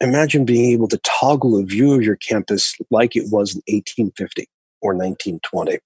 Imagine 0.00 0.44
being 0.44 0.72
able 0.72 0.88
to 0.88 0.98
toggle 0.98 1.58
a 1.58 1.64
view 1.64 1.94
of 1.94 2.02
your 2.02 2.16
campus 2.16 2.76
like 2.90 3.16
it 3.16 3.24
was 3.30 3.54
in 3.54 3.62
1850 3.66 4.48
or 4.82 4.92
1920 4.92 5.78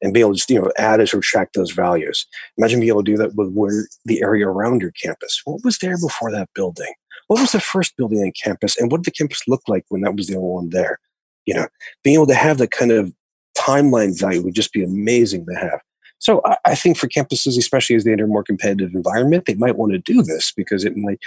and 0.00 0.12
be 0.12 0.20
able 0.20 0.32
to 0.32 0.36
just, 0.36 0.50
you 0.50 0.60
know 0.60 0.70
add 0.78 1.00
or 1.00 1.06
subtract 1.06 1.54
those 1.54 1.70
values. 1.70 2.26
Imagine 2.58 2.80
being 2.80 2.90
able 2.90 3.04
to 3.04 3.10
do 3.12 3.16
that 3.18 3.34
with 3.34 3.52
where 3.52 3.86
the 4.04 4.22
area 4.22 4.48
around 4.48 4.80
your 4.80 4.92
campus. 4.92 5.40
What 5.44 5.64
was 5.64 5.78
there 5.78 5.98
before 5.98 6.30
that 6.32 6.48
building? 6.54 6.92
What 7.28 7.40
was 7.40 7.52
the 7.52 7.60
first 7.60 7.96
building 7.96 8.20
on 8.20 8.32
campus, 8.42 8.76
and 8.76 8.90
what 8.90 9.02
did 9.02 9.06
the 9.12 9.16
campus 9.16 9.42
look 9.46 9.62
like 9.68 9.84
when 9.88 10.02
that 10.02 10.16
was 10.16 10.26
the 10.26 10.36
only 10.36 10.48
one 10.48 10.70
there? 10.70 10.98
You 11.46 11.54
know, 11.54 11.66
being 12.04 12.14
able 12.14 12.26
to 12.26 12.34
have 12.34 12.58
that 12.58 12.70
kind 12.70 12.92
of 12.92 13.12
timeline 13.56 14.18
value 14.18 14.42
would 14.42 14.54
just 14.54 14.72
be 14.72 14.82
amazing 14.82 15.46
to 15.46 15.54
have. 15.54 15.80
So 16.18 16.40
I, 16.44 16.56
I 16.66 16.74
think 16.74 16.96
for 16.96 17.08
campuses, 17.08 17.58
especially 17.58 17.96
as 17.96 18.04
they 18.04 18.12
enter 18.12 18.24
a 18.24 18.28
more 18.28 18.44
competitive 18.44 18.94
environment, 18.94 19.44
they 19.46 19.54
might 19.54 19.76
want 19.76 19.92
to 19.92 19.98
do 19.98 20.22
this 20.22 20.52
because 20.56 20.84
it 20.84 20.96
might 20.96 21.18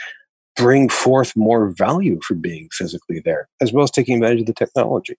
bring 0.56 0.88
forth 0.88 1.36
more 1.36 1.70
value 1.70 2.20
for 2.22 2.34
being 2.34 2.70
physically 2.72 3.22
there, 3.24 3.50
as 3.62 3.74
well 3.74 3.84
as 3.84 3.92
taking 3.92 4.16
advantage 4.16 4.42
of 4.42 4.46
the 4.46 4.54
technology. 4.54 5.18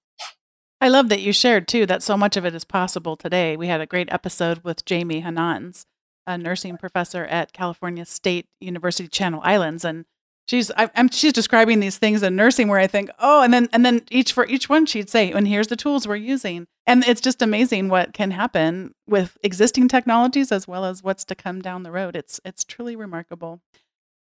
I 0.80 0.88
love 0.88 1.08
that 1.08 1.22
you 1.22 1.32
shared 1.32 1.68
too 1.68 1.86
that 1.86 2.02
so 2.02 2.16
much 2.16 2.36
of 2.36 2.44
it 2.44 2.54
is 2.54 2.64
possible 2.64 3.16
today. 3.16 3.56
We 3.56 3.66
had 3.66 3.80
a 3.80 3.86
great 3.86 4.12
episode 4.12 4.62
with 4.62 4.84
Jamie 4.84 5.22
Hanans, 5.22 5.86
a 6.26 6.36
nursing 6.36 6.76
professor 6.76 7.24
at 7.24 7.54
California 7.54 8.04
State 8.04 8.46
University 8.60 9.08
Channel 9.08 9.40
Islands, 9.42 9.86
and 9.86 10.04
she's 10.46 10.70
I, 10.72 10.90
am 10.94 11.08
she's 11.08 11.32
describing 11.32 11.80
these 11.80 11.96
things 11.96 12.22
in 12.22 12.36
nursing 12.36 12.68
where 12.68 12.78
I 12.78 12.86
think, 12.86 13.10
oh, 13.18 13.42
and 13.42 13.54
then 13.54 13.70
and 13.72 13.86
then 13.86 14.02
each 14.10 14.34
for 14.34 14.46
each 14.46 14.68
one 14.68 14.84
she'd 14.84 15.08
say, 15.08 15.32
and 15.32 15.48
here's 15.48 15.68
the 15.68 15.76
tools 15.76 16.06
we're 16.06 16.16
using, 16.16 16.66
and 16.86 17.04
it's 17.04 17.22
just 17.22 17.40
amazing 17.40 17.88
what 17.88 18.12
can 18.12 18.32
happen 18.32 18.94
with 19.06 19.38
existing 19.42 19.88
technologies 19.88 20.52
as 20.52 20.68
well 20.68 20.84
as 20.84 21.02
what's 21.02 21.24
to 21.24 21.34
come 21.34 21.62
down 21.62 21.84
the 21.84 21.92
road. 21.92 22.14
It's 22.14 22.38
it's 22.44 22.64
truly 22.64 22.96
remarkable. 22.96 23.60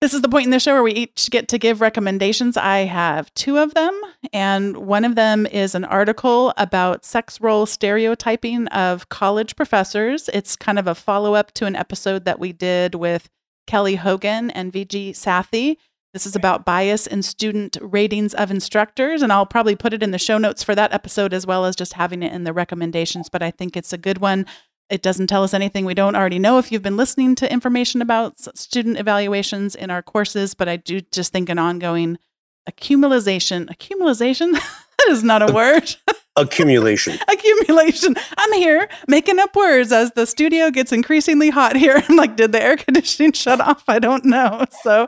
This 0.04 0.12
is 0.12 0.20
the 0.20 0.28
point 0.28 0.44
in 0.44 0.50
the 0.50 0.60
show 0.60 0.74
where 0.74 0.82
we 0.82 0.92
each 0.92 1.30
get 1.30 1.48
to 1.48 1.56
give 1.56 1.80
recommendations. 1.80 2.58
I 2.58 2.80
have 2.80 3.32
two 3.32 3.56
of 3.56 3.72
them, 3.72 3.98
and 4.34 4.76
one 4.76 5.02
of 5.02 5.14
them 5.14 5.46
is 5.46 5.74
an 5.74 5.86
article 5.86 6.52
about 6.58 7.06
sex 7.06 7.40
role 7.40 7.64
stereotyping 7.64 8.66
of 8.66 9.08
college 9.08 9.56
professors. 9.56 10.28
It's 10.34 10.56
kind 10.56 10.78
of 10.78 10.86
a 10.86 10.94
follow 10.94 11.32
up 11.32 11.52
to 11.52 11.64
an 11.64 11.74
episode 11.74 12.26
that 12.26 12.38
we 12.38 12.52
did 12.52 12.94
with 12.94 13.30
Kelly 13.66 13.94
Hogan 13.94 14.50
and 14.50 14.70
Viji 14.70 15.12
Sathy. 15.12 15.78
This 16.12 16.26
is 16.26 16.36
about 16.36 16.66
bias 16.66 17.06
in 17.06 17.22
student 17.22 17.78
ratings 17.80 18.34
of 18.34 18.50
instructors, 18.50 19.22
and 19.22 19.32
I'll 19.32 19.46
probably 19.46 19.74
put 19.74 19.94
it 19.94 20.02
in 20.02 20.10
the 20.10 20.18
show 20.18 20.36
notes 20.36 20.62
for 20.62 20.74
that 20.74 20.92
episode 20.92 21.32
as 21.32 21.46
well 21.46 21.64
as 21.64 21.74
just 21.74 21.94
having 21.94 22.22
it 22.22 22.34
in 22.34 22.44
the 22.44 22.52
recommendations. 22.52 23.30
But 23.30 23.42
I 23.42 23.50
think 23.50 23.74
it's 23.74 23.94
a 23.94 23.98
good 23.98 24.18
one 24.18 24.44
It 24.90 25.02
doesn't 25.02 25.28
tell 25.28 25.42
us 25.42 25.54
anything 25.54 25.84
we 25.84 25.94
don't 25.94 26.14
already 26.14 26.38
know 26.38 26.58
if 26.58 26.70
you've 26.70 26.82
been 26.82 26.96
listening 26.96 27.34
to 27.36 27.50
information 27.50 28.02
about 28.02 28.38
student 28.56 28.98
evaluations 28.98 29.74
in 29.74 29.90
our 29.90 30.02
courses, 30.02 30.54
but 30.54 30.68
I 30.68 30.76
do 30.76 31.00
just 31.00 31.32
think 31.32 31.48
an 31.48 31.58
ongoing 31.58 32.18
accumulation, 32.66 33.68
accumulation, 33.70 34.52
that 34.98 35.08
is 35.08 35.22
not 35.22 35.48
a 35.48 35.52
word. 35.52 35.94
accumulation. 36.36 37.18
accumulation. 37.30 38.16
I'm 38.36 38.52
here 38.54 38.88
making 39.06 39.38
up 39.38 39.54
words 39.54 39.92
as 39.92 40.12
the 40.12 40.26
studio 40.26 40.70
gets 40.70 40.92
increasingly 40.92 41.50
hot 41.50 41.76
here. 41.76 42.02
I'm 42.08 42.16
like, 42.16 42.36
did 42.36 42.52
the 42.52 42.62
air 42.62 42.76
conditioning 42.76 43.32
shut 43.32 43.60
off? 43.60 43.84
I 43.88 43.98
don't 43.98 44.24
know. 44.24 44.64
So, 44.82 45.06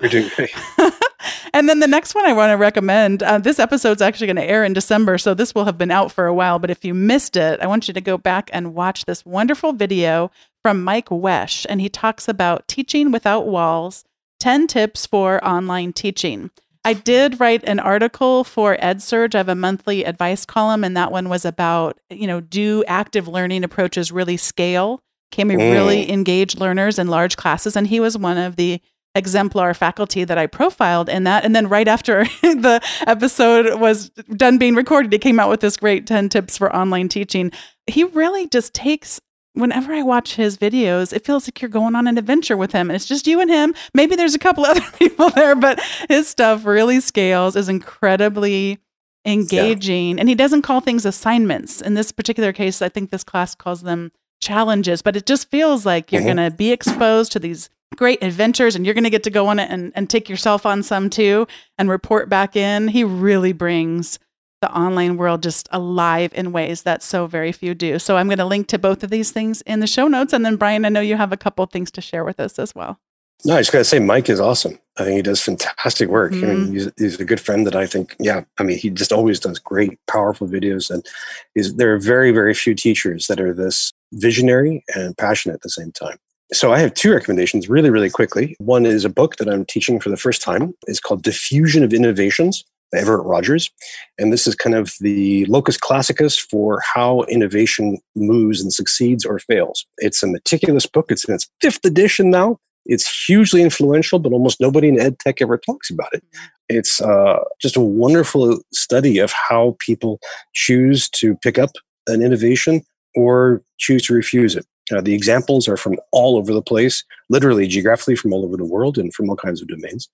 and 1.53 1.69
then 1.69 1.81
the 1.81 1.87
next 1.87 2.14
one 2.14 2.27
I 2.27 2.33
want 2.33 2.51
to 2.51 2.57
recommend. 2.57 3.23
Uh, 3.23 3.39
this 3.39 3.59
episode's 3.59 4.03
actually 4.03 4.29
going 4.29 4.37
to 4.37 4.45
air 4.45 4.64
in 4.64 4.73
December, 4.73 5.19
so 5.19 5.35
this 5.35 5.55
will 5.55 5.64
have 5.64 5.79
been 5.79 5.91
out 5.91 6.12
for 6.12 6.27
a 6.27 6.35
while. 6.35 6.59
But 6.59 6.71
if 6.71 6.85
you 6.85 6.95
missed 6.95 7.37
it, 7.37 7.61
I 7.61 7.67
want 7.67 7.89
you 7.89 7.95
to 7.95 8.01
go 8.01 8.19
back 8.19 8.51
and 8.53 8.75
watch 8.75 9.05
this 9.05 9.25
wonderful 9.25 9.73
video 9.73 10.31
from 10.62 10.83
Mike 10.83 11.09
Wesch, 11.09 11.67
and 11.69 11.81
he 11.81 11.89
talks 11.89 12.29
about 12.29 12.67
teaching 12.69 13.12
without 13.12 13.47
walls. 13.47 14.05
10 14.41 14.67
tips 14.67 15.07
for 15.07 15.43
online 15.43 15.93
teaching. 15.93 16.51
I 16.85 16.93
did 16.93 17.41
write 17.41 17.64
an 17.64 17.81
article 17.81 18.45
for 18.45 18.77
EdSurge. 18.77 19.35
I 19.35 19.39
have 19.39 19.49
a 19.49 19.57
monthly 19.57 20.05
advice 20.05 20.45
column, 20.45 20.85
and 20.85 20.97
that 20.97 21.11
one 21.11 21.29
was 21.29 21.45
about, 21.45 21.99
you 22.11 22.29
know, 22.29 22.41
do 22.41 22.85
active 22.87 23.27
learning 23.27 23.64
approaches 23.64 24.12
really 24.12 24.37
scale? 24.37 25.01
Can 25.33 25.49
we 25.49 25.57
mm. 25.57 25.73
really 25.73 26.11
engage 26.11 26.57
learners 26.57 26.99
in 26.99 27.09
large 27.09 27.37
classes? 27.37 27.77
And 27.77 27.89
he 27.89 27.99
was 27.99 28.17
one 28.17 28.39
of 28.39 28.55
the 28.55 28.81
exemplar 29.17 29.75
faculty 29.75 30.25
that 30.25 30.39
I 30.39 30.47
profiled 30.47 31.09
in 31.09 31.25
that. 31.25 31.45
And 31.45 31.57
then 31.57 31.69
right 31.69 31.89
after 31.89 32.25
the 32.43 32.81
episode 33.07 33.81
was 33.81 34.11
done 34.37 34.59
being 34.59 34.75
recorded, 34.75 35.12
he 35.12 35.19
came 35.19 35.41
out 35.41 35.51
with 35.51 35.61
this 35.61 35.77
great 35.77 36.07
10 36.07 36.29
tips 36.29 36.59
for 36.59 36.75
online 36.75 37.09
teaching. 37.09 37.51
He 37.87 38.05
really 38.05 38.47
just 38.49 38.75
takes 38.75 39.21
whenever 39.55 39.95
I 39.95 40.03
watch 40.03 40.37
his 40.37 40.59
videos, 40.59 41.14
it 41.14 41.25
feels 41.25 41.47
like 41.47 41.62
you're 41.62 41.71
going 41.71 41.95
on 41.95 42.07
an 42.07 42.19
adventure 42.19 42.59
with 42.59 42.73
him. 42.73 42.91
And 42.91 42.95
it's 42.95 43.07
just 43.07 43.27
you 43.27 43.41
and 43.41 43.51
him. 43.51 43.75
Maybe 43.95 44.14
there's 44.14 44.35
a 44.35 44.39
couple 44.39 44.64
other 44.67 44.85
people 44.99 45.31
there, 45.31 45.57
but 45.57 45.81
his 46.09 46.29
stuff 46.29 46.64
really 46.67 47.01
scales, 47.01 47.57
is 47.57 47.69
incredibly 47.69 48.79
engaging. 49.25 50.17
Yeah. 50.17 50.21
And 50.21 50.29
he 50.29 50.35
doesn't 50.35 50.62
call 50.62 50.81
things 50.81 51.07
assignments. 51.07 51.81
In 51.81 51.95
this 51.95 52.12
particular 52.12 52.53
case, 52.53 52.83
I 52.83 52.89
think 52.89 53.11
this 53.11 53.25
class 53.25 53.55
calls 53.55 53.83
them 53.83 54.12
challenges, 54.41 55.03
but 55.03 55.16
it 55.16 55.26
just 55.26 55.51
feels 55.51 55.87
like 55.87 56.12
you're 56.12 56.20
mm-hmm. 56.20 56.37
going 56.37 56.51
to 56.51 56.57
be 56.57 56.72
exposed 56.72 57.32
to 57.32 57.39
these 57.39 57.70
great 57.95 58.22
adventures 58.22 58.74
and 58.74 58.84
you're 58.84 58.95
going 58.95 59.05
to 59.05 59.11
get 59.11 59.22
to 59.22 59.30
go 59.30 59.47
on 59.47 59.59
it 59.59 59.70
and, 59.70 59.93
and 59.95 60.11
take 60.11 60.28
yourself 60.28 60.66
on 60.66 60.82
some 60.82 61.09
too 61.09 61.47
and 61.78 61.89
report 61.89 62.28
back 62.28 62.57
in. 62.57 62.89
He 62.89 63.05
really 63.05 63.53
brings 63.53 64.18
the 64.61 64.72
online 64.72 65.16
world 65.16 65.43
just 65.43 65.68
alive 65.70 66.32
in 66.34 66.53
ways 66.53 66.82
that 66.82 67.03
so 67.03 67.26
very 67.26 67.53
few 67.53 67.74
do. 67.74 67.99
So 67.99 68.16
I'm 68.16 68.26
going 68.26 68.39
to 68.39 68.45
link 68.45 68.68
to 68.68 68.78
both 68.78 69.03
of 69.03 69.11
these 69.11 69.30
things 69.30 69.62
in 69.62 69.80
the 69.80 69.87
show 69.87 70.09
notes. 70.09 70.32
And 70.32 70.45
then, 70.45 70.57
Bryan, 70.57 70.84
I 70.84 70.89
know 70.89 71.01
you 71.01 71.16
have 71.16 71.32
a 71.32 71.37
couple 71.37 71.64
things 71.66 71.91
to 71.93 72.01
share 72.01 72.24
with 72.24 72.41
us 72.41 72.59
as 72.59 72.74
well. 72.74 72.99
No, 73.45 73.55
I 73.55 73.61
just 73.61 73.70
got 73.70 73.78
to 73.78 73.84
say, 73.84 73.99
Mike 73.99 74.30
is 74.30 74.41
awesome. 74.41 74.78
I 74.97 75.05
think 75.05 75.16
he 75.16 75.22
does 75.22 75.43
fantastic 75.43 76.09
work. 76.09 76.32
Mm-hmm. 76.32 76.45
I 76.45 76.49
mean, 76.49 76.64
mm-hmm. 76.64 76.72
he's, 76.72 76.91
he's, 76.97 77.20
a 77.20 77.24
good 77.24 77.41
friend 77.41 77.66
that 77.66 77.76
I 77.76 77.87
think, 77.87 78.16
yeah, 78.18 78.45
I 78.57 78.62
mean, 78.62 78.78
he 78.78 78.89
just 78.89 79.12
always 79.12 79.39
does 79.39 79.59
great, 79.59 79.99
powerful 80.07 80.49
videos. 80.49 80.91
And 80.91 81.07
is 81.55 81.74
there 81.74 81.93
are 81.95 81.99
very, 81.99 82.32
very 82.32 82.55
few 82.55 82.74
teachers 82.74 83.26
that 83.26 83.39
are 83.39 83.53
this 83.53 83.93
visionary 84.13 84.85
and 84.95 85.17
passionate 85.17 85.55
at 85.55 85.63
the 85.63 85.71
same 85.71 85.93
time. 85.93 86.17
So 86.53 86.73
I 86.73 86.79
have 86.79 86.95
two 86.95 87.13
recommendations 87.13 87.69
really, 87.69 87.91
really 87.91 88.11
quickly. 88.11 88.55
One 88.59 88.87
is 88.87 89.05
a 89.05 89.11
book 89.11 89.37
that 89.37 89.49
I'm 89.49 89.65
teaching 89.65 89.99
for 89.99 90.11
the 90.11 90.17
first 90.17 90.43
time. 90.43 90.75
It's 90.87 91.01
called 91.01 91.23
Diffusion 91.23 91.83
of 91.83 91.93
Innovations 91.93 92.65
by 92.93 92.99
Everett 92.99 93.27
Rogers. 93.27 93.69
And 94.17 94.33
this 94.33 94.47
is 94.47 94.55
kind 94.55 94.77
of 94.77 94.95
the 95.01 95.45
locus 95.47 95.77
classicus 95.77 96.39
for 96.39 96.81
how 96.95 97.23
innovation 97.23 97.99
moves 98.15 98.61
and 98.61 98.73
succeeds 98.73 99.25
or 99.25 99.41
fails. 99.41 99.85
It's 99.99 100.23
a 100.23 100.29
meticulous 100.29 100.87
book. 100.87 101.07
It's 101.11 101.25
in 101.25 101.35
its 101.35 101.49
fifth 101.61 101.85
edition 101.85 102.31
now. 102.31 102.59
It's 102.89 103.27
hugely 103.27 103.63
influential, 103.63 104.21
but 104.21 104.33
almost 104.33 104.61
nobody 104.61 104.89
in 104.89 105.01
ed 105.01 105.19
tech 105.19 105.43
ever 105.43 105.59
talks 105.59 105.91
about 105.91 106.13
it. 106.13 106.23
It's 106.69 107.01
uh, 107.01 107.43
just 107.61 107.77
a 107.77 107.81
wonderful 107.81 108.61
study 108.73 109.19
of 109.19 109.33
how 109.33 109.77
people 109.81 110.21
choose 110.55 111.09
to 111.11 111.35
pick 111.37 111.59
up 111.59 111.71
an 112.07 112.23
innovation 112.23 112.83
or 113.17 113.62
choose 113.79 114.07
to 114.07 114.14
refuse 114.14 114.55
it. 114.55 114.67
Uh, 114.93 115.01
the 115.01 115.14
examples 115.14 115.67
are 115.67 115.77
from 115.77 115.99
all 116.12 116.37
over 116.37 116.53
the 116.53 116.62
place, 116.62 117.03
literally 117.29 117.67
geographically 117.67 118.14
from 118.14 118.33
all 118.33 118.45
over 118.45 118.57
the 118.57 118.64
world 118.64 118.99
and 118.99 119.12
from 119.12 119.29
all 119.29 119.37
kinds 119.37 119.61
of 119.61 119.69
domains. 119.69 120.09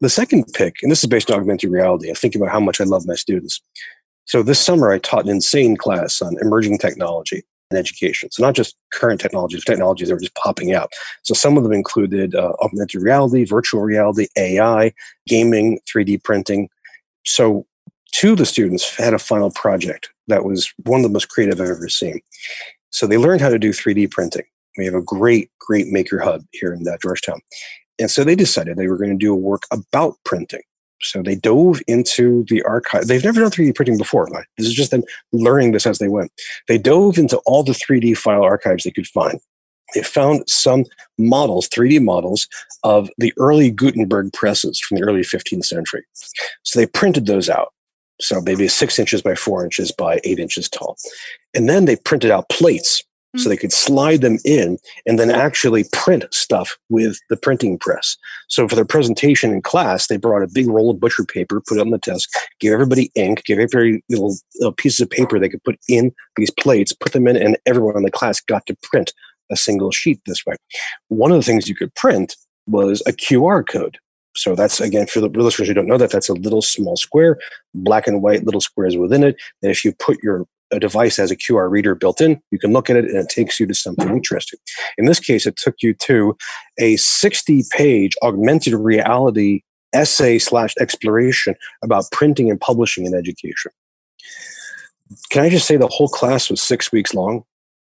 The 0.00 0.10
second 0.10 0.44
pick, 0.52 0.76
and 0.82 0.90
this 0.90 1.02
is 1.02 1.08
based 1.08 1.30
on 1.30 1.40
augmented 1.40 1.70
reality, 1.70 2.08
I'm 2.08 2.14
thinking 2.14 2.40
about 2.40 2.52
how 2.52 2.60
much 2.60 2.80
I 2.80 2.84
love 2.84 3.06
my 3.06 3.14
students. 3.14 3.62
So 4.26 4.42
this 4.42 4.58
summer, 4.58 4.92
I 4.92 4.98
taught 4.98 5.24
an 5.24 5.30
insane 5.30 5.76
class 5.76 6.20
on 6.20 6.36
emerging 6.40 6.78
technology 6.78 7.42
and 7.70 7.78
education. 7.78 8.30
So 8.30 8.42
not 8.42 8.54
just 8.54 8.76
current 8.92 9.20
technologies, 9.20 9.64
technologies 9.64 10.08
that 10.08 10.14
are 10.14 10.20
just 10.20 10.34
popping 10.34 10.72
out. 10.72 10.92
So 11.22 11.34
some 11.34 11.56
of 11.56 11.62
them 11.62 11.72
included 11.72 12.34
uh, 12.34 12.52
augmented 12.60 13.02
reality, 13.02 13.44
virtual 13.44 13.82
reality, 13.82 14.28
AI, 14.36 14.92
gaming, 15.26 15.80
3D 15.88 16.22
printing. 16.22 16.68
So 17.24 17.66
two 18.12 18.32
of 18.32 18.38
the 18.38 18.46
students 18.46 18.96
had 18.96 19.14
a 19.14 19.18
final 19.18 19.50
project 19.50 20.10
that 20.30 20.44
was 20.44 20.72
one 20.84 21.00
of 21.00 21.04
the 21.04 21.12
most 21.12 21.28
creative 21.28 21.60
I've 21.60 21.68
ever 21.68 21.88
seen. 21.88 22.20
So 22.90 23.06
they 23.06 23.18
learned 23.18 23.40
how 23.40 23.50
to 23.50 23.58
do 23.58 23.70
3D 23.70 24.10
printing. 24.10 24.44
We 24.78 24.84
have 24.84 24.94
a 24.94 25.02
great, 25.02 25.50
great 25.60 25.88
maker 25.88 26.20
hub 26.20 26.42
here 26.52 26.72
in 26.72 26.84
Georgetown. 27.02 27.40
And 27.98 28.10
so 28.10 28.24
they 28.24 28.34
decided 28.34 28.76
they 28.76 28.88
were 28.88 28.96
going 28.96 29.10
to 29.10 29.16
do 29.16 29.32
a 29.32 29.36
work 29.36 29.64
about 29.70 30.14
printing. 30.24 30.62
So 31.02 31.22
they 31.22 31.34
dove 31.34 31.80
into 31.86 32.44
the 32.48 32.62
archive. 32.62 33.06
They've 33.06 33.24
never 33.24 33.40
done 33.40 33.50
3D 33.50 33.74
printing 33.74 33.98
before. 33.98 34.28
This 34.58 34.66
is 34.66 34.74
just 34.74 34.90
them 34.90 35.02
learning 35.32 35.72
this 35.72 35.86
as 35.86 35.98
they 35.98 36.08
went. 36.08 36.30
They 36.68 36.78
dove 36.78 37.16
into 37.18 37.38
all 37.46 37.62
the 37.62 37.72
3D 37.72 38.16
file 38.16 38.42
archives 38.42 38.84
they 38.84 38.90
could 38.90 39.06
find. 39.06 39.40
They 39.94 40.02
found 40.02 40.48
some 40.48 40.84
models, 41.18 41.68
3D 41.68 42.02
models 42.02 42.46
of 42.84 43.10
the 43.18 43.32
early 43.38 43.70
Gutenberg 43.70 44.32
presses 44.32 44.78
from 44.78 44.98
the 44.98 45.04
early 45.04 45.22
15th 45.22 45.64
century. 45.64 46.04
So 46.62 46.78
they 46.78 46.86
printed 46.86 47.26
those 47.26 47.48
out. 47.48 47.72
So 48.20 48.40
maybe 48.40 48.68
six 48.68 48.98
inches 48.98 49.22
by 49.22 49.34
four 49.34 49.64
inches 49.64 49.92
by 49.92 50.20
eight 50.24 50.38
inches 50.38 50.68
tall. 50.68 50.96
And 51.54 51.68
then 51.68 51.84
they 51.84 51.96
printed 51.96 52.30
out 52.30 52.48
plates 52.48 53.02
so 53.36 53.46
mm. 53.46 53.50
they 53.50 53.56
could 53.56 53.72
slide 53.72 54.20
them 54.22 54.38
in 54.44 54.78
and 55.06 55.18
then 55.18 55.30
actually 55.30 55.84
print 55.92 56.24
stuff 56.32 56.76
with 56.88 57.18
the 57.28 57.36
printing 57.36 57.78
press. 57.78 58.16
So 58.48 58.66
for 58.66 58.74
their 58.74 58.84
presentation 58.84 59.52
in 59.52 59.62
class, 59.62 60.08
they 60.08 60.16
brought 60.16 60.42
a 60.42 60.50
big 60.52 60.68
roll 60.68 60.90
of 60.90 61.00
butcher 61.00 61.24
paper, 61.24 61.62
put 61.66 61.78
it 61.78 61.80
on 61.80 61.90
the 61.90 61.98
desk, 61.98 62.28
gave 62.58 62.72
everybody 62.72 63.10
ink, 63.14 63.44
gave 63.44 63.58
everybody 63.58 64.02
little, 64.08 64.36
little 64.56 64.72
pieces 64.72 65.00
of 65.00 65.10
paper 65.10 65.38
they 65.38 65.48
could 65.48 65.62
put 65.62 65.78
in 65.88 66.12
these 66.36 66.50
plates, 66.50 66.92
put 66.92 67.12
them 67.12 67.28
in, 67.28 67.36
and 67.36 67.56
everyone 67.66 67.96
in 67.96 68.02
the 68.02 68.10
class 68.10 68.40
got 68.40 68.66
to 68.66 68.76
print 68.82 69.12
a 69.50 69.56
single 69.56 69.90
sheet 69.90 70.20
this 70.26 70.44
way. 70.44 70.56
One 71.08 71.30
of 71.30 71.36
the 71.36 71.44
things 71.44 71.68
you 71.68 71.74
could 71.74 71.94
print 71.94 72.36
was 72.66 73.02
a 73.06 73.12
QR 73.12 73.66
code. 73.66 73.98
So 74.36 74.54
that's 74.54 74.80
again 74.80 75.06
for 75.06 75.20
the 75.20 75.28
listeners 75.28 75.68
who 75.68 75.74
don't 75.74 75.88
know 75.88 75.98
that 75.98 76.10
that's 76.10 76.28
a 76.28 76.34
little 76.34 76.62
small 76.62 76.96
square, 76.96 77.38
black 77.74 78.06
and 78.06 78.22
white 78.22 78.44
little 78.44 78.60
squares 78.60 78.96
within 78.96 79.24
it. 79.24 79.36
And 79.62 79.70
if 79.70 79.84
you 79.84 79.92
put 79.92 80.22
your 80.22 80.46
a 80.70 80.78
device 80.78 81.16
has 81.16 81.30
a 81.30 81.36
QR 81.36 81.70
reader 81.70 81.94
built 81.94 82.20
in. 82.20 82.40
You 82.50 82.58
can 82.58 82.72
look 82.72 82.88
at 82.90 82.96
it 82.96 83.06
and 83.06 83.16
it 83.16 83.28
takes 83.28 83.58
you 83.58 83.66
to 83.66 83.74
something 83.74 84.06
mm-hmm. 84.06 84.16
interesting. 84.16 84.58
In 84.98 85.06
this 85.06 85.20
case, 85.20 85.46
it 85.46 85.56
took 85.56 85.76
you 85.82 85.94
to 85.94 86.36
a 86.78 86.96
60 86.96 87.64
page 87.72 88.12
augmented 88.22 88.74
reality 88.74 89.62
essay 89.92 90.38
slash 90.38 90.74
exploration 90.78 91.54
about 91.82 92.04
printing 92.12 92.50
and 92.50 92.60
publishing 92.60 93.06
in 93.06 93.14
education. 93.14 93.72
Can 95.30 95.42
I 95.42 95.48
just 95.48 95.66
say 95.66 95.76
the 95.76 95.88
whole 95.88 96.08
class 96.08 96.48
was 96.48 96.62
six 96.62 96.92
weeks 96.92 97.14
long 97.14 97.42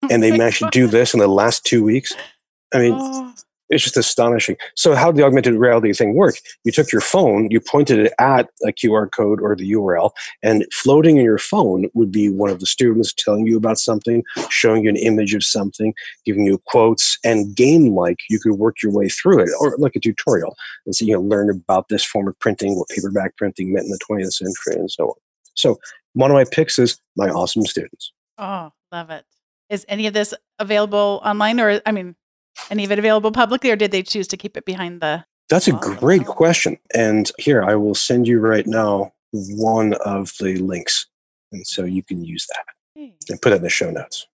and 0.09 0.21
they 0.21 0.31
managed 0.37 0.59
to 0.59 0.69
do 0.71 0.87
this 0.87 1.13
in 1.13 1.19
the 1.19 1.27
last 1.27 1.63
two 1.63 1.83
weeks? 1.83 2.13
I 2.73 2.79
mean, 2.79 2.97
oh. 2.97 3.33
It's 3.73 3.83
just 3.83 3.97
astonishing. 3.97 4.55
So, 4.75 4.93
how 4.93 5.11
did 5.11 5.17
the 5.19 5.25
augmented 5.25 5.55
reality 5.55 5.91
thing 5.93 6.13
work? 6.13 6.35
You 6.63 6.71
took 6.71 6.91
your 6.91 7.01
phone, 7.01 7.49
you 7.49 7.59
pointed 7.59 7.97
it 7.97 8.13
at 8.19 8.49
a 8.67 8.71
QR 8.71 9.11
code 9.11 9.41
or 9.41 9.55
the 9.55 9.71
URL, 9.71 10.11
and 10.43 10.63
floating 10.71 11.17
in 11.17 11.23
your 11.23 11.39
phone 11.39 11.89
would 11.95 12.11
be 12.11 12.29
one 12.29 12.51
of 12.51 12.59
the 12.59 12.67
students 12.67 13.13
telling 13.13 13.47
you 13.47 13.57
about 13.57 13.79
something, 13.79 14.23
showing 14.49 14.83
you 14.83 14.89
an 14.89 14.95
image 14.95 15.33
of 15.33 15.43
something, 15.43 15.93
giving 16.23 16.45
you 16.45 16.59
quotes, 16.67 17.17
and 17.23 17.55
game 17.55 17.95
like 17.95 18.19
you 18.29 18.39
could 18.39 18.53
work 18.53 18.81
your 18.83 18.91
way 18.91 19.09
through 19.09 19.39
it, 19.39 19.49
or 19.59 19.75
like 19.79 19.95
a 19.95 19.99
tutorial, 19.99 20.55
and 20.85 20.95
so 20.95 21.03
you 21.03 21.13
know 21.13 21.21
learn 21.21 21.49
about 21.49 21.89
this 21.89 22.05
form 22.05 22.27
of 22.27 22.37
printing, 22.37 22.75
what 22.77 22.89
paperback 22.89 23.35
printing 23.37 23.73
meant 23.73 23.85
in 23.85 23.91
the 23.91 23.99
20th 24.07 24.33
century, 24.33 24.79
and 24.79 24.91
so 24.91 25.07
on. 25.07 25.15
So, 25.55 25.79
one 26.13 26.29
of 26.29 26.35
my 26.35 26.45
picks 26.45 26.77
is 26.77 26.99
my 27.17 27.29
awesome 27.29 27.65
students. 27.65 28.13
Oh, 28.37 28.71
love 28.91 29.09
it. 29.09 29.25
Is 29.69 29.83
any 29.89 30.05
of 30.05 30.13
this 30.13 30.31
available 30.59 31.21
online, 31.25 31.59
or 31.59 31.81
I 31.87 31.91
mean, 31.91 32.15
any 32.69 32.83
of 32.83 32.91
it 32.91 32.99
available 32.99 33.31
publicly, 33.31 33.71
or 33.71 33.75
did 33.75 33.91
they 33.91 34.03
choose 34.03 34.27
to 34.29 34.37
keep 34.37 34.57
it 34.57 34.65
behind 34.65 35.01
the? 35.01 35.25
That's 35.49 35.67
a 35.67 35.73
great 35.73 36.27
oh. 36.27 36.33
question. 36.33 36.77
And 36.95 37.31
here, 37.37 37.63
I 37.63 37.75
will 37.75 37.95
send 37.95 38.27
you 38.27 38.39
right 38.39 38.65
now 38.65 39.13
one 39.31 39.93
of 40.05 40.33
the 40.39 40.57
links. 40.57 41.07
And 41.51 41.65
so 41.67 41.83
you 41.83 42.03
can 42.03 42.23
use 42.23 42.47
that 42.47 43.11
and 43.29 43.41
put 43.41 43.51
it 43.51 43.57
in 43.57 43.61
the 43.61 43.69
show 43.69 43.91
notes. 43.91 44.27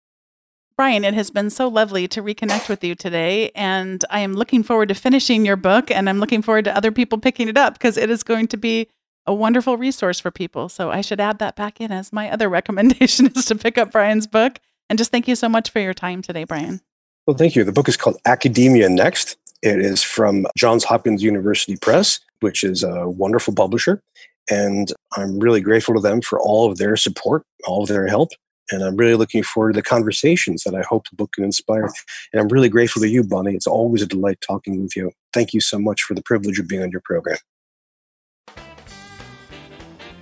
Bryan, 0.76 1.04
it 1.04 1.14
has 1.14 1.30
been 1.30 1.50
so 1.50 1.66
lovely 1.66 2.06
to 2.06 2.22
reconnect 2.22 2.68
with 2.68 2.84
you 2.84 2.94
today. 2.94 3.50
And 3.56 4.04
I 4.10 4.20
am 4.20 4.34
looking 4.34 4.62
forward 4.62 4.88
to 4.90 4.94
finishing 4.94 5.44
your 5.44 5.56
book. 5.56 5.90
And 5.90 6.08
I'm 6.08 6.20
looking 6.20 6.40
forward 6.40 6.66
to 6.66 6.76
other 6.76 6.92
people 6.92 7.18
picking 7.18 7.48
it 7.48 7.56
up 7.56 7.74
because 7.74 7.96
it 7.96 8.10
is 8.10 8.22
going 8.22 8.46
to 8.48 8.56
be 8.56 8.88
a 9.26 9.34
wonderful 9.34 9.76
resource 9.76 10.20
for 10.20 10.30
people. 10.30 10.68
So 10.68 10.90
I 10.90 11.00
should 11.00 11.20
add 11.20 11.40
that 11.40 11.56
back 11.56 11.80
in 11.80 11.90
as 11.90 12.12
my 12.12 12.30
other 12.30 12.48
recommendation 12.58 13.26
is 13.26 13.44
to 13.46 13.56
pick 13.56 13.76
up 13.76 13.90
Bryan's 13.90 14.28
book 14.28 14.60
And 14.88 14.98
just 14.98 15.10
thank 15.10 15.26
you 15.26 15.34
so 15.34 15.48
much 15.48 15.70
for 15.70 15.80
your 15.80 15.94
time 15.94 16.22
today, 16.22 16.44
Bryan. 16.44 16.80
Well, 17.28 17.36
thank 17.36 17.54
you. 17.54 17.62
The 17.62 17.72
book 17.72 17.90
is 17.90 17.96
called 17.98 18.16
Academia 18.24 18.88
Next. 18.88 19.36
It 19.62 19.80
is 19.80 20.02
from 20.02 20.46
Johns 20.56 20.82
Hopkins 20.82 21.22
University 21.22 21.76
Press, 21.76 22.20
which 22.40 22.64
is 22.64 22.82
a 22.82 23.06
wonderful 23.06 23.52
publisher. 23.52 24.02
And 24.50 24.90
I'm 25.14 25.38
really 25.38 25.60
grateful 25.60 25.94
to 25.96 26.00
them 26.00 26.22
for 26.22 26.40
all 26.40 26.70
of 26.70 26.78
their 26.78 26.96
support, 26.96 27.42
all 27.66 27.82
of 27.82 27.90
their 27.90 28.06
help. 28.06 28.30
And 28.70 28.82
I'm 28.82 28.96
really 28.96 29.14
looking 29.14 29.42
forward 29.42 29.74
to 29.74 29.76
the 29.76 29.82
conversations 29.82 30.62
that 30.62 30.74
I 30.74 30.80
hope 30.80 31.06
the 31.10 31.16
book 31.16 31.32
can 31.32 31.44
inspire. 31.44 31.90
And 32.32 32.40
I'm 32.40 32.48
really 32.48 32.70
grateful 32.70 33.02
to 33.02 33.08
you, 33.08 33.22
Bonni. 33.22 33.54
It's 33.54 33.66
always 33.66 34.00
a 34.00 34.06
delight 34.06 34.40
talking 34.40 34.80
with 34.80 34.96
you. 34.96 35.12
Thank 35.34 35.52
you 35.52 35.60
so 35.60 35.78
much 35.78 36.04
for 36.04 36.14
the 36.14 36.22
privilege 36.22 36.58
of 36.58 36.66
being 36.66 36.80
on 36.80 36.90
your 36.90 37.02
program. 37.02 37.36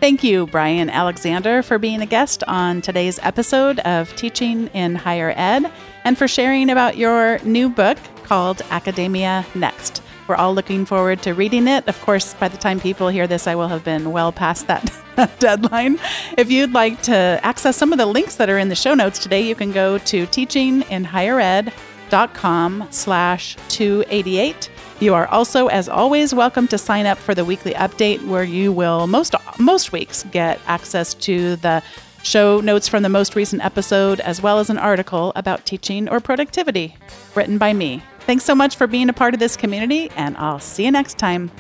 Thank 0.00 0.24
you, 0.24 0.46
Bryan 0.48 0.90
Alexander, 0.90 1.62
for 1.62 1.78
being 1.78 2.02
a 2.02 2.06
guest 2.06 2.42
on 2.48 2.82
today's 2.82 3.20
episode 3.22 3.78
of 3.80 4.14
Teaching 4.16 4.66
in 4.68 4.96
Higher 4.96 5.32
Ed 5.36 5.72
and 6.06 6.16
for 6.16 6.26
sharing 6.28 6.70
about 6.70 6.96
your 6.96 7.40
new 7.40 7.68
book 7.68 7.98
called 8.22 8.62
Academia 8.70 9.44
Next. 9.56 10.00
We're 10.28 10.36
all 10.36 10.54
looking 10.54 10.86
forward 10.86 11.20
to 11.22 11.34
reading 11.34 11.66
it. 11.66 11.88
Of 11.88 12.00
course, 12.00 12.32
by 12.34 12.46
the 12.46 12.56
time 12.56 12.78
people 12.78 13.08
hear 13.08 13.26
this, 13.26 13.48
I 13.48 13.56
will 13.56 13.66
have 13.66 13.82
been 13.82 14.12
well 14.12 14.30
past 14.30 14.68
that 14.68 14.88
deadline. 15.40 15.98
If 16.38 16.48
you'd 16.48 16.72
like 16.72 17.02
to 17.02 17.40
access 17.42 17.76
some 17.76 17.92
of 17.92 17.98
the 17.98 18.06
links 18.06 18.36
that 18.36 18.48
are 18.48 18.56
in 18.56 18.68
the 18.68 18.76
show 18.76 18.94
notes 18.94 19.18
today, 19.18 19.40
you 19.40 19.56
can 19.56 19.72
go 19.72 19.98
to 19.98 20.26
teachinginhighered.com 20.28 22.88
slash 22.90 23.56
288. 23.68 24.70
You 25.00 25.12
are 25.12 25.26
also, 25.26 25.66
as 25.66 25.88
always, 25.88 26.32
welcome 26.32 26.68
to 26.68 26.78
sign 26.78 27.06
up 27.06 27.18
for 27.18 27.34
the 27.34 27.44
weekly 27.44 27.74
update 27.74 28.24
where 28.28 28.44
you 28.44 28.70
will 28.70 29.08
most 29.08 29.34
most 29.58 29.90
weeks 29.90 30.22
get 30.30 30.60
access 30.66 31.14
to 31.14 31.56
the 31.56 31.82
show 32.26 32.60
notes 32.60 32.88
from 32.88 33.02
the 33.02 33.08
most 33.08 33.36
recent 33.36 33.64
episode 33.64 34.20
as 34.20 34.42
well 34.42 34.58
as 34.58 34.68
an 34.68 34.78
article 34.78 35.32
about 35.36 35.64
teaching 35.64 36.08
or 36.08 36.20
productivity 36.20 36.96
written 37.34 37.56
by 37.56 37.72
me. 37.72 38.02
Thanks 38.20 38.44
so 38.44 38.54
much 38.54 38.74
for 38.76 38.86
being 38.86 39.08
a 39.08 39.12
part 39.12 39.34
of 39.34 39.40
this 39.40 39.56
community, 39.56 40.10
and 40.16 40.36
I'll 40.36 40.58
see 40.58 40.84
you 40.84 40.90
next 40.90 41.16
time. 41.18 41.50